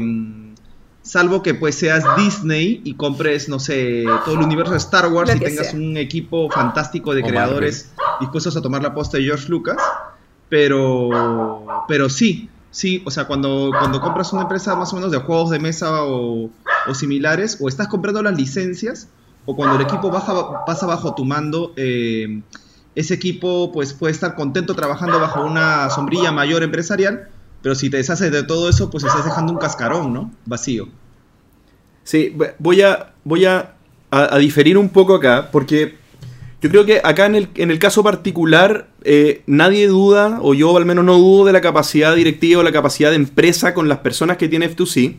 [1.02, 5.36] salvo que pues seas Disney y compres, no sé, todo el universo de Star Wars
[5.36, 5.80] y tengas sea.
[5.80, 9.78] un equipo fantástico de creadores dispuestos a tomar la posta de George Lucas.
[10.48, 15.18] Pero, pero sí, sí, o sea, cuando, cuando compras una empresa más o menos de
[15.20, 16.50] juegos de mesa o,
[16.94, 19.08] similares, o estás comprando las licencias,
[19.46, 22.42] o cuando el equipo baja, pasa bajo tu mando, eh,
[22.96, 27.30] ese equipo pues puede estar contento trabajando bajo una sombrilla mayor empresarial,
[27.62, 30.32] pero si te deshaces de todo eso, pues estás dejando un cascarón, ¿no?
[30.46, 30.88] Vacío.
[32.04, 33.76] Sí, voy a, voy a-
[34.10, 35.98] a diferir un poco acá, porque
[36.62, 40.78] yo creo que acá en el, en el caso particular eh, nadie duda, o yo
[40.78, 44.00] al menos no dudo de la capacidad directiva o la capacidad de empresa con las
[44.00, 45.16] personas que tiene F2C.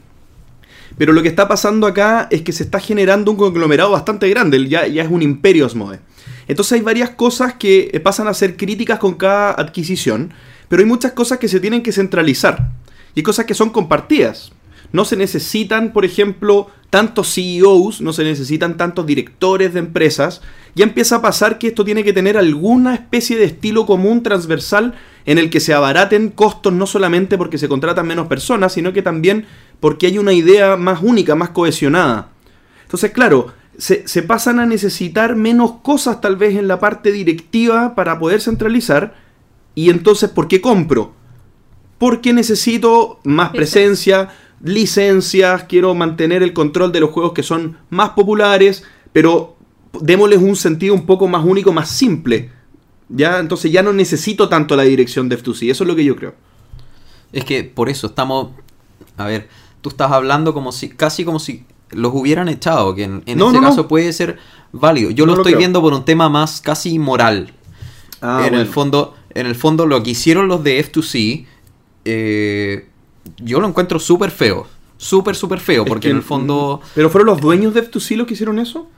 [0.97, 4.69] Pero lo que está pasando acá es que se está generando un conglomerado bastante grande,
[4.69, 5.99] ya, ya es un imperio Asmode.
[6.47, 10.33] Entonces hay varias cosas que eh, pasan a ser críticas con cada adquisición,
[10.69, 12.71] pero hay muchas cosas que se tienen que centralizar
[13.15, 14.53] y hay cosas que son compartidas.
[14.93, 20.43] No se necesitan, por ejemplo, tantos CEOs, no se necesitan tantos directores de empresas.
[20.75, 24.95] Ya empieza a pasar que esto tiene que tener alguna especie de estilo común transversal
[25.27, 29.03] en el que se abaraten costos no solamente porque se contratan menos personas, sino que
[29.03, 29.47] también
[29.81, 32.31] porque hay una idea más única, más cohesionada.
[32.85, 37.95] Entonces, claro, se, se pasan a necesitar menos cosas tal vez en la parte directiva
[37.95, 39.15] para poder centralizar.
[39.75, 41.13] Y entonces, ¿por qué compro?
[41.99, 44.31] Porque necesito más presencia,
[44.63, 49.57] licencias, quiero mantener el control de los juegos que son más populares, pero
[50.01, 52.51] démosles un sentido un poco más único, más simple.
[53.09, 53.39] ¿Ya?
[53.41, 56.35] Entonces ya no necesito tanto la dirección de F2C, eso es lo que yo creo.
[57.33, 58.49] Es que por eso estamos.
[59.19, 59.49] A ver,
[59.83, 60.89] tú estás hablando como si.
[60.89, 63.61] casi como si los hubieran echado, que en, en No, no.
[63.61, 64.39] caso puede ser
[64.73, 65.11] válido.
[65.11, 67.53] Yo lo estoy viendo por un tema más casi moral.
[68.23, 71.45] Ah, en el fondo, en el fondo, lo que hicieron los de F2C,
[72.07, 72.89] eh,
[73.39, 74.67] yo lo encuentro súper feo.
[74.97, 75.83] Súper, súper feo.
[75.83, 76.81] Es Porque que- en el fondo.
[76.95, 78.89] ¿Pero fueron los dueños de F2C los que hicieron eso?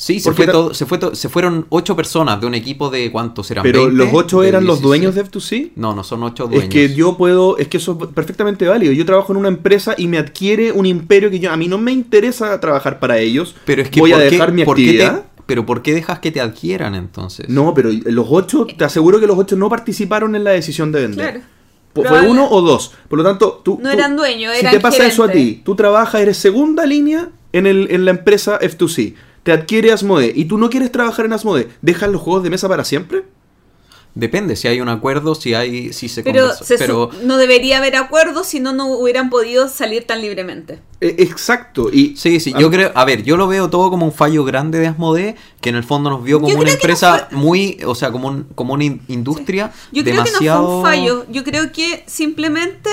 [0.00, 3.10] Sí, se, fue todo, se, fue to- se fueron ocho personas de un equipo de
[3.10, 3.64] cuántos eran.
[3.64, 4.82] Pero 20, los ocho eran los 16.
[4.82, 5.70] dueños de F2C.
[5.74, 6.62] No, no son ocho dueños.
[6.64, 8.92] Es que yo puedo, es que eso es perfectamente válido.
[8.92, 11.78] Yo trabajo en una empresa y me adquiere un imperio que yo a mí no
[11.78, 13.56] me interesa trabajar para ellos.
[13.64, 15.24] Pero es que voy a ¿por qué- dejar mi por qué te- actividad.
[15.46, 17.48] pero ¿por qué dejas que te adquieran entonces?
[17.48, 21.00] No, pero los ocho, te aseguro que los ocho no participaron en la decisión de
[21.08, 21.42] vender.
[21.92, 22.08] Claro.
[22.08, 22.92] Fue uno o dos.
[23.08, 23.80] Por lo tanto, tú.
[23.82, 26.86] No tú- eran dueños, Si eran te pasa eso a ti, tú trabajas, eres segunda
[26.86, 29.14] línea en, el, en la empresa F2C.
[29.42, 31.68] Te adquiere Asmode y tú no quieres trabajar en Asmode.
[31.82, 33.24] ¿Dejas los juegos de mesa para siempre?
[34.14, 37.94] Depende si hay un acuerdo, si hay, si se Pero, se Pero no debería haber
[37.94, 40.80] acuerdo si no, no hubieran podido salir tan libremente.
[41.00, 41.88] Eh, exacto.
[41.92, 44.80] Y sí, sí, yo creo, a ver, yo lo veo todo como un fallo grande
[44.80, 47.94] de Asmodee, que en el fondo nos vio como una no empresa fue- muy, o
[47.94, 50.66] sea, como, un, como una in- industria Yo creo que no demasiado...
[50.66, 51.26] fue un fallo.
[51.30, 52.90] Yo creo que simplemente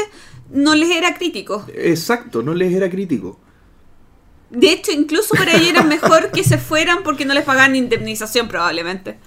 [0.52, 1.66] no les era crítico.
[1.74, 3.40] Exacto, no les era crítico.
[4.50, 8.48] De hecho, incluso para ellos era mejor que se fueran porque no les pagaban indemnización
[8.48, 9.18] probablemente.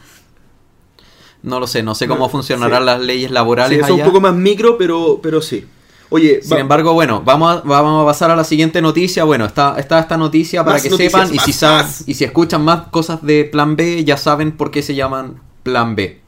[1.42, 2.86] No lo sé, no sé cómo No, funcionarán sí.
[2.86, 5.66] las leyes Sí, laborales eso es un poco más micro, pero, pero sí.
[6.10, 9.24] Oye, Sin va- embargo, bueno, vamos a, vamos a pasar a la siguiente noticia.
[9.24, 12.64] Bueno, está, está esta noticia para Más que noticias, sepan y si, y si escuchan
[12.64, 16.20] más cosas de Plan B, ya saben por qué se llaman Plan B.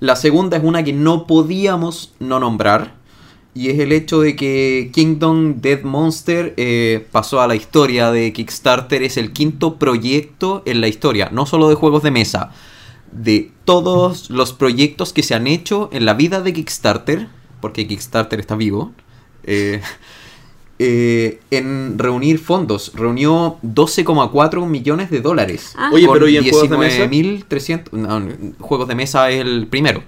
[0.00, 2.94] La segunda es una que no podíamos no nombrar
[3.58, 8.32] y es el hecho de que Kingdom Dead Monster eh, pasó a la historia de
[8.32, 9.02] Kickstarter.
[9.02, 12.52] Es el quinto proyecto en la historia, no solo de juegos de mesa,
[13.10, 17.26] de todos los proyectos que se han hecho en la vida de Kickstarter,
[17.60, 18.92] porque Kickstarter está vivo,
[19.42, 19.80] eh,
[20.78, 22.92] eh, en reunir fondos.
[22.94, 25.74] Reunió 12,4 millones de dólares.
[25.76, 25.90] Ah.
[25.92, 27.06] Oye, Con pero ¿y en juegos de mesa?
[27.06, 30.04] 19.300 no, juegos de mesa es el primero.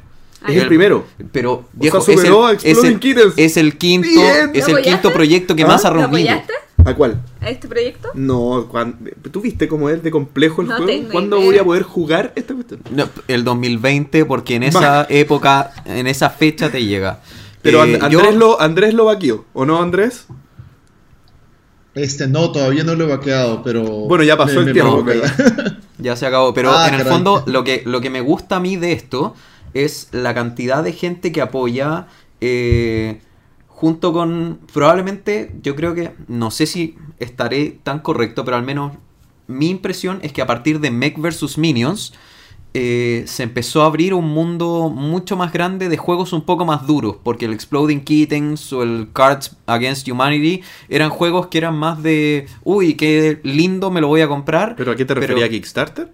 [0.49, 1.05] Es el primero.
[1.33, 3.35] Pero sea, viejo, es, a el, es, Exploding el, Kittens.
[3.37, 4.51] es el quinto, Bien.
[4.55, 5.67] es ¿Lo el quinto proyecto que ¿Ah?
[5.67, 6.41] más ha ¿Lo reunido.
[6.85, 7.21] ¿A cuál?
[7.43, 8.09] a este proyecto?
[8.15, 8.67] No,
[9.31, 10.91] ¿tú viste cómo es de complejo el No juego?
[10.91, 11.47] tengo ¿Cuándo idea.
[11.47, 12.81] voy a poder jugar esta cuestión?
[12.91, 15.07] No, el 2020, porque en esa Bah.
[15.11, 17.21] época, en esa fecha te llega.
[17.61, 20.25] Pero Eh, And- yo- Andrés, lo, Andrés lo vaqueó, ¿o no, Andrés?
[21.95, 23.83] Este, no, todavía no lo he vaqueado, pero...
[23.83, 25.05] Bueno, ya pasó el tiempo,
[25.99, 26.55] Ya se acabó.
[26.55, 27.12] Pero Ah, en el caray.
[27.12, 29.35] fondo, lo que, lo que me gusta a mí de esto
[29.75, 32.07] es la cantidad de gente que apoya.
[32.41, 33.21] eh,
[33.69, 34.61] junto con.
[34.73, 36.13] Probablemente, yo creo que.
[36.29, 38.93] No sé si estaré tan correcto, pero al menos
[39.47, 41.59] mi impresión es que a partir de Mech vs.
[41.59, 42.13] Minions.
[42.73, 46.87] eh, se empezó a abrir un mundo mucho más grande de juegos un poco más
[46.87, 52.01] duros, porque el Exploding Kittens o el Cards Against Humanity eran juegos que eran más
[52.03, 54.77] de, uy, qué lindo, me lo voy a comprar.
[54.77, 56.13] ¿Pero a qué te refería Kickstarter?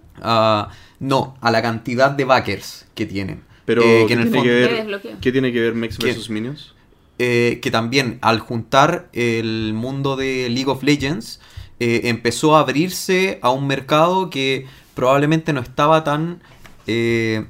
[0.99, 3.43] No, a la cantidad de backers que tienen.
[3.67, 5.17] Pero, Eh, ¿qué, que en el tiene que ¿Qué ver?
[5.21, 6.29] ¿qué tiene que ver Mex vs.
[6.29, 6.73] Minions?
[7.19, 11.41] eh, que también al juntar el mundo de League of Legends
[11.79, 14.65] eh, empezó a abrirse a un mercado que
[14.95, 16.41] probablemente no estaba tan
[16.87, 17.45] eh,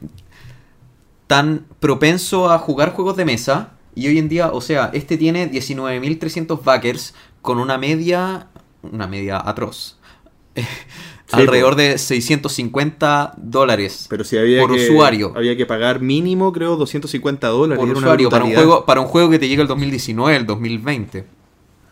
[1.27, 5.51] tan propenso a jugar juegos de mesa y hoy en día, o sea, este tiene
[5.51, 8.47] 19.300 backers con una media
[8.81, 9.97] una media atroz.
[11.31, 15.33] Alrededor de 650 dólares Pero si había por que, usuario.
[15.35, 17.79] Había que pagar mínimo, creo, 250 dólares.
[17.83, 21.25] por usuario para un juego para un juego que te llega el 2019, el 2020.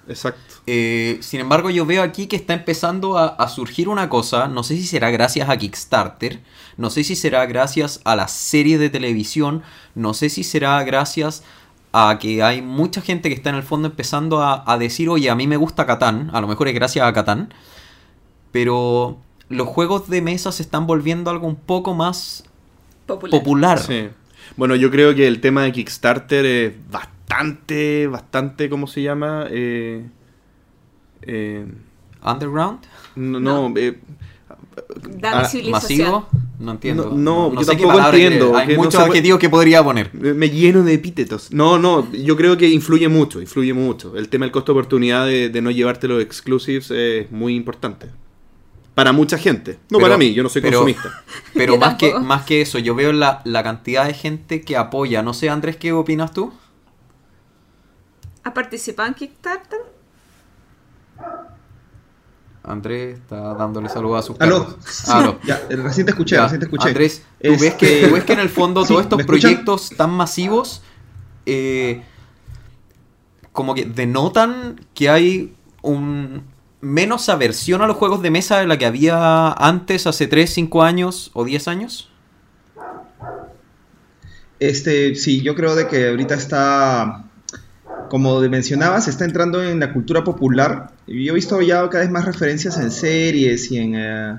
[0.07, 0.41] Exacto.
[0.67, 4.63] Eh, sin embargo, yo veo aquí que está empezando a, a surgir una cosa, no
[4.63, 6.41] sé si será gracias a Kickstarter,
[6.77, 9.63] no sé si será gracias a la serie de televisión,
[9.95, 11.43] no sé si será gracias
[11.91, 15.29] a que hay mucha gente que está en el fondo empezando a, a decir, oye,
[15.29, 17.53] a mí me gusta Catán, a lo mejor es gracias a Catán,
[18.51, 19.17] pero
[19.49, 22.43] los juegos de mesa se están volviendo algo un poco más
[23.05, 23.39] Popular.
[23.39, 23.79] popular.
[23.79, 24.07] Sí.
[24.57, 29.45] Bueno, yo creo que el tema de Kickstarter es bastante, bastante, ¿cómo se llama?
[29.49, 30.05] Eh,
[31.23, 31.65] eh,
[32.23, 32.79] Underground,
[33.15, 33.97] no, no, eh,
[35.19, 35.71] Da Ah, visibilización.
[36.11, 36.27] masivo,
[36.59, 37.11] no entiendo.
[37.15, 40.13] No, no, yo sé tampoco entiendo, que- Hay no muchos adjetivos que podría poner.
[40.13, 41.51] me lleno de epítetos.
[41.51, 44.17] No, no, yo creo que influye mucho, influye mucho.
[44.17, 48.07] El tema del costo de oportunidad de, de no llevarte los exclusives es muy importante.
[48.95, 49.73] Para mucha gente.
[49.89, 51.23] No Pero- para mí, yo no soy pero- consumista.
[51.53, 55.21] Pero más que, más que eso, yo veo la, la cantidad de gente que apoya.
[55.21, 56.51] No sé, Andrés, ¿qué opinas tú?
[58.43, 59.79] ¿Has participado en Kickstarter?
[62.63, 64.65] Andrés está dándole saludos a sus ¿Aló?
[64.65, 64.77] perros.
[64.89, 65.39] Sí, Aló.
[65.43, 66.87] ya, eh, recién te escuché, Ya, recién te escuché.
[66.89, 69.89] Andrés, ¿tú, ves Este, que, tú ves que en el fondo sí, todos estos proyectos
[69.95, 70.81] tan masivos
[71.45, 72.03] eh,
[73.51, 75.53] como que denotan que hay
[75.83, 76.43] un
[76.81, 80.83] menos aversión a los juegos de mesa de la que había antes, hace 3, 5
[80.83, 82.09] años o 10 años?
[84.59, 87.25] Este, sí, yo creo de que ahorita está,
[88.09, 90.91] como mencionabas, está entrando en la cultura popular.
[91.07, 94.37] Yo he visto ya cada vez más referencias en series y en, eh,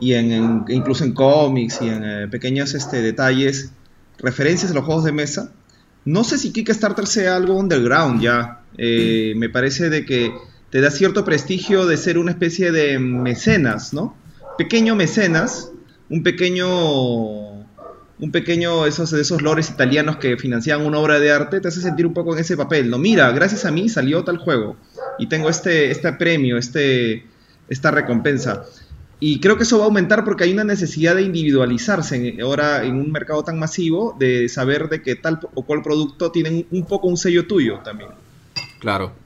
[0.00, 3.72] y en, en- incluso en cómics y en eh, pequeños este, detalles,
[4.18, 5.52] referencias a los juegos de mesa.
[6.04, 8.62] No sé si Kickstarter sea algo underground ya.
[8.78, 10.32] Eh, me parece de que
[10.72, 14.16] te da cierto prestigio de ser una especie de mecenas, ¿no?
[14.56, 15.70] Pequeño mecenas,
[16.08, 17.52] un pequeño
[18.18, 22.06] un pequeño de esos lores italianos que financiaban una obra de arte te hace sentir
[22.06, 22.88] un poco en ese papel.
[22.88, 24.76] No, mira, gracias a mí salió tal juego
[25.18, 27.26] y tengo este este premio, este
[27.68, 28.64] esta recompensa.
[29.20, 32.94] Y creo que eso va a aumentar porque hay una necesidad de individualizarse ahora en
[32.94, 37.08] un mercado tan masivo, de saber de que tal o cual producto tienen un poco
[37.08, 38.10] un sello tuyo también.
[38.80, 39.21] Claro.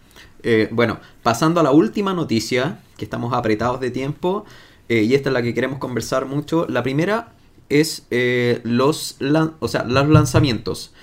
[0.49, 4.45] Eh, bueno, pasando a la última noticia, que estamos apretados de tiempo,
[4.89, 6.67] eh, y esta es la que queremos conversar mucho.
[6.69, 7.33] La primera
[7.69, 9.17] es eh, los,
[9.59, 10.95] o sea, los lanzamientos.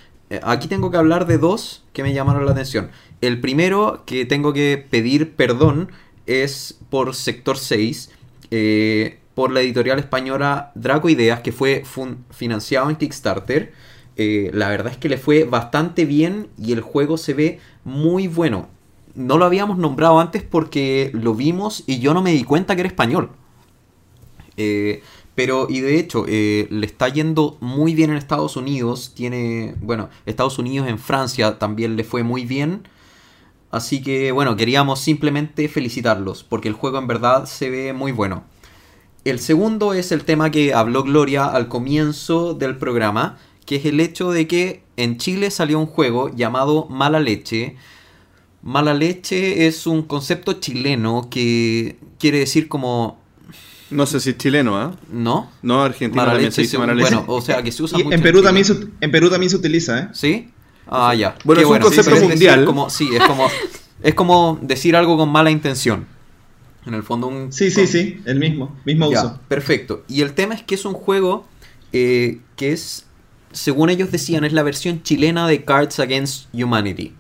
[0.44, 2.90] Aquí tengo que hablar de dos que me llamaron la atención.
[3.20, 5.92] El primero que tengo que pedir perdón
[6.26, 8.12] es por Sector 6,
[8.50, 11.84] eh, por la editorial española Draco Ideas, que fue
[12.32, 13.74] financiado en Kickstarter.
[14.16, 18.70] La verdad es que le fue bastante bien y el juego se ve muy bueno.
[19.16, 22.82] No lo habíamos nombrado antes porque lo vimos y yo no me di cuenta que
[22.82, 23.32] era español.
[24.58, 25.04] Eh,
[25.36, 29.14] pero, y de hecho, eh, le está yendo muy bien en Estados Unidos.
[29.16, 32.88] Tiene, bueno, Estados Unidos en Francia también le fue muy bien.
[33.72, 38.44] Así que, bueno, queríamos simplemente felicitarlos porque el juego en verdad se ve muy bueno.
[39.26, 44.00] El segundo es el tema que habló Gloria al comienzo del programa, que es el
[44.00, 47.78] hecho de que en Chile salió un juego llamado Mala Leche.
[48.64, 53.22] Mala Leche es un concepto chileno que quiere decir como...
[53.90, 54.96] No sé si es chileno, ¿ah?
[55.12, 55.52] ¿No?
[55.62, 57.10] No, Argentina Mala también leche se dice se- mala leche.
[57.16, 59.50] Bueno, o sea que se usa Y mucho en Perú también se, en Perú también
[59.50, 60.08] se utiliza, ¿eh?
[60.14, 60.50] ¿Sí?
[60.88, 61.36] Ah, ya.
[61.44, 62.66] Bueno, Qué es un concepto mundial.
[62.66, 63.48] como, sí, es como,
[64.02, 66.08] es como decir algo con mala intención.
[66.86, 67.52] En el fondo un...
[67.54, 69.40] Sí, sí, sí, el mismo, mismo Ya, uso.
[69.48, 70.04] perfecto.
[70.08, 71.46] Y el tema es que es un juego
[71.92, 73.06] eh, que es,
[73.52, 77.14] según ellos decían, es la versión chilena de Cards Against Humanity.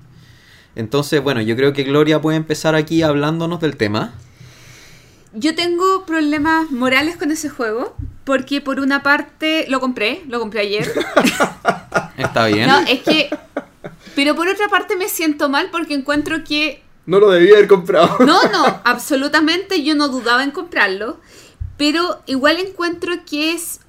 [0.75, 4.13] Entonces, bueno, yo creo que Gloria puede empezar aquí hablándonos del tema.
[5.33, 10.61] Yo tengo problemas morales con ese juego, porque por una parte lo compré, lo compré
[10.61, 10.93] ayer.
[12.17, 12.67] Está bien.
[12.67, 13.29] No, es que...
[14.15, 16.83] Pero por otra parte me siento mal porque encuentro que...
[17.05, 18.17] No lo debía haber comprado.
[18.25, 21.19] No, no, absolutamente yo no dudaba en comprarlo,
[21.77, 23.79] pero igual encuentro que es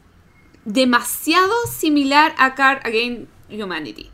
[0.64, 4.10] demasiado similar a Card Against Humanity.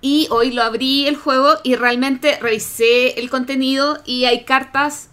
[0.00, 5.10] Y hoy lo abrí el juego y realmente revisé el contenido y hay cartas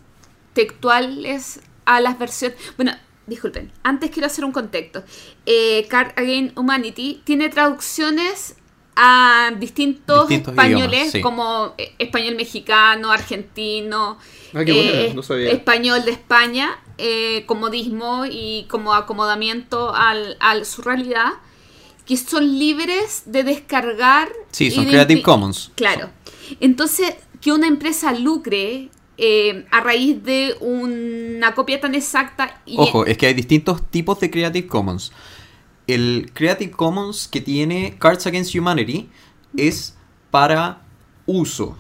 [0.53, 2.57] textuales a las versiones.
[2.78, 2.94] Bueno,
[3.28, 5.03] disculpen, antes quiero hacer un contexto.
[5.45, 8.56] Eh, Card Against Humanity tiene traducciones
[8.95, 11.22] a distintos, Distintos españoles, idiomas, sí.
[11.22, 14.18] como eh, español mexicano, argentino,
[14.53, 15.52] Ah, eh, buena, no sabía.
[15.52, 21.34] español de España, eh, comodismo y como acomodamiento al, a su realidad,
[22.06, 24.30] que son libres de descargar.
[24.52, 25.72] Sí, y son Creative Commons.
[25.76, 26.10] Claro.
[26.60, 33.06] Entonces, que una empresa lucre eh, a raíz de una copia tan exacta y Ojo,
[33.06, 35.11] es que hay distintos tipos de Creative Commons.
[35.88, 39.10] El Creative Commons que tiene Cards Against Humanity
[39.56, 39.95] es
[40.32, 40.82] para
[41.26, 41.77] uso,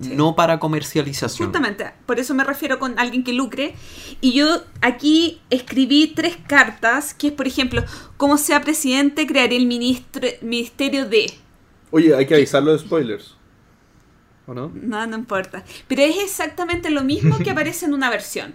[0.00, 0.14] Sí.
[0.14, 1.48] no para comercialización.
[1.48, 3.74] Justamente, por eso me refiero con alguien que lucre.
[4.20, 7.84] Y yo aquí escribí tres cartas, que es, por ejemplo,
[8.16, 11.32] como sea presidente, crearé el ministro, ministerio de...
[11.90, 13.36] Oye, hay que avisarlo de spoilers.
[14.46, 14.70] ¿O no?
[14.74, 15.64] No, no importa.
[15.88, 18.54] Pero es exactamente lo mismo que aparece en una versión.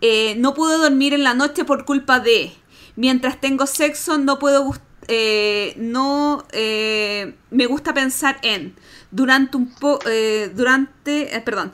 [0.00, 2.52] Eh, no puedo dormir en la noche por culpa de...
[2.96, 4.72] Mientras tengo sexo, no puedo...
[5.08, 8.74] eh, no eh, me gusta pensar en...
[9.16, 9.98] Durante un po...
[10.06, 11.34] eh, durante...
[11.36, 11.72] eh, perdón.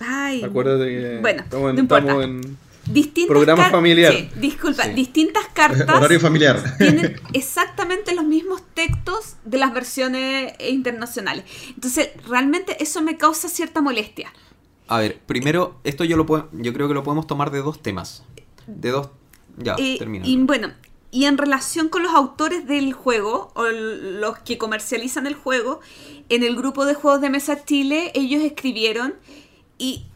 [0.00, 0.42] Ay.
[0.42, 4.12] Acuérdate que Bueno, estamos en, no estamos en- distintas Programa car- familiar.
[4.12, 4.90] Sí, disculpa, Sí.
[4.92, 6.76] distintas cartas Horario familiar.
[6.78, 11.44] tienen exactamente los mismos textos de las versiones internacionales.
[11.74, 14.32] Entonces, realmente eso me causa cierta molestia.
[14.88, 17.80] A ver, primero, esto yo lo puedo, yo creo que lo podemos tomar de dos
[17.82, 18.24] temas.
[18.66, 19.10] De dos.
[19.58, 20.26] Ya, Eh, termina.
[20.26, 20.72] y bueno,
[21.12, 25.80] y en relación con los autores del juego, o los que comercializan el juego,
[26.30, 29.14] en el grupo de juegos de mesa Chile, ellos escribieron
[29.76, 30.06] y,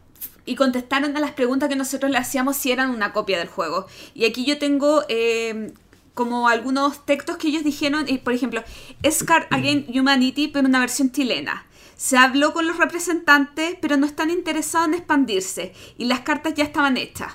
[0.47, 3.87] y contestaron a las preguntas que nosotros le hacíamos si eran una copia del juego.
[4.15, 5.75] Y aquí yo tengo eh,
[6.15, 8.65] como algunos textos que ellos dijeron, eh, por ejemplo,
[9.03, 11.67] es Card Against Humanity, pero una versión chilena.
[11.99, 16.65] Se habló con los representantes, pero no están interesados en expandirse, y las cartas ya
[16.65, 17.35] estaban hechas.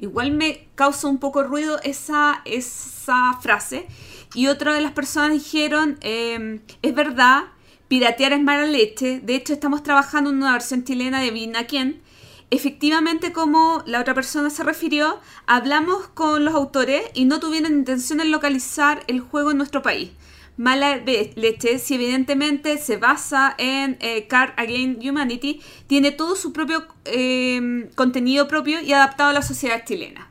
[0.00, 3.86] Igual me causa un poco ruido esa, esa frase.
[4.34, 7.44] Y otra de las personas dijeron, eh, es verdad,
[7.86, 9.20] piratear es mala leche.
[9.20, 12.00] De hecho, estamos trabajando en una versión chilena de Vina Quien.
[12.48, 18.20] Efectivamente, como la otra persona se refirió, hablamos con los autores y no tuvieron intención
[18.20, 20.12] de localizar el juego en nuestro país.
[20.60, 26.86] Mala leche, si evidentemente se basa en eh, Card Against Humanity, tiene todo su propio
[27.06, 30.28] eh, contenido propio y adaptado a la sociedad chilena.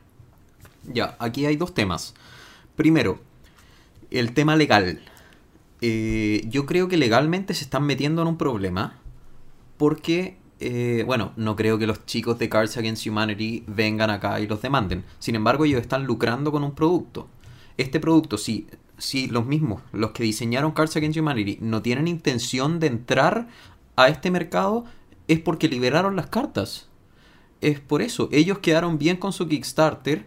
[0.84, 2.14] Ya, aquí hay dos temas.
[2.76, 3.18] Primero,
[4.12, 5.02] el tema legal.
[5.80, 8.98] Eh, yo creo que legalmente se están metiendo en un problema
[9.78, 14.46] porque, eh, bueno, no creo que los chicos de Cards Against Humanity vengan acá y
[14.46, 15.04] los demanden.
[15.18, 17.26] Sin embargo, ellos están lucrando con un producto.
[17.76, 18.68] Este producto, si,
[19.00, 23.48] si los mismos, los que diseñaron Cards Against Humanity, no tienen intención de entrar
[23.96, 24.84] a este mercado,
[25.26, 26.88] es porque liberaron las cartas.
[27.60, 30.26] Es por eso, ellos quedaron bien con su Kickstarter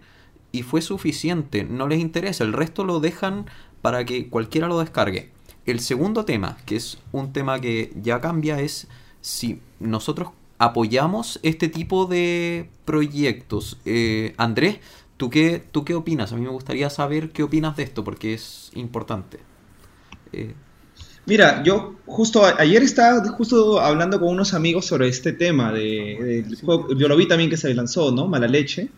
[0.51, 3.45] y fue suficiente, no les interesa, el resto lo dejan
[3.81, 5.31] para que cualquiera lo descargue.
[5.65, 8.87] El segundo tema, que es un tema que ya cambia, es
[9.21, 13.77] si nosotros apoyamos este tipo de proyectos.
[13.85, 14.79] Eh, Andrés,
[15.23, 16.33] ¿tú qué, ¿tú qué opinas?
[16.33, 19.39] A mí me gustaría saber qué opinas de esto, porque es importante.
[20.33, 20.55] Eh,
[21.25, 26.43] Mira, yo justo a- ayer estaba justo hablando con unos amigos sobre este tema de,
[26.45, 26.93] del juego.
[26.97, 28.27] Yo lo vi también que se lanzó, ¿no?
[28.27, 28.93] Mala leche.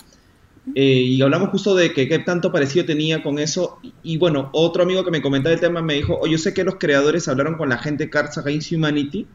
[0.76, 3.80] Eh, y hablamos justo de que qué tanto parecido tenía con eso.
[3.84, 6.54] Y, y bueno, otro amigo que me comentaba el tema me dijo, oye, yo sé
[6.54, 9.28] que los creadores hablaron con la gente de Cards Against Humanity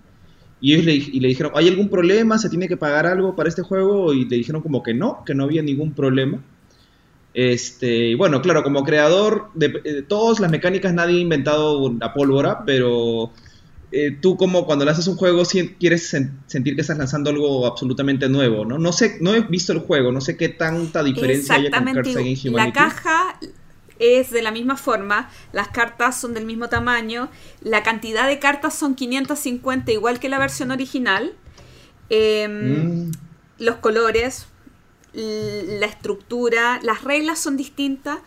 [0.60, 2.38] y ellos le, y le dijeron, ¿hay algún problema?
[2.38, 4.12] ¿Se tiene que pagar algo para este juego?
[4.14, 6.44] Y le dijeron como que no, que no había ningún problema.
[7.32, 12.12] Este, y bueno, claro, como creador de, de todas las mecánicas nadie ha inventado la
[12.12, 13.32] pólvora, pero
[13.92, 17.66] eh, tú como cuando lanzas un juego si- quieres sen- sentir que estás lanzando algo
[17.66, 18.78] absolutamente nuevo, ¿no?
[18.78, 21.84] No sé, no he visto el juego, no sé qué tanta diferencia hay con.
[21.94, 22.72] Cards Against La Humanity.
[22.72, 23.38] caja
[24.00, 27.30] es de la misma forma, las cartas son del mismo tamaño,
[27.62, 31.34] la cantidad de cartas son 550 igual que la versión original.
[32.08, 33.12] Em, Mm,
[33.58, 34.46] los colores,
[35.12, 38.18] la estructura, las reglas son distintas,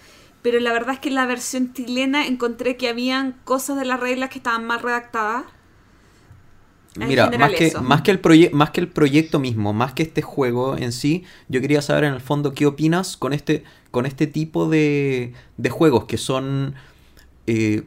[0.41, 3.99] pero la verdad es que en la versión chilena encontré que habían cosas de las
[3.99, 5.45] reglas que estaban mal redactadas.
[6.99, 7.81] En Mira, más que, eso.
[7.81, 11.59] más, que el más que el proyecto mismo, más que este juego en sí, yo
[11.59, 16.05] quería saber en el fondo qué opinas con este, con este tipo de, de juegos
[16.05, 16.75] que son...
[17.47, 17.83] eh,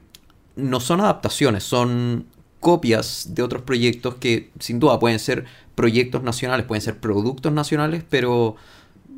[0.57, 2.27] no son adaptaciones, son
[2.61, 8.05] copias de otros proyectos que sin duda pueden ser proyectos nacionales, pueden ser productos nacionales,
[8.09, 8.57] pero,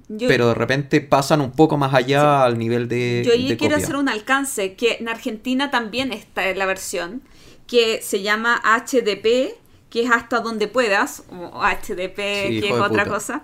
[0.08, 3.22] Yo- pero de repente pasan un poco más allá al nivel de...
[3.26, 3.76] Yo ahí quiero copia.
[3.84, 7.22] hacer un alcance, que en Argentina también está la versión,
[7.66, 9.54] que se llama HDP,
[9.90, 13.04] que es hasta donde puedas, o HDP, Sí, que es otra puta.
[13.04, 13.42] cosa.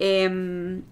[0.00, 0.82] Em,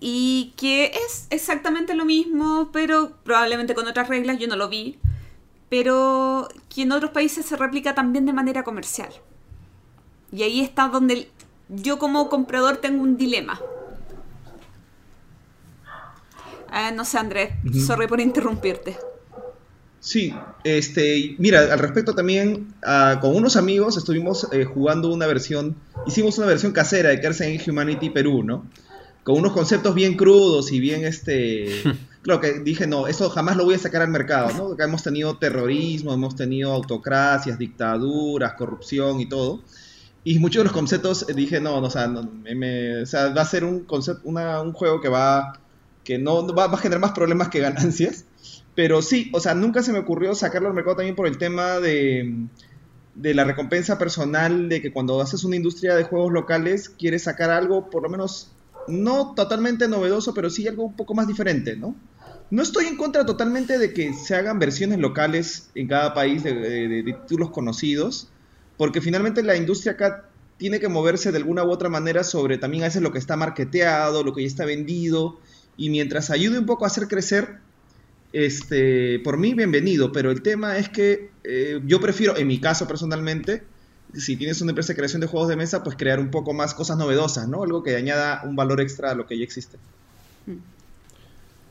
[0.00, 4.98] y que es exactamente lo mismo, pero probablemente con otras reglas, yo no lo vi,
[5.68, 9.10] pero que en otros países se replica también de manera comercial.
[10.32, 11.28] Y ahí está donde
[11.68, 13.60] yo como comprador tengo un dilema.
[16.78, 17.50] Ah, no sé, Andrés,
[17.86, 18.98] sorry por interrumpirte.
[19.98, 20.32] Sí,
[20.62, 25.74] este, mira, al respecto también, ah, con unos amigos estuvimos eh, jugando una versión,
[26.06, 28.68] hicimos una versión casera de Curse in Humanity Perú, ¿no?
[29.24, 31.82] Con unos conceptos bien crudos y bien, este,
[32.22, 34.72] claro que dije, no, esto jamás lo voy a sacar al mercado, ¿no?
[34.74, 39.62] Acá hemos tenido terrorismo, hemos tenido autocracias, dictaduras, corrupción y todo.
[40.24, 43.06] Y muchos de los conceptos eh, dije, no, no, o sea, no, me- me- o
[43.06, 45.58] sea, va a ser un, concepto, una- un juego que va,
[46.06, 48.26] que no va, a generar más problemas que ganancias.
[48.74, 51.80] Pero sí, o sea, nunca se me ocurrió sacarlo al mercado también por el tema
[51.80, 52.48] de,
[53.14, 57.50] de la recompensa personal, de que cuando haces una industria de juegos locales, quieres sacar
[57.50, 58.52] algo, por lo menos,
[58.86, 61.96] no totalmente novedoso, pero sí algo un poco más diferente, ¿no?
[62.50, 66.54] No estoy en contra totalmente de que se hagan versiones locales en cada país de,
[66.54, 68.28] de- de títulos conocidos,
[68.76, 72.84] porque finalmente la industria acá tiene que moverse de alguna u otra manera sobre también
[72.84, 75.40] a veces lo que está marketeado, lo que ya está vendido,
[75.76, 77.58] y mientras ayude un poco a hacer crecer,
[78.32, 82.86] este, por mí bienvenido, pero el tema es que eh, yo prefiero, en mi caso
[82.86, 83.62] personalmente,
[84.14, 86.74] si tienes una empresa de creación de juegos de mesa, pues crear un poco más
[86.74, 87.62] cosas novedosas, ¿no?
[87.62, 89.78] Algo que añada un valor extra a lo que ya existe.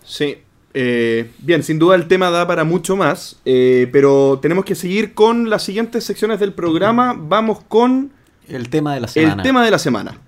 [0.04, 0.38] Sí.
[0.74, 5.14] eh, bien, sin duda el tema da para mucho más, eh, pero tenemos que seguir
[5.14, 7.16] con las siguientes secciones del programa.
[7.18, 8.12] Vamos con
[8.48, 9.36] El tema de la semana.
[9.36, 10.20] el tema de la semana.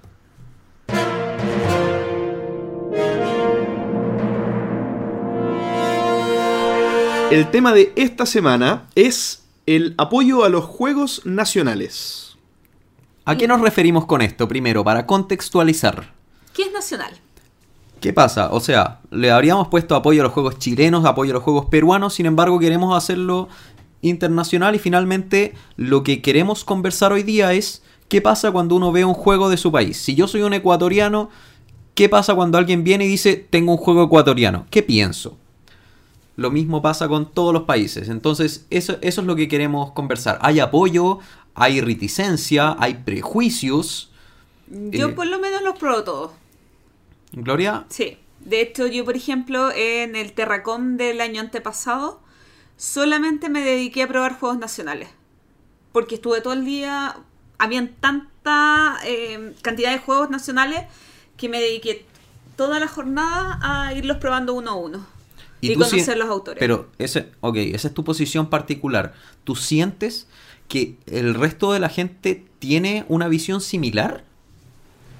[7.29, 12.37] El tema de esta semana es el apoyo a los juegos nacionales.
[13.25, 14.47] ¿A qué nos referimos con esto?
[14.47, 16.13] Primero, para contextualizar.
[16.53, 17.11] ¿Qué es nacional?
[17.99, 18.49] ¿Qué pasa?
[18.53, 22.13] O sea, le habríamos puesto apoyo a los juegos chilenos, apoyo a los juegos peruanos,
[22.13, 23.49] sin embargo queremos hacerlo
[24.01, 29.03] internacional y finalmente lo que queremos conversar hoy día es qué pasa cuando uno ve
[29.03, 29.97] un juego de su país.
[29.97, 31.29] Si yo soy un ecuatoriano,
[31.93, 34.65] ¿qué pasa cuando alguien viene y dice tengo un juego ecuatoriano?
[34.69, 35.37] ¿Qué pienso?
[36.37, 38.07] Lo mismo pasa con todos los países.
[38.09, 40.37] Entonces, eso, eso es lo que queremos conversar.
[40.41, 41.19] Hay apoyo,
[41.55, 44.11] hay reticencia, hay prejuicios.
[44.69, 45.13] Yo Eh.
[45.13, 46.31] por lo menos los pruebo todos.
[47.31, 48.17] Gloria, Sí.
[48.39, 52.21] De hecho, yo, por ejemplo, en el Terracom del año antepasado,
[52.77, 55.09] solamente me dediqué a probar juegos nacionales.
[55.91, 57.17] Porque estuve todo el día.
[57.57, 60.81] Habían tanta eh, cantidad de juegos nacionales
[61.35, 62.05] que me dediqué
[62.55, 65.16] toda la jornada a irlos probando uno a uno.
[65.61, 66.59] Y, tú conocer los autores.
[66.59, 69.13] Pero, ese, ok, esa es tu posición particular.
[69.43, 70.27] ¿Tú sientes
[70.67, 74.23] que el resto de la gente tiene una visión similar?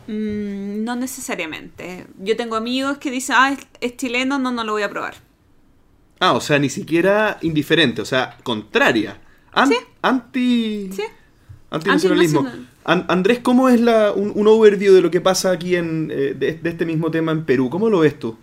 [0.08, 2.06] Mm, no necesariamente.
[2.20, 5.16] Yo tengo amigos que dicen, ah, es, es chileno, no, no lo voy a probar.
[6.20, 9.20] Ah, o sea, ni siquiera indiferente, o sea, contraria.
[9.52, 9.76] An- Sí.
[10.02, 10.90] Anti.
[10.96, 11.04] Sí.
[11.70, 12.40] Antinacionalismo.
[12.40, 12.74] Antinacional.
[12.86, 16.34] An- Andrés, ¿cómo es la, un, un overview de lo que pasa aquí en, eh,
[16.38, 17.70] de, de este mismo tema en Perú?
[17.70, 18.38] ¿Cómo lo ves tú?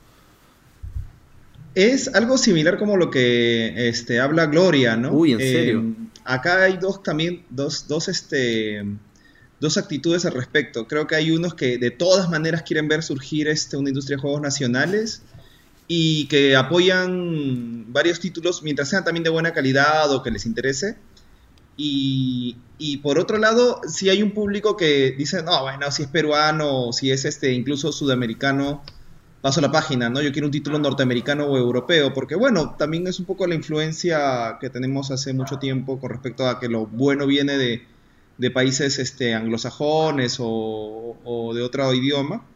[1.75, 5.13] Es algo similar como lo que este, habla Gloria, ¿no?
[5.13, 5.97] Uy, ¿en Eh, serio?
[6.25, 8.85] acá hay dos también, dos, dos, este,
[9.61, 10.87] dos actitudes al respecto.
[10.87, 14.21] Creo que hay unos que de todas maneras quieren ver surgir este, una industria de
[14.23, 15.23] juegos nacionales
[15.89, 20.97] y que apoyan varios títulos mientras sean también de buena calidad o que les interese.
[21.77, 26.09] Y, y por otro lado, si hay un público que dice, no, bueno, si es
[26.09, 28.85] peruano, si es este, incluso sudamericano,
[29.45, 30.23] paso la página, ¿no?
[30.23, 34.57] Yo quiero un título norteamericano o europeo, porque bueno, también es un poco la influencia
[34.61, 37.87] que tenemos hace mucho tiempo con respecto a que lo bueno viene de,
[38.39, 42.47] de países este, anglosajones o, o de otro idioma.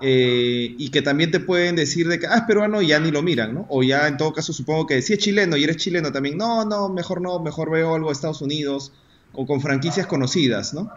[0.00, 3.10] eh, y que también te pueden decir de que, ah, es peruano y ya ni
[3.12, 3.66] lo miran, ¿no?
[3.70, 6.64] O ya en todo caso supongo que si es chileno y eres chileno también, no,
[6.64, 8.92] no, mejor no, mejor veo algo de Estados Unidos
[9.32, 10.92] o con franquicias conocidas, ¿no?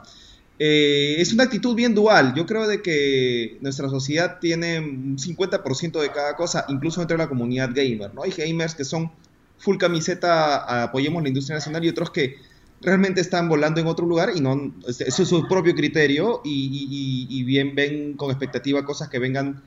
[0.57, 2.33] Eh, es una actitud bien dual.
[2.35, 7.23] Yo creo de que nuestra sociedad tiene un 50% de cada cosa, incluso dentro de
[7.23, 8.23] la comunidad gamer, ¿no?
[8.23, 9.11] Hay gamers que son
[9.57, 12.37] full camiseta, apoyemos la industria nacional y otros que
[12.81, 17.73] realmente están volando en otro lugar y no, es su propio criterio y, y bien
[17.73, 19.63] ven con expectativa cosas que vengan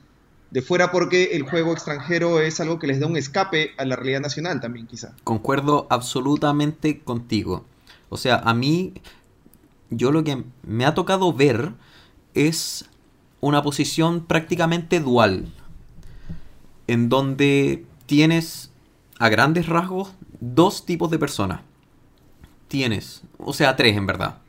[0.51, 3.95] de fuera porque el juego extranjero es algo que les da un escape a la
[3.95, 5.13] realidad nacional también quizá.
[5.23, 7.65] Concuerdo absolutamente contigo.
[8.09, 8.93] O sea, a mí,
[9.89, 11.73] yo lo que me ha tocado ver
[12.33, 12.89] es
[13.41, 15.51] una posición prácticamente dual,
[16.87, 18.71] en donde tienes
[19.19, 21.61] a grandes rasgos dos tipos de personas.
[22.67, 24.39] Tienes, o sea, tres en verdad.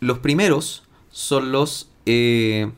[0.00, 2.70] Los primeros son los eh,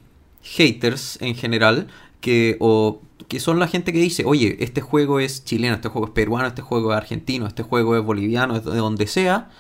[0.42, 1.88] haters en general,
[2.20, 6.08] que, o, que son la gente que dice, oye, este juego es chileno, este juego
[6.08, 9.50] es peruano, este juego es argentino, este juego es boliviano, de donde sea.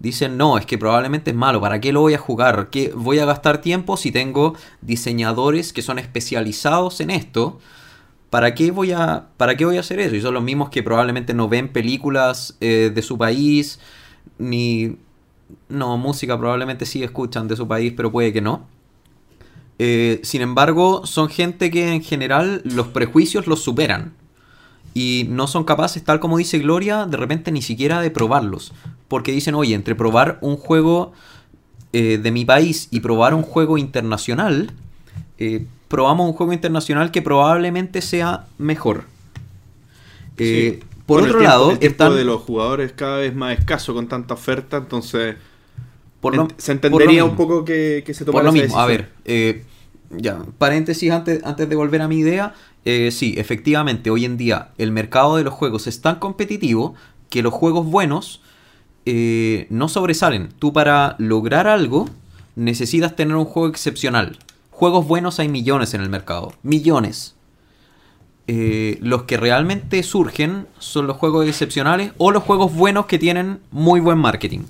[0.00, 2.68] Dicen, no, es que probablemente es malo, ¿para qué lo voy a jugar?
[2.70, 7.58] ¿Qué voy a gastar tiempo si tengo diseñadores que son especializados en esto?
[8.30, 10.14] ¿Para qué, voy a, ¿Para qué voy a hacer eso?
[10.14, 13.80] Y son los mismos que probablemente no ven películas eh, de su país,
[14.38, 14.96] ni...
[15.68, 18.66] No, música probablemente sí escuchan de su país, pero puede que no.
[19.78, 24.12] Eh, sin embargo, son gente que en general los prejuicios los superan.
[24.94, 28.72] Y no son capaces, tal como dice Gloria, de repente ni siquiera de probarlos.
[29.06, 31.12] Porque dicen, oye, entre probar un juego
[31.92, 34.72] eh, de mi país y probar un juego internacional,
[35.38, 39.04] eh, probamos un juego internacional que probablemente sea mejor.
[41.06, 44.76] Por otro lado, el tiempo de los jugadores cada vez más escaso con tanta oferta,
[44.76, 45.36] entonces
[46.58, 49.64] se entendería un poco que, se tomara Por lo mismo, a ver, eh,
[50.10, 52.54] ya, paréntesis antes, antes de volver a mi idea.
[52.84, 56.94] Eh, sí, efectivamente, hoy en día el mercado de los juegos es tan competitivo
[57.28, 58.40] que los juegos buenos
[59.04, 60.48] eh, no sobresalen.
[60.58, 62.08] Tú para lograr algo
[62.56, 64.38] necesitas tener un juego excepcional.
[64.70, 66.52] Juegos buenos hay millones en el mercado.
[66.62, 67.34] Millones.
[68.46, 74.00] los que realmente surgen son los juegos excepcionales o los juegos buenos que tienen muy
[74.00, 74.60] buen marketing.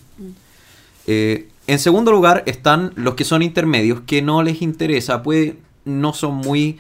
[1.10, 5.54] Eh, en segundo lugar están los que son intermedios, que no les interesa, pues
[5.86, 6.78] no son muy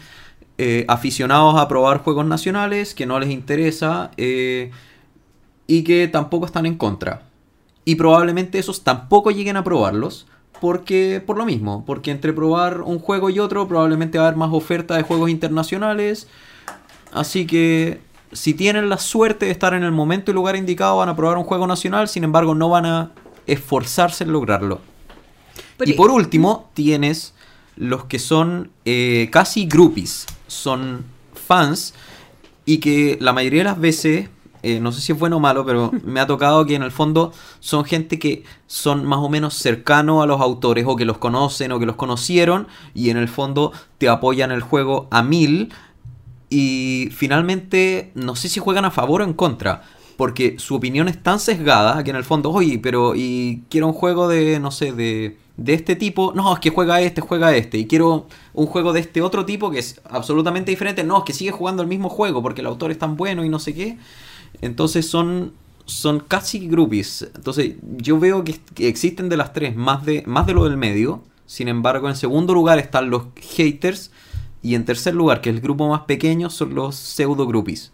[0.58, 4.70] eh, aficionados a probar juegos nacionales, que no les interesa eh,
[5.66, 7.22] y que tampoco están en contra.
[7.84, 10.26] Y probablemente esos tampoco lleguen a probarlos.
[10.60, 14.36] Porque, por lo mismo, porque entre probar un juego y otro probablemente va a haber
[14.36, 16.26] más oferta de juegos internacionales.
[17.12, 18.00] Así que
[18.32, 21.38] si tienen la suerte de estar en el momento y lugar indicado van a probar
[21.38, 23.12] un juego nacional, sin embargo no van a
[23.46, 24.80] esforzarse en lograrlo.
[25.84, 27.34] y por último, tienes
[27.76, 31.94] los que son eh, casi groupies, son fans
[32.64, 34.28] y que la mayoría de las veces,
[34.62, 36.90] eh, no sé si es bueno o malo, pero me ha tocado que en el
[36.90, 41.18] fondo son gente que son más o menos cercanos a los autores o que los
[41.18, 45.72] conocen o que los conocieron y en el fondo te apoyan el juego a mil
[46.50, 49.84] y finalmente no sé si juegan a favor o en contra
[50.18, 53.92] porque su opinión es tan sesgada que en el fondo, oye, pero y quiero un
[53.92, 57.78] juego de, no sé, de, de este tipo, no, es que juega este, juega este,
[57.78, 61.32] y quiero un juego de este otro tipo que es absolutamente diferente, no, es que
[61.32, 63.96] sigue jugando el mismo juego porque el autor es tan bueno y no sé qué.
[64.60, 65.52] Entonces son
[65.86, 67.30] son casi groupies.
[67.36, 71.22] Entonces yo veo que, existen de las tres más de, más de lo del medio.
[71.46, 73.26] Sin embargo, en segundo lugar están los
[73.56, 74.10] haters.
[74.62, 77.92] Y en tercer lugar, que es el grupo más pequeño, son los pseudo groupies.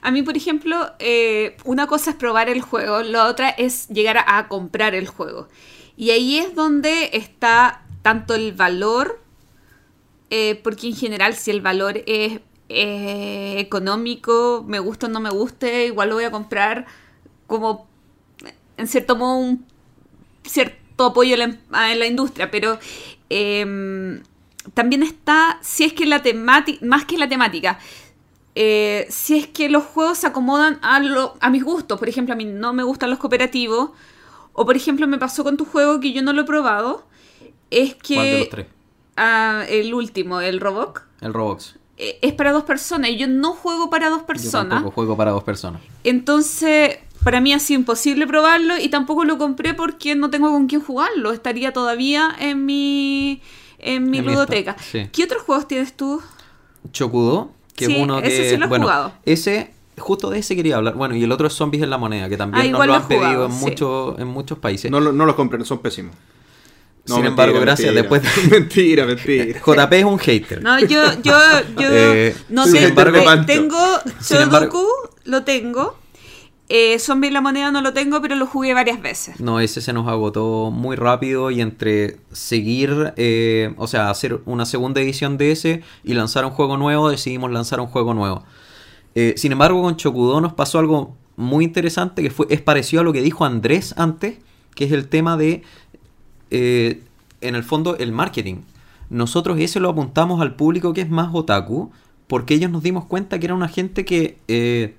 [0.00, 4.24] A mí, por ejemplo, eh, una cosa es probar el juego, la otra es llegar
[4.26, 5.48] a, comprar el juego.
[5.96, 9.20] Y ahí es donde está tanto el valor,
[10.30, 15.86] eh, porque en general si el valor es económico, me gusta o no me guste,
[15.86, 16.84] igual lo voy a comprar
[17.46, 17.88] como
[18.76, 19.66] en cierto modo un
[20.44, 22.78] cierto apoyo en la, industria, pero
[23.28, 24.22] em,
[24.74, 27.78] también está, si es que la temática, más que la temática,
[28.54, 31.00] eh, si es que los juegos se acomodan a,
[31.40, 31.98] a mis gustos.
[31.98, 33.90] Por ejemplo, a mí no me gustan los cooperativos.
[34.52, 37.06] O por ejemplo, me pasó con tu juego que yo no lo he probado.
[37.70, 38.14] Es que...
[38.14, 38.66] ¿Cuál de los tres?
[39.16, 41.02] Ah, el último, el Roblox.
[41.20, 41.76] El Roblox.
[41.96, 44.64] Eh, es para dos personas y yo no juego para dos personas.
[44.64, 45.82] Yo tampoco juego para dos personas.
[46.04, 50.68] Entonces, para mí ha sido imposible probarlo y tampoco lo compré porque no tengo con
[50.68, 51.32] quién jugarlo.
[51.32, 53.42] Estaría todavía en mi,
[53.78, 54.76] en mi ludoteca.
[55.12, 56.22] ¿Qué otros juegos tienes tú?
[56.92, 60.94] Chocudo que uno ese sí lo he bueno, Ese, justo de ese quería hablar.
[60.94, 63.08] Bueno, y el otro es Zombies en la Moneda, que también ah, nos lo han
[63.08, 64.90] pedido en, muchos, en muchos países.
[64.90, 66.14] No, no los compren, son pésimos.
[67.04, 67.94] Sin embargo, gracias.
[67.94, 69.60] Después mentira, mentira.
[69.66, 70.62] JP es un hater.
[70.62, 71.38] No, yo, yo,
[71.78, 73.78] yo eh, no tengo, tengo
[74.20, 74.84] Shodoku,
[75.24, 75.96] lo tengo.
[76.70, 79.40] Eh, Zombie la moneda no lo tengo, pero lo jugué varias veces.
[79.40, 84.66] No, ese se nos agotó muy rápido y entre seguir, eh, o sea, hacer una
[84.66, 88.44] segunda edición de ese y lanzar un juego nuevo, decidimos lanzar un juego nuevo.
[89.14, 93.04] Eh, sin embargo, con Chokudo nos pasó algo muy interesante que fue, es parecido a
[93.04, 94.38] lo que dijo Andrés antes,
[94.74, 95.62] que es el tema de,
[96.50, 97.02] eh,
[97.40, 98.56] en el fondo, el marketing.
[99.10, 101.90] Nosotros ese lo apuntamos al público que es más otaku,
[102.26, 104.94] porque ellos nos dimos cuenta que era una gente que, eh,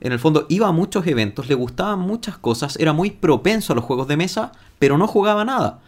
[0.00, 3.76] en el fondo, iba a muchos eventos, le gustaban muchas cosas, era muy propenso a
[3.76, 5.80] los juegos de mesa, pero no jugaba nada.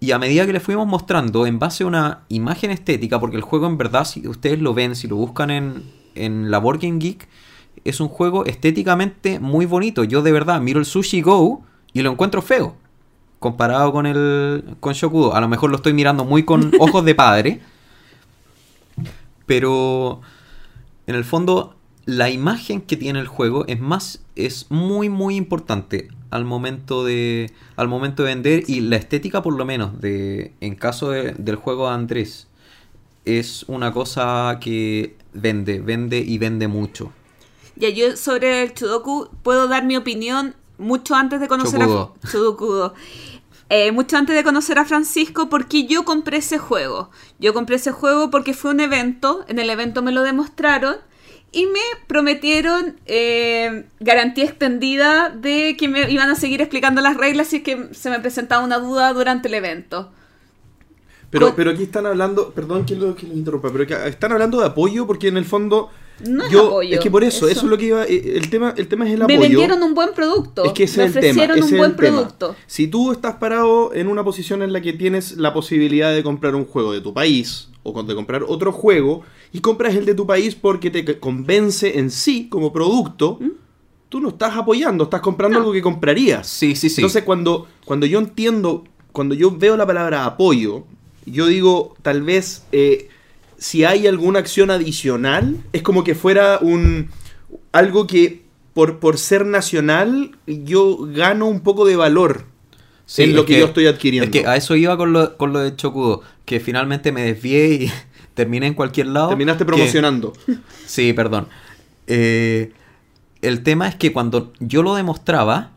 [0.00, 3.42] Y a medida que le fuimos mostrando, en base a una imagen estética, porque el
[3.42, 5.82] juego en verdad, si ustedes lo ven, si lo buscan en,
[6.14, 7.26] en la Board Game Geek,
[7.84, 10.04] es un juego estéticamente muy bonito.
[10.04, 11.62] Yo de verdad miro el Sushi Go
[11.92, 12.76] y lo encuentro feo.
[13.38, 15.34] Comparado con el con Shokudo.
[15.34, 17.60] A lo mejor lo estoy mirando muy con ojos de padre.
[19.46, 20.20] Pero
[21.06, 21.76] en el fondo
[22.06, 27.50] la imagen que tiene el juego es más es muy muy importante al momento de
[27.76, 31.56] al momento de vender y la estética por lo menos de en caso de- del
[31.56, 32.48] juego de Andrés
[33.24, 37.12] es una cosa que vende vende y vende mucho
[37.76, 41.86] Ya yo sobre el Chudoku puedo dar mi opinión mucho antes de conocer a
[42.30, 42.94] Chudokudo.
[43.70, 47.10] Eh, mucho antes de conocer a Francisco porque yo compré ese juego.
[47.38, 50.96] Yo compré ese juego porque fue un evento, en el evento me lo demostraron
[51.54, 57.46] y me prometieron eh, garantía extendida de que me iban a seguir explicando las reglas
[57.48, 60.10] si es que se me presentaba una duda durante el evento.
[61.30, 64.32] Pero, Con- pero aquí están hablando, perdón que lo, que lo interrumpa, pero que están
[64.32, 65.90] hablando de apoyo porque en el fondo
[66.24, 67.60] No es yo apoyo, es que por eso, eso, eso.
[67.62, 69.40] es lo que iba, eh, el tema, el tema es el Me apoyo.
[69.40, 70.64] vendieron un buen producto.
[70.64, 71.30] Es que ese me es el tema.
[71.32, 72.16] ofrecieron ese un buen tema.
[72.18, 72.54] producto.
[72.66, 76.54] Si tú estás parado en una posición en la que tienes la posibilidad de comprar
[76.54, 80.26] un juego de tu país o de comprar otro juego y compras el de tu
[80.26, 83.38] país porque te convence en sí como producto,
[84.08, 85.60] tú no estás apoyando, estás comprando ¿Mm?
[85.60, 85.60] No.
[85.60, 86.46] algo que comprarías.
[86.48, 90.84] sí sí sí Entonces cuando, cuando yo entiendo, cuando yo veo la palabra apoyo,
[91.26, 93.08] yo digo, tal vez eh,
[93.58, 97.10] si hay alguna acción adicional, es como que fuera un
[97.72, 98.42] algo que
[98.72, 102.46] por, por ser nacional yo gano un poco de valor
[103.06, 104.24] Sí, en lo que, yo estoy adquiriendo.
[104.24, 107.74] Es que a eso iba con lo, con lo de Chokudo, que finalmente me desvié
[107.74, 107.92] y
[108.34, 109.28] terminé en cualquier lado.
[109.28, 110.32] Terminaste que- promocionando.
[110.86, 111.48] Sí, perdón.
[112.06, 112.72] Eh,
[113.42, 115.70] el tema es que cuando yo lo demostraba,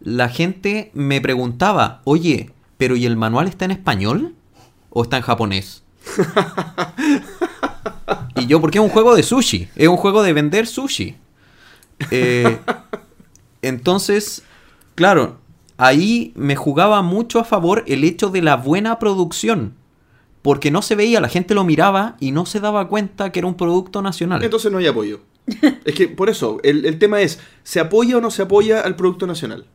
[0.00, 4.34] la gente me preguntaba, oye, pero ¿y el manual está en español?
[4.90, 5.82] ¿O está en japonés?
[8.36, 11.16] y yo, porque es un juego de sushi, es un juego de vender sushi.
[12.10, 12.58] Eh,
[13.62, 14.42] entonces,
[14.94, 15.38] claro,
[15.76, 19.74] ahí me jugaba mucho a favor el hecho de la buena producción.
[20.42, 23.48] Porque no se veía, la gente lo miraba y no se daba cuenta que era
[23.48, 24.44] un producto nacional.
[24.44, 25.20] Entonces no hay apoyo.
[25.84, 28.94] es que por eso, el, el tema es, ¿se apoya o no se apoya al
[28.94, 29.66] producto nacional?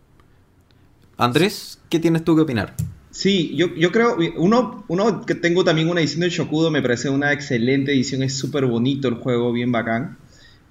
[1.18, 2.76] Andrés, ¿qué tienes tú que opinar?
[3.12, 7.10] Sí, yo, yo creo, uno, uno que tengo también una edición de Shokudo, me parece
[7.10, 10.18] una excelente edición, es súper bonito el juego, bien bacán.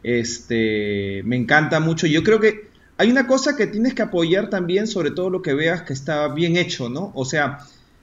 [0.03, 2.07] Este, me encanta mucho.
[2.07, 2.70] Yo creo que
[3.01, 6.29] hay una cosa que tienes que apoyar también, sobre todo lo que veas que está
[6.29, 7.13] bien hecho, ¿no?
[7.15, 7.61] O sea,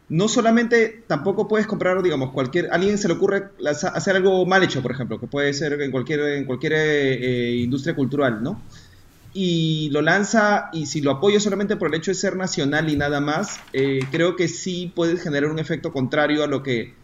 [0.10, 4.64] no solamente tampoco puedes comprar, digamos, cualquier, a alguien se le ocurre hacer algo mal
[4.64, 8.60] hecho, por ejemplo, que puede ser en cualquier, en cualquier eh, industria cultural, ¿no?
[9.36, 12.96] y lo lanza y si lo apoya solamente por el hecho de ser nacional y
[12.96, 16.96] nada más, eh, creo que sí puede generar un efecto contrario a lo que,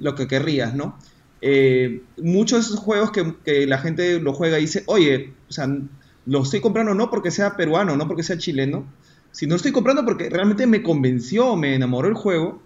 [0.00, 0.98] lo que querrías, ¿no?
[1.42, 5.68] Eh, muchos juegos que, que la gente lo juega y dice, oye, o sea,
[6.26, 8.86] lo estoy comprando no porque sea peruano, no porque sea chileno,
[9.32, 12.62] sino lo estoy comprando porque realmente me convenció, me enamoró el juego.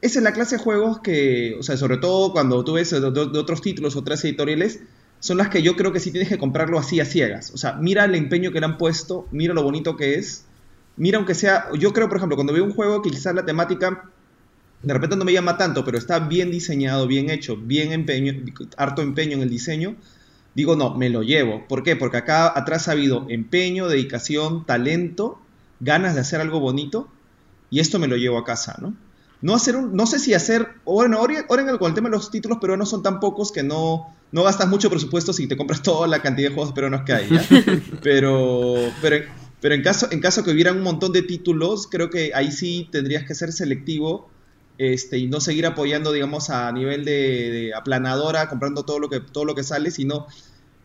[0.00, 2.98] Esa es la clase de juegos que, o sea, sobre todo cuando tú ves de,
[3.06, 4.80] otros títulos, otras editoriales,
[5.20, 7.52] son las que yo creo que sí tienes que comprarlo así a ciegas.
[7.52, 10.44] O sea, mira el empeño que le han puesto, mira lo bonito que es.
[10.96, 14.10] Mira, aunque sea, yo creo, por ejemplo, cuando veo un juego que quizás la temática
[14.82, 18.34] de repente no me llama tanto, pero está bien diseñado, bien hecho, bien empeño,
[18.76, 19.96] harto empeño en el diseño,
[20.54, 21.66] digo, no, me lo llevo.
[21.68, 21.96] ¿Por qué?
[21.96, 25.38] Porque acá atrás ha habido empeño, dedicación, talento,
[25.80, 27.08] ganas de hacer algo bonito,
[27.70, 28.94] y esto me lo llevo a casa, ¿no?
[29.40, 32.30] No, hacer un, no sé si hacer, bueno, ahora, ahora con el tema de los
[32.30, 36.06] títulos peruanos son tan pocos que no, no gastas mucho presupuesto si te compras toda
[36.06, 37.44] la cantidad de juegos peruanos que hay, ¿ya?
[38.02, 39.24] pero, pero,
[39.60, 42.88] pero en, caso, en caso que hubiera un montón de títulos, creo que ahí sí
[42.92, 44.28] tendrías que ser selectivo
[44.78, 49.44] este, y no seguir apoyando, digamos, a nivel de, aplanadora, comprando todo lo, que, todo
[49.44, 50.26] lo que sale, sino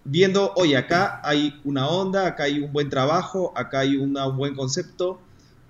[0.04, 4.38] viendo, oye, acá hay una onda, acá hay un buen trabajo, acá hay una- un
[4.38, 5.20] buen concepto,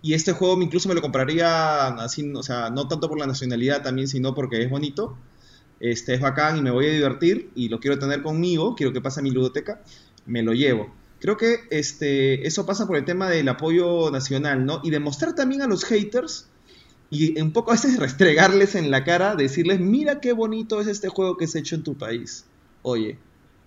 [0.01, 3.83] y este juego incluso me lo compraría así, o sea, no tanto por la nacionalidad
[3.83, 5.17] también, sino porque es bonito,
[5.79, 9.01] este, es bacán y me voy a divertir y lo quiero tener conmigo, quiero que
[9.01, 9.81] pase a mi ludoteca,
[10.25, 10.93] me lo llevo.
[11.19, 14.81] Creo que este, eso pasa por el tema del apoyo nacional, ¿no?
[14.83, 16.47] Y demostrar también a los haters
[17.09, 21.07] y un poco a veces restregarles en la cara, decirles, mira qué bonito es este
[21.07, 22.45] juego que se ha hecho en tu país.
[22.81, 23.17] Oye,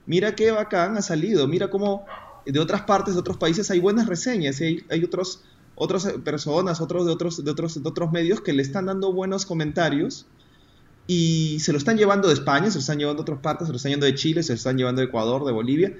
[0.06, 2.04] mira qué bacán ha salido, mira cómo
[2.44, 5.42] de otras partes, de otros países, hay buenas reseñas, y hay, otros,
[5.74, 9.46] otras personas, otros de otros, de, otros, de otros medios que le están dando buenos
[9.46, 10.26] comentarios
[11.06, 13.72] y se lo están llevando de España, se lo están llevando de otras partes, se
[13.72, 15.96] lo están llevando de Chile, se lo están llevando de Ecuador, de Bolivia.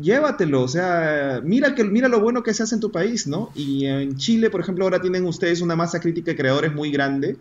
[0.00, 3.50] Llévatelo, o sea, mira, que, mira lo bueno que se hace en tu país, ¿no?
[3.54, 7.36] Y en Chile, por ejemplo, ahora tienen ustedes una masa crítica de creadores muy grande.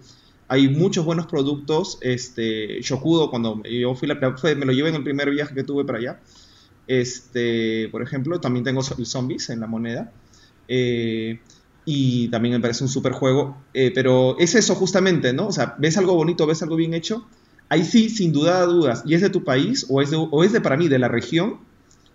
[0.50, 1.98] Hay muchos buenos productos.
[2.02, 5.86] Este, Shokudo, cuando yo fui la, me lo llevé en el primer viaje que tuve
[5.86, 6.20] para allá.
[6.88, 10.12] Este, por ejemplo, también tengo Zombies en la moneda.
[10.68, 11.40] Eh,
[11.86, 13.56] y también me parece un super juego.
[13.74, 15.48] Eh, pero es eso justamente, ¿no?
[15.48, 17.26] O sea, ves algo bonito, ves algo bien hecho.
[17.70, 20.52] Ahí sí, sin duda dudas, y es de tu país o es de, o es
[20.52, 21.60] de para mí, de la región,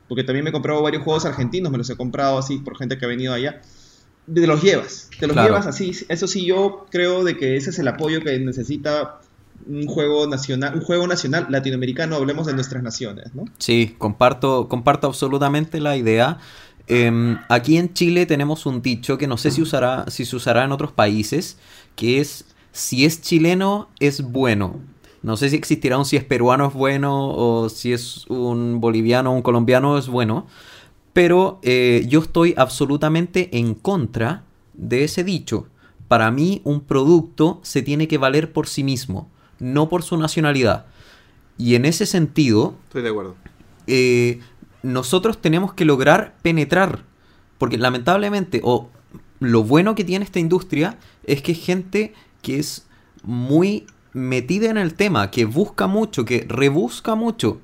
[0.09, 2.99] porque también me he comprado varios juegos argentinos, me los he comprado así por gente
[2.99, 3.61] que ha venido allá.
[4.33, 5.93] Te los llevas, te los llevas así.
[6.09, 9.21] Eso sí, yo creo de que ese es el apoyo que necesita
[9.67, 13.45] un juego nacional, un juego nacional latinoamericano, hablemos de nuestras naciones, ¿no?
[13.59, 16.39] Sí, comparto, comparto absolutamente la idea.
[16.89, 20.65] Em, aquí en Chile tenemos un dicho que no sé si, usará, si se usará
[20.65, 21.57] en otros países,
[21.97, 22.45] que es
[22.77, 24.81] si es chileno es bueno.
[25.27, 29.33] No sé si existirá un si es peruano es bueno o si es un boliviano
[29.33, 30.47] o un colombiano es bueno.
[31.13, 34.45] Pero eh, yo estoy absolutamente en contra
[34.75, 35.67] de ese dicho.
[36.07, 39.29] Para mí un producto se tiene que valer por sí mismo,
[39.59, 40.87] no por su nacionalidad.
[41.59, 42.77] Y en ese sentido...
[42.85, 43.35] Estoy de acuerdo.
[43.89, 44.39] Eh,
[44.85, 47.03] nosotros tenemos que lograr penetrar.
[47.59, 48.91] Porque lamentablemente, o
[49.41, 52.87] lo bueno que tiene esta industria es que es gente que es
[53.25, 53.87] muy
[54.17, 57.61] metida en el tema, que busca mucho, que rebusca mucho.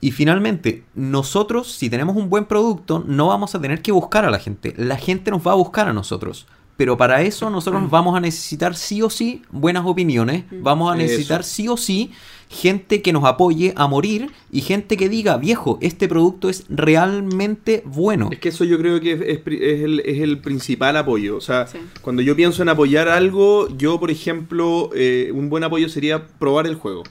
[0.00, 4.30] Y finalmente, nosotros, si tenemos un buen producto, no vamos a tener que buscar a
[4.30, 4.72] la gente.
[4.76, 6.46] La gente nos va a buscar a nosotros.
[6.80, 11.44] Pero para eso nosotros vamos a necesitar sí o sí buenas opiniones, vamos a necesitar
[11.44, 12.10] sí o sí
[12.48, 17.82] gente que nos apoye a morir y gente que diga, viejo, este producto es realmente
[17.84, 18.30] bueno.
[18.32, 21.36] Es que eso yo creo que es, el, principal apoyo.
[21.36, 21.66] O sea,
[22.00, 26.66] cuando yo pienso en apoyar algo, yo, por ejemplo, eh, un buen apoyo sería probar
[26.66, 27.02] el juego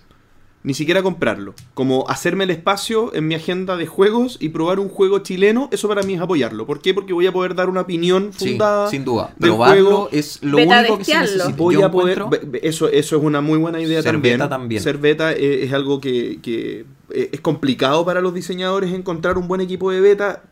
[0.61, 1.53] ni siquiera comprarlo.
[1.73, 5.87] Como hacerme el espacio en mi agenda de juegos y probar un juego chileno, eso
[5.87, 6.65] para mí es apoyarlo.
[6.65, 6.93] ¿Por qué?
[6.93, 8.89] Porque voy a poder dar una opinión fundada.
[8.89, 9.33] sin duda.
[9.39, 11.49] Probarlo es lo único que se necesita.
[11.55, 12.25] Voy a poder.
[12.61, 14.37] Eso, eso es una muy buena idea Ser también.
[14.37, 14.81] Beta también.
[14.81, 19.61] Ser beta es, algo que, que, eh, es complicado para los diseñadores encontrar un buen
[19.61, 20.43] equipo de beta.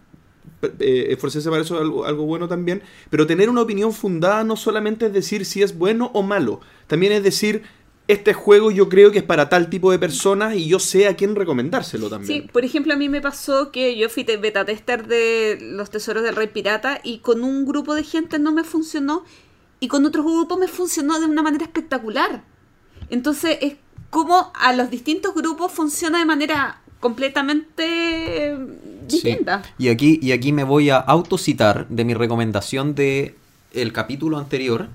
[0.80, 2.82] Eh, esforzarse para eso algo, algo bueno también.
[3.10, 6.62] Pero tener una opinión fundada no solamente es decir si es bueno o malo.
[6.88, 7.64] También es decir
[8.08, 11.16] este juego yo creo que es para tal tipo de personas y yo sé a
[11.16, 12.44] quién recomendárselo también.
[12.44, 16.24] Sí, por ejemplo, a mí me pasó que yo fui beta tester de los tesoros
[16.24, 19.26] del rey pirata y con un grupo de gente no me funcionó
[19.80, 22.44] y con otro grupo me funcionó de una manera espectacular.
[23.10, 23.76] Entonces es
[24.10, 28.58] como a los distintos grupos funciona de manera completamente
[29.06, 29.64] distinta.
[29.78, 33.36] Y aquí y aquí me voy a autocitar de mi recomendación de
[33.74, 34.88] el capítulo anterior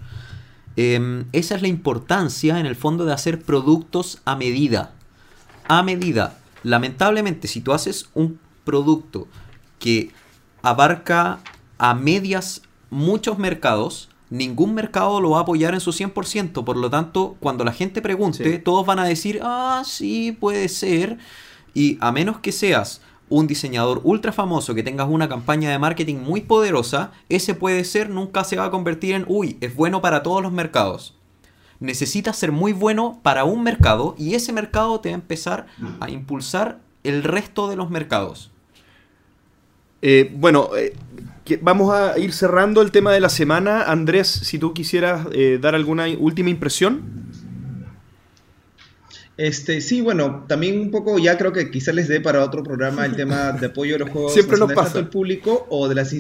[0.77, 4.93] Em, esa es la importancia en el fondo de hacer productos a medida.
[5.69, 6.39] A medida.
[6.63, 9.29] Lamentablemente, si tú haces un producto
[9.79, 10.11] que
[10.63, 11.41] abarca
[11.79, 16.65] a medias muchos mercados, ningún mercado lo va a apoyar en su 100%.
[16.65, 21.19] Por lo tanto, cuando la gente pregunte, todos van a decir, ah, sí, puede ser.
[21.75, 23.02] Y a menos que seas
[23.33, 28.11] un diseñador ultra famoso que tengas una campaña de marketing muy poderosa, ese puede ser,
[28.11, 31.17] nunca se va a convertir en, uy, es bueno para todos los mercados.
[31.81, 35.67] Necesitas ser muy bueno para un mercado y ese mercado te va a empezar
[35.99, 38.53] a impulsar el resto de los mercados.
[40.03, 40.95] Eh, bueno, eh,
[41.61, 43.85] vamos a ir cerrando el tema de la semana.
[43.85, 47.32] Andrés, si tú quisieras eh, dar alguna última impresión.
[49.43, 53.05] Este, sí, bueno, también un poco ya creo que quizás les dé para otro programa
[53.05, 54.93] el tema de apoyo a los juegos Siempre nos pasa.
[54.93, 56.15] tanto público o de las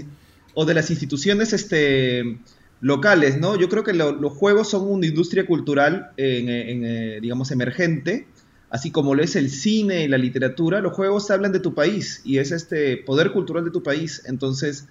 [0.54, 2.40] o de las instituciones este
[2.80, 3.54] locales, ¿no?
[3.54, 8.26] Yo creo que los juegos son una industria cultural en, eh, digamos emergente,
[8.70, 12.22] así como lo es el cine y la literatura, los juegos hablan de tu país
[12.24, 14.88] y es este poder cultural de tu país, entonces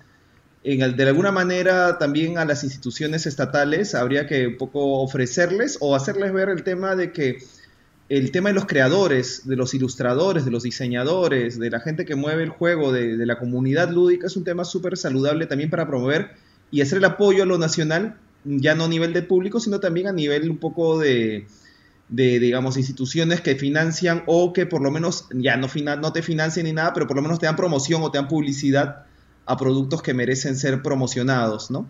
[0.63, 5.77] en el, de alguna manera también a las instituciones estatales habría que un poco ofrecerles
[5.81, 7.39] o hacerles ver el tema de que
[8.11, 12.15] el tema de los creadores, de los ilustradores, de los diseñadores, de la gente que
[12.15, 16.31] mueve el juego, de, la comunidad lúdica, es un tema súper saludable también para promover
[16.71, 20.07] y hacer el apoyo a lo nacional, ya no a nivel de público, sino también
[20.07, 21.47] a nivel un poco de,
[22.09, 25.69] digamos, instituciones que financian o que por lo menos ya no,
[26.01, 28.27] no te financian ni nada, pero por lo menos te dan promoción o te dan
[28.27, 29.05] publicidad
[29.45, 31.87] a productos que merecen ser promocionados, ¿no?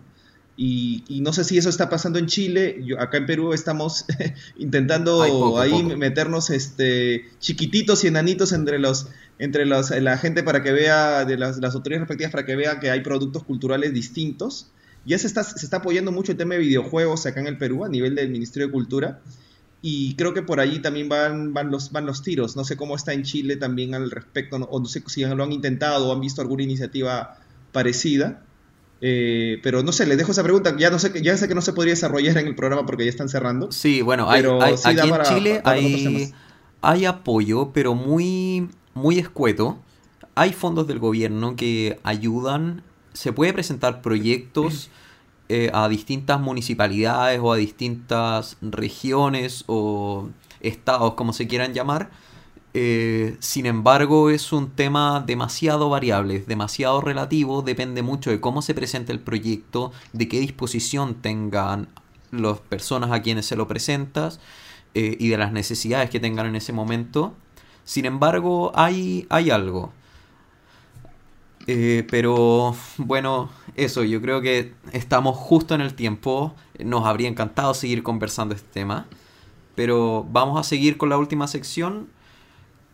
[0.56, 2.82] Y, y no sé si eso está pasando en Chile.
[2.84, 4.04] Yo, acá en Perú estamos
[4.58, 5.96] intentando Ay, poco, ahí poco.
[5.96, 9.08] meternos este, chiquititos y enanitos entre los
[9.38, 12.78] entre los, la gente para que vea, de las, las autoridades respectivas para que vean
[12.78, 14.70] que hay productos culturales distintos.
[15.04, 17.84] Ya se está, se está apoyando mucho el tema de videojuegos acá en el Perú
[17.84, 19.20] a nivel del Ministerio de Cultura.
[19.80, 22.54] Y creo que por allí también van, van, los, van los tiros.
[22.54, 25.42] No sé cómo está en Chile también al respecto, no- o no sé si lo
[25.42, 27.40] han intentado o han visto alguna iniciativa
[27.72, 28.44] parecida.
[29.04, 30.74] Eh, pero no sé, les dejo esa pregunta.
[30.78, 33.10] Ya, no sé, ya sé que no se podría desarrollar en el programa porque ya
[33.10, 33.72] están cerrando.
[33.72, 36.32] Sí, bueno, hay, Pero hay- sí aquí da en Chile para hay,
[36.82, 39.78] hay apoyo, pero muy, muy escueto.
[40.36, 42.84] Hay fondos del gobierno que ayudan.
[43.12, 44.88] Se puede presentar proyectos
[45.48, 50.28] eh, a distintas municipalidades o a distintas regiones o
[50.60, 52.10] estados, como se quieran llamar.
[52.74, 58.74] Eh, sin embargo, es un tema demasiado variable, demasiado relativo, depende mucho de cómo se
[58.74, 61.88] presenta el proyecto, de qué disposición tengan
[62.30, 64.40] las personas a quienes se lo presentas
[64.94, 67.34] eh, y de las necesidades que tengan en ese momento.
[67.84, 69.92] Sin embargo, hay, hay algo.
[71.66, 76.54] Eh, pero bueno, eso, yo creo que estamos justo en el tiempo.
[76.78, 79.06] Nos habría encantado seguir conversando este tema.
[79.74, 82.08] Pero vamos a seguir con la última sección,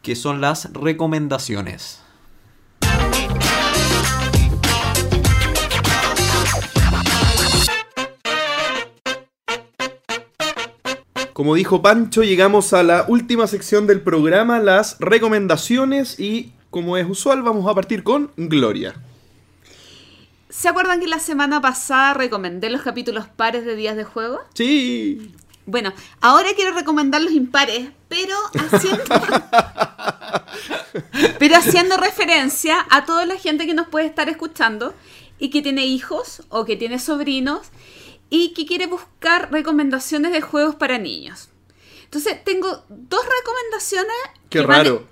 [0.08, 2.00] que son las recomendaciones.
[11.34, 17.06] Como dijo Pancho, llegamos a la última sección del programa, las recomendaciones y como es
[17.06, 18.94] usual vamos a partir con Gloria.
[20.48, 24.40] ¿Se acuerdan que la semana pasada recomendé los capítulos pares de días de juego?
[24.54, 25.34] Sí.
[25.68, 28.34] Bueno, ahora quiero recomendar los impares, pero
[28.72, 29.04] haciendo,
[31.38, 34.94] pero haciendo referencia a toda la gente que nos puede estar escuchando
[35.38, 37.68] y que tiene hijos o que tiene sobrinos
[38.30, 41.48] y que quiere buscar recomendaciones de juegos para niños.
[42.04, 44.16] Entonces, tengo dos recomendaciones.
[44.48, 45.06] Qué que en- raro.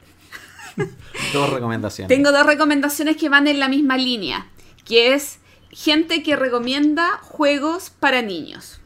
[1.32, 2.08] Dos recomendaciones.
[2.14, 4.46] tengo dos recomendaciones que van en la misma línea,
[4.84, 5.38] que es
[5.70, 8.80] gente que recomienda juegos para niños.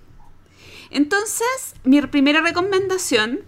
[0.90, 3.40] Entonces, mi primera recomendación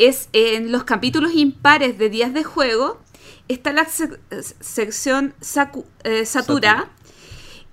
[0.00, 2.98] es en los capítulos impares de días de juego,
[3.48, 5.34] está la sec- eh, sección
[6.04, 6.88] eh, Satura.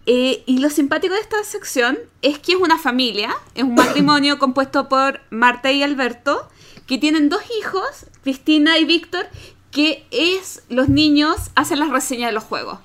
[0.06, 4.40] eh, y lo simpático de esta sección es que es una familia, es un matrimonio
[4.46, 6.48] compuesto por Marta y Alberto,
[6.86, 9.28] que tienen dos hijos, Cristina y Víctor,
[9.72, 12.80] que es los niños hacen las reseñas de los juegos.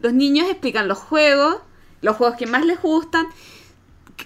[0.00, 1.56] Los niños explican los juegos,
[2.02, 3.26] los juegos que más les gustan.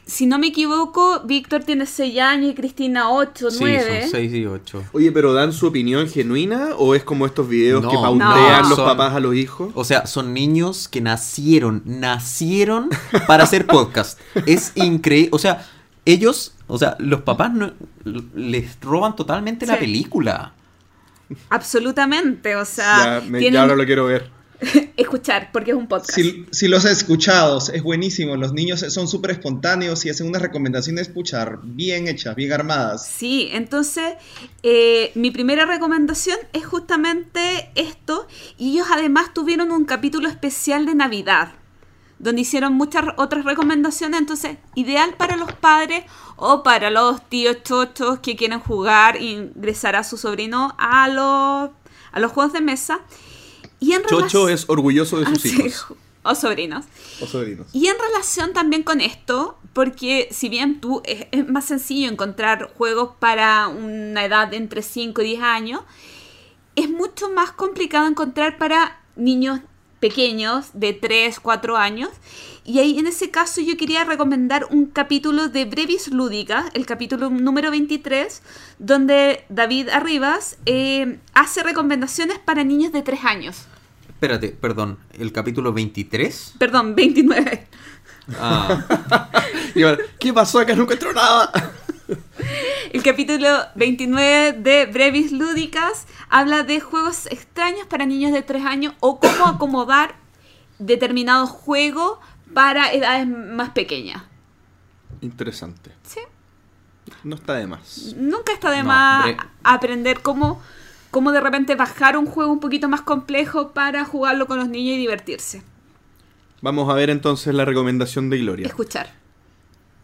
[0.04, 4.00] Si no me equivoco, Víctor tiene 6 años y Cristina 8, Sí, 9.
[4.02, 4.84] son 6 y 8.
[4.92, 8.68] Oye, pero ¿dan su opinión genuina o es como estos videos No, que pautean no.
[8.68, 9.70] los Son- papás a los hijos?
[9.74, 12.90] O sea, son niños que nacieron, nacieron
[13.26, 14.18] para hacer podcast.
[14.46, 15.30] Es increíble.
[15.32, 15.66] O sea,
[16.04, 17.72] ellos, o sea, los papás no-
[18.34, 19.80] les roban totalmente la Sí.
[19.80, 20.52] película.
[21.50, 24.30] Absolutamente, o sea, ya, me- tienen- ya ahora lo quiero ver.
[24.96, 26.12] escuchar, porque es un podcast.
[26.12, 28.36] Si, si los he escuchado, es buenísimo.
[28.36, 33.06] Los niños son súper espontáneos y hacen unas recomendaciones, puchar, bien hechas, bien armadas.
[33.06, 34.14] Sí, entonces
[34.62, 38.26] eh, mi primera recomendación es justamente esto.
[38.56, 41.52] Y ellos además tuvieron un capítulo especial de Navidad,
[42.18, 44.18] donde hicieron muchas otras recomendaciones.
[44.18, 46.04] Entonces, ideal para los padres
[46.36, 51.70] o para los tíos chochos que quieren jugar e ingresar a su sobrino a los,
[52.10, 53.00] a los juegos de mesa.
[53.80, 56.84] Y en Chocho es orgulloso de Ah, sus sí, hijos o sobrinos.
[57.20, 57.66] o sobrinos.
[57.72, 62.72] Y en relación también con esto, porque si bien tú es, es más sencillo encontrar
[62.76, 65.82] juegos para una edad de entre 5 y 10 años,
[66.76, 69.60] es mucho más complicado encontrar para niños
[70.00, 72.10] pequeños de 3, 4 años.
[72.64, 77.30] Y ahí en ese caso yo quería recomendar un capítulo de Brevis Lúdicas, el capítulo
[77.30, 78.42] número 23,
[78.78, 83.66] donde David Arribas eh, hace recomendaciones para niños de 3 años.
[84.08, 86.54] Espérate, perdón, ¿el capítulo 23?
[86.58, 87.66] Perdón, 29.
[88.38, 89.30] Ah,
[90.18, 90.74] ¿Qué pasó acá?
[90.74, 91.50] No encuentro nada.
[92.92, 98.94] El capítulo 29 de Brevis Lúdicas habla de juegos extraños para niños de 3 años
[99.00, 100.14] o cómo acomodar
[100.78, 102.20] determinado juego
[102.54, 104.22] para edades más pequeñas.
[105.20, 105.92] Interesante.
[106.02, 106.20] ¿Sí?
[107.24, 108.14] No está de más.
[108.16, 110.62] Nunca está de No, más Bre- aprender cómo,
[111.10, 114.94] cómo de repente bajar un juego un poquito más complejo para jugarlo con los niños
[114.94, 115.62] y divertirse.
[116.62, 118.66] Vamos a ver entonces la recomendación de Gloria.
[118.66, 119.12] Escuchar.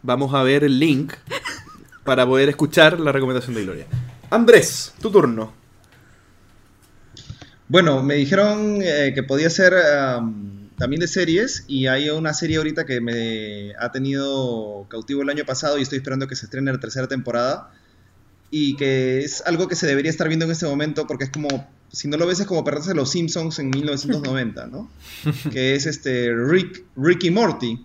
[0.03, 1.13] Vamos a ver el link
[2.05, 3.85] para poder escuchar la recomendación de Gloria.
[4.29, 5.51] Andrés, tu turno.
[7.67, 9.73] Bueno, me dijeron eh, que podía ser
[10.19, 15.29] um, también de series, y hay una serie ahorita que me ha tenido cautivo el
[15.29, 17.71] año pasado y estoy esperando que se estrene la tercera temporada,
[18.51, 21.47] y que es algo que se debería estar viendo en este momento porque es como,
[21.91, 24.91] si no lo ves es como perderse los Simpsons en 1990, ¿no?
[25.51, 27.83] que es este Rick, Ricky Morty,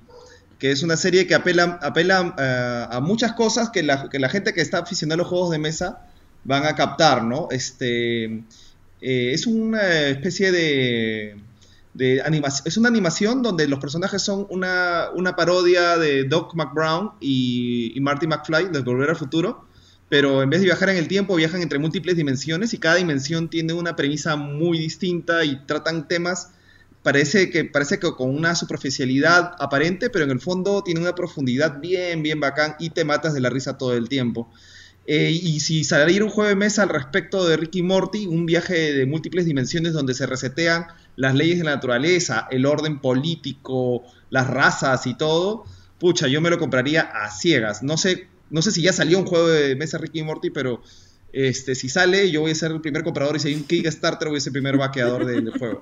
[0.60, 4.28] que es una serie que apela, apela eh, a muchas cosas que la, que la
[4.28, 6.06] gente que está aficionada a los juegos de mesa
[6.44, 7.48] van a captar, ¿no?
[7.50, 8.42] Este, eh,
[9.00, 11.36] es una especie de,
[11.94, 17.12] de animación, es una animación donde los personajes son una, una parodia de Doc McBrown
[17.20, 19.64] y, y Marty McFly de Volver al Futuro,
[20.10, 23.48] pero en vez de viajar en el tiempo viajan entre múltiples dimensiones y cada dimensión
[23.48, 26.50] tiene una premisa muy distinta y tratan temas
[27.02, 31.80] parece que parece que con una superficialidad aparente, pero en el fondo tiene una profundidad
[31.80, 34.50] bien bien bacán y te matas de la risa todo el tiempo.
[35.06, 38.92] Eh, y si saliera un juego de mesa al respecto de Ricky Morty, un viaje
[38.92, 40.86] de múltiples dimensiones donde se resetean
[41.16, 45.64] las leyes de la naturaleza, el orden político, las razas y todo,
[45.98, 47.82] pucha, yo me lo compraría a ciegas.
[47.82, 50.82] No sé, no sé si ya salió un juego de mesa Ricky Morty, pero
[51.32, 54.28] este, si sale, yo voy a ser el primer comprador y si hay un Kickstarter,
[54.28, 55.80] voy a ser el primer vaqueador del, juego.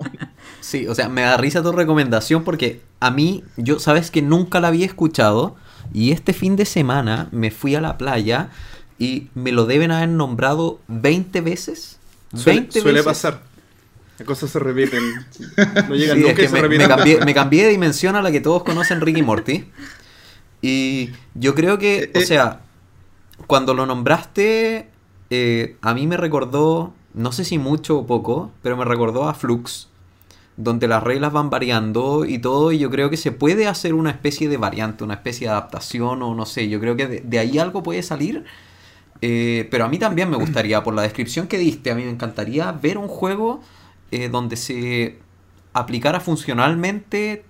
[0.60, 4.60] Sí, o sea, me da risa tu recomendación porque a mí, yo sabes que nunca
[4.60, 5.56] la había escuchado
[5.92, 8.50] y este fin de semana me fui a la playa
[8.98, 11.98] y me lo deben haber nombrado 20 veces.
[12.32, 13.42] 20 suele, pasar.
[14.18, 15.02] Las cosas se repiten.
[15.88, 16.88] No llegan nunca y se me, repiten.
[16.88, 19.64] cambié, me cambié de dimensión a la que todos conocen Ricky Morty.
[20.60, 22.26] Y yo creo que, eh, o eh.
[22.26, 22.60] sea,
[23.46, 24.88] cuando lo nombraste,
[25.30, 29.34] eh, a mí me recordó, no sé si mucho o poco, pero me recordó a
[29.34, 29.88] Flux,
[30.56, 34.10] donde las reglas van variando y todo, y yo creo que se puede hacer una
[34.10, 37.58] especie de variante, una especie de adaptación, o no sé, yo creo que de ahí
[37.58, 38.44] algo puede salir
[39.20, 42.10] eh, pero a mí también me gustaría, por la descripción que diste, a mí me
[42.10, 43.60] encantaría ver un juego
[44.10, 45.18] eh, donde se
[45.72, 47.44] aplicara funcionalmente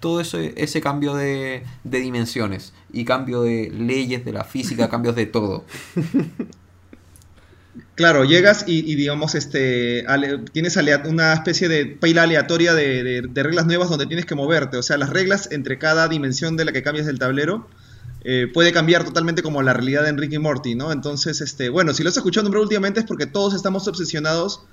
[0.00, 5.26] todo ese, ese cambio de, dimensiones y cambio de leyes de la física, cambios de
[5.26, 5.64] todo.
[7.94, 10.04] Claro, llegas y, digamos, este,
[10.52, 14.76] tienes una especie de pila aleatoria de, reglas nuevas donde tienes que moverte.
[14.76, 17.68] O sea, las reglas entre cada dimensión de la que cambias del tablero
[18.24, 20.90] eh, puede cambiar totalmente como la realidad de Enrique y Morty, ¿no?
[20.90, 24.64] Entonces, este, bueno, si lo has escuchado nombrar últimamente es porque todos estamos obsesionados,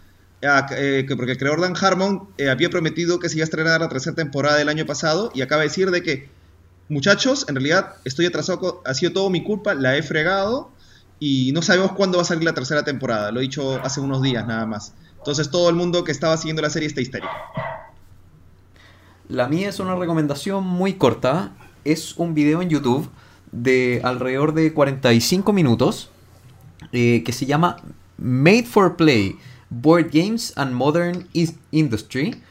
[0.42, 3.90] eh, que porque el creador Dan Harmon eh, había prometido que se iba a la
[3.90, 6.30] tercera temporada del año pasado y acaba de decir de que,
[6.90, 10.72] muchachos, en realidad estoy atrasado, ha sido todo mi culpa, la he fregado
[11.24, 14.24] y no sabemos cuándo va a salir la tercera temporada, lo he dicho hace unos
[14.24, 14.96] días nada más.
[15.20, 17.32] Entonces todo el mundo que estaba siguiendo la serie está histérico.
[19.30, 21.52] La mía es una recomendación muy corta,
[21.86, 23.08] es un video en YouTube
[23.52, 26.10] de alrededor de 45 minutos
[26.92, 27.78] eh, que se llama
[28.18, 29.38] Made for Play,
[29.70, 31.28] Board Games and Modern
[31.70, 32.42] Industry,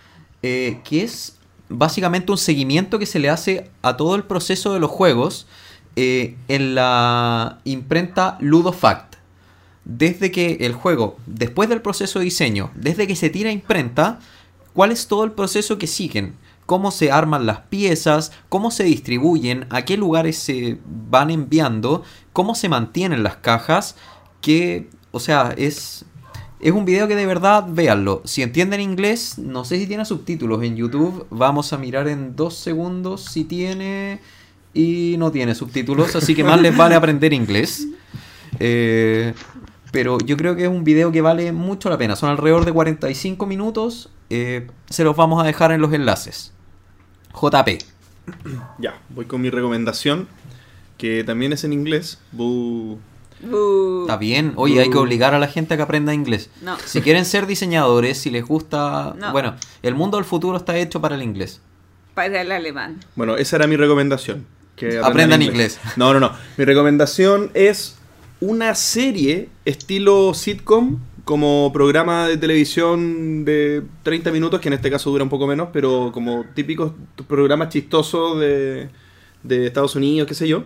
[0.43, 1.37] eh, que es
[1.69, 5.49] básicamente un seguimiento que se le hace a todo el proceso de los juegos
[5.97, 9.17] eh, en la imprenta Ludofact.
[9.85, 14.21] Desde que el juego, después del proceso de diseño, desde que se tira imprenta,
[14.73, 16.37] cuál es todo el proceso que siguen
[16.71, 20.79] cómo se arman las piezas, cómo se distribuyen, a qué lugares se
[21.11, 23.97] van enviando, cómo se mantienen las cajas,
[24.41, 26.05] que, o sea, es,
[26.61, 28.23] es un video que de verdad véanlo.
[28.25, 32.55] Si entienden inglés, no sé si tiene subtítulos en YouTube, vamos a mirar en dos
[32.55, 34.21] segundos si tiene
[34.73, 37.87] y no tiene subtítulos, así que más les vale aprender inglés.
[38.63, 39.33] Eh,
[39.93, 42.17] pero yo creo que es un video que vale mucho la pena.
[42.17, 44.11] Son alrededor de 45 minutos.
[44.29, 46.53] Eh, se los vamos a dejar en los enlaces.
[47.33, 47.69] JP.
[48.79, 50.29] Ya, voy con mi recomendación,
[50.99, 52.19] que también es en inglés.
[53.43, 54.53] Está bien.
[54.57, 56.51] Oye, hay que obligar a la gente a que aprenda inglés.
[56.85, 59.15] Si quieren ser diseñadores, si les gusta...
[59.33, 61.61] Bueno, el mundo del futuro está hecho para el inglés.
[62.15, 63.01] Para el alemán.
[63.17, 64.47] Bueno, esa era mi recomendación.
[64.81, 65.79] Que aprendan, inglés.
[65.97, 66.33] No, no, no.
[66.57, 67.99] Mi recomendación es
[68.41, 75.11] una serie estilo sitcom como programa de televisión de 30 minutos, que en este caso
[75.11, 76.93] dura un poco menos, pero como típicos
[77.29, 78.89] programas chistosos de,
[79.43, 80.65] de Estados Unidos, qué sé yo,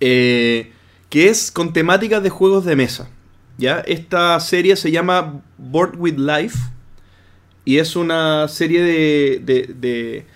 [0.00, 0.72] eh,
[1.08, 3.08] que es con temáticas de juegos de mesa.
[3.56, 3.84] ¿ya?
[3.86, 6.58] Esta serie se llama Board with Life
[7.64, 10.26] y es una serie de, de, de,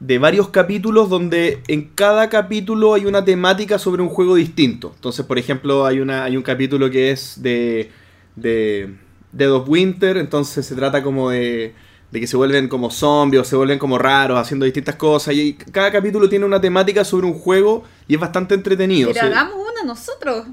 [0.00, 4.92] de varios capítulos donde en cada capítulo hay una temática sobre un juego distinto.
[4.94, 7.90] Entonces, por ejemplo, hay, una, hay un capítulo que es de
[8.36, 8.94] de
[9.32, 11.74] Dead of Winter, entonces se trata como de,
[12.10, 15.54] de que se vuelven como zombies o se vuelven como raros haciendo distintas cosas y
[15.54, 19.10] cada capítulo tiene una temática sobre un juego y es bastante entretenido.
[19.12, 20.46] Pero hagamos una nosotros.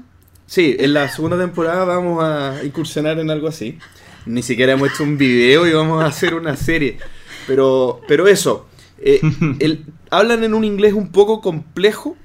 [0.46, 3.78] Sí, en la segunda temporada vamos a incursionar en algo así.
[4.26, 6.98] Ni siquiera hemos hecho un video y vamos a hacer una serie.
[7.46, 8.66] Pero, pero eso.
[9.04, 9.20] Eh,
[9.60, 12.18] el- hablan en un inglés un poco complejo.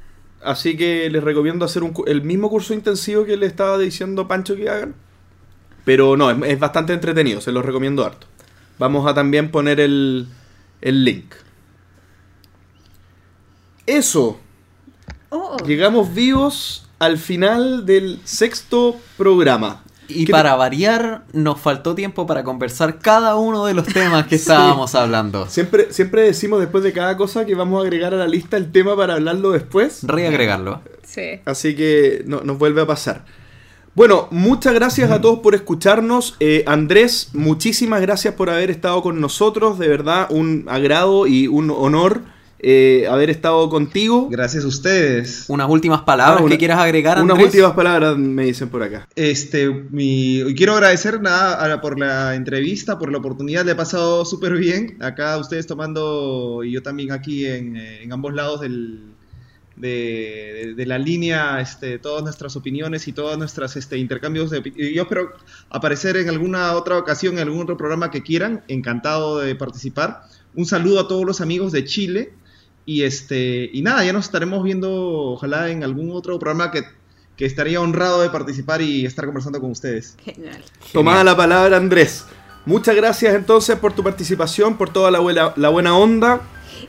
[0.43, 4.55] Así que les recomiendo hacer un el mismo curso intensivo que le estaba diciendo Pancho
[4.57, 4.95] que hagan.
[5.85, 8.27] Pero no, es, es bastante entretenido, se los recomiendo harto.
[8.79, 10.27] Vamos a también poner el,
[10.81, 11.33] el link.
[13.85, 14.39] Eso,
[15.31, 19.83] Oh, llegamos vivos al final del sexto programa.
[20.09, 24.37] Y ¿Qué para variar, nos faltó tiempo para conversar cada uno de los temas que
[24.37, 24.41] Sí.
[24.41, 25.47] estábamos hablando.
[25.47, 28.71] Siempre, siempre decimos después de cada cosa que vamos a agregar a la lista el
[28.71, 29.99] tema para hablarlo después.
[30.03, 30.81] Reagregarlo.
[31.03, 31.39] sí.
[31.45, 33.23] Así que no- nos vuelve a pasar.
[33.95, 36.35] Bueno, muchas gracias a todos por escucharnos.
[36.39, 39.77] Eh, Andrés, muchísimas gracias por haber estado con nosotros.
[39.79, 42.21] De verdad, un agrado y un honor
[42.61, 44.27] eh, haber estado contigo.
[44.29, 45.45] Gracias a ustedes.
[45.47, 47.47] Unas últimas palabras Ah, una- que quieras agregar, Unas Andrés?
[47.53, 49.07] últimas palabras me dicen por acá.
[49.15, 53.75] Este, mi, y quiero agradecer nada a- por la entrevista, por la oportunidad, le he
[53.75, 54.97] pasado súper bien.
[55.01, 59.03] Acá ustedes tomando, y yo también aquí en, eh, en ambos lados del,
[59.75, 59.87] de,
[60.65, 64.73] de- de la línea, este, todas nuestras opiniones y todos nuestros este, intercambios de opi-
[64.75, 65.31] y Yo espero
[65.69, 68.63] aparecer en alguna otra ocasión, en algún otro programa que quieran.
[68.67, 70.23] Encantado de participar.
[70.55, 72.33] Un saludo a todos los amigos de Chile.
[72.89, 74.91] Y este, y nada, ya nos estaremos viendo,
[75.33, 76.81] ojalá en algún otro programa que,
[77.37, 80.17] que estaría honrado de participar y estar conversando con ustedes.
[80.25, 80.63] Genial.
[80.91, 82.25] Tomada la palabra, Andrés.
[82.65, 86.41] Muchas gracias entonces por tu participación, por toda la buena, la buena onda.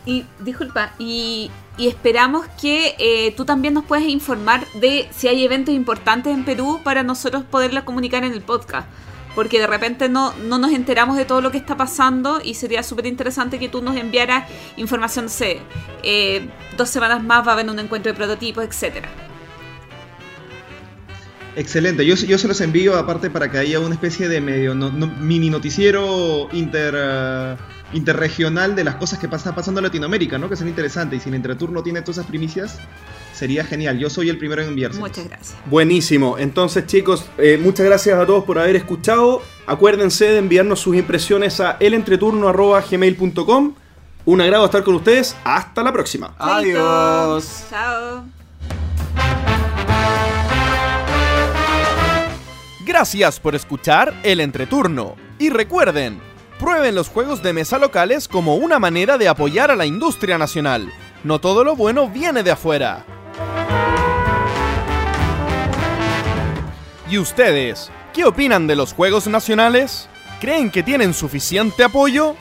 [0.07, 5.45] Y disculpa, y, y esperamos que eh, tú también nos puedas informar de si hay
[5.45, 8.89] eventos importantes en Perú para nosotros poderlos comunicar en el podcast.
[9.35, 12.83] Porque de repente no, no nos enteramos de todo lo que está pasando y sería
[12.83, 15.61] súper interesante que tú nos enviaras información, no sé,
[16.03, 19.09] eh, dos semanas más va a haber un encuentro de prototipos, etcétera.
[21.57, 24.91] Excelente, yo, yo se los envío aparte para que haya una especie de medio no-
[24.91, 27.57] no- mini noticiero inter, eh,
[27.93, 30.49] interregional de las cosas que está pasando en Latinoamérica, ¿no?
[30.49, 32.79] Que son interesantes y si el entreturno tiene todas esas primicias,
[33.41, 33.99] sería genial.
[33.99, 35.01] Yo soy el primero en enviarse.
[35.01, 35.55] Muchas gracias.
[35.65, 36.37] Buenísimo.
[36.39, 39.41] Entonces, chicos, eh, muchas gracias a todos por haber escuchado.
[39.67, 43.75] Acuérdense de enviarnos sus impresiones a elentreturno.gmail.com.
[44.27, 45.35] Un agrado estar con ustedes.
[45.43, 46.35] Hasta la próxima.
[46.39, 47.65] Adiós.
[47.71, 48.25] Chao.
[52.85, 55.17] Gracias por escuchar El Entreturno.
[55.39, 56.21] Y recuerden,
[56.59, 60.93] prueben los juegos de mesa locales como una manera de apoyar a la industria nacional.
[61.25, 63.07] No todo lo bueno viene de afuera.
[67.11, 67.91] ¿Y ustedes?
[68.15, 70.09] ¿Qué opinan de los juegos nacionales?
[70.41, 72.37] ¿Creen que tienen suficiente apoyo?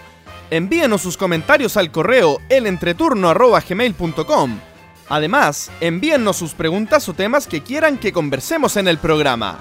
[0.51, 4.59] Envíenos sus comentarios al correo elentreturno.gmail.com.
[5.09, 9.57] Además, envíennos sus preguntas o temas que quieran que conversemos en el programa.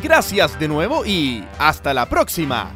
[0.00, 2.70] Gracias de nuevo y hasta la próxima.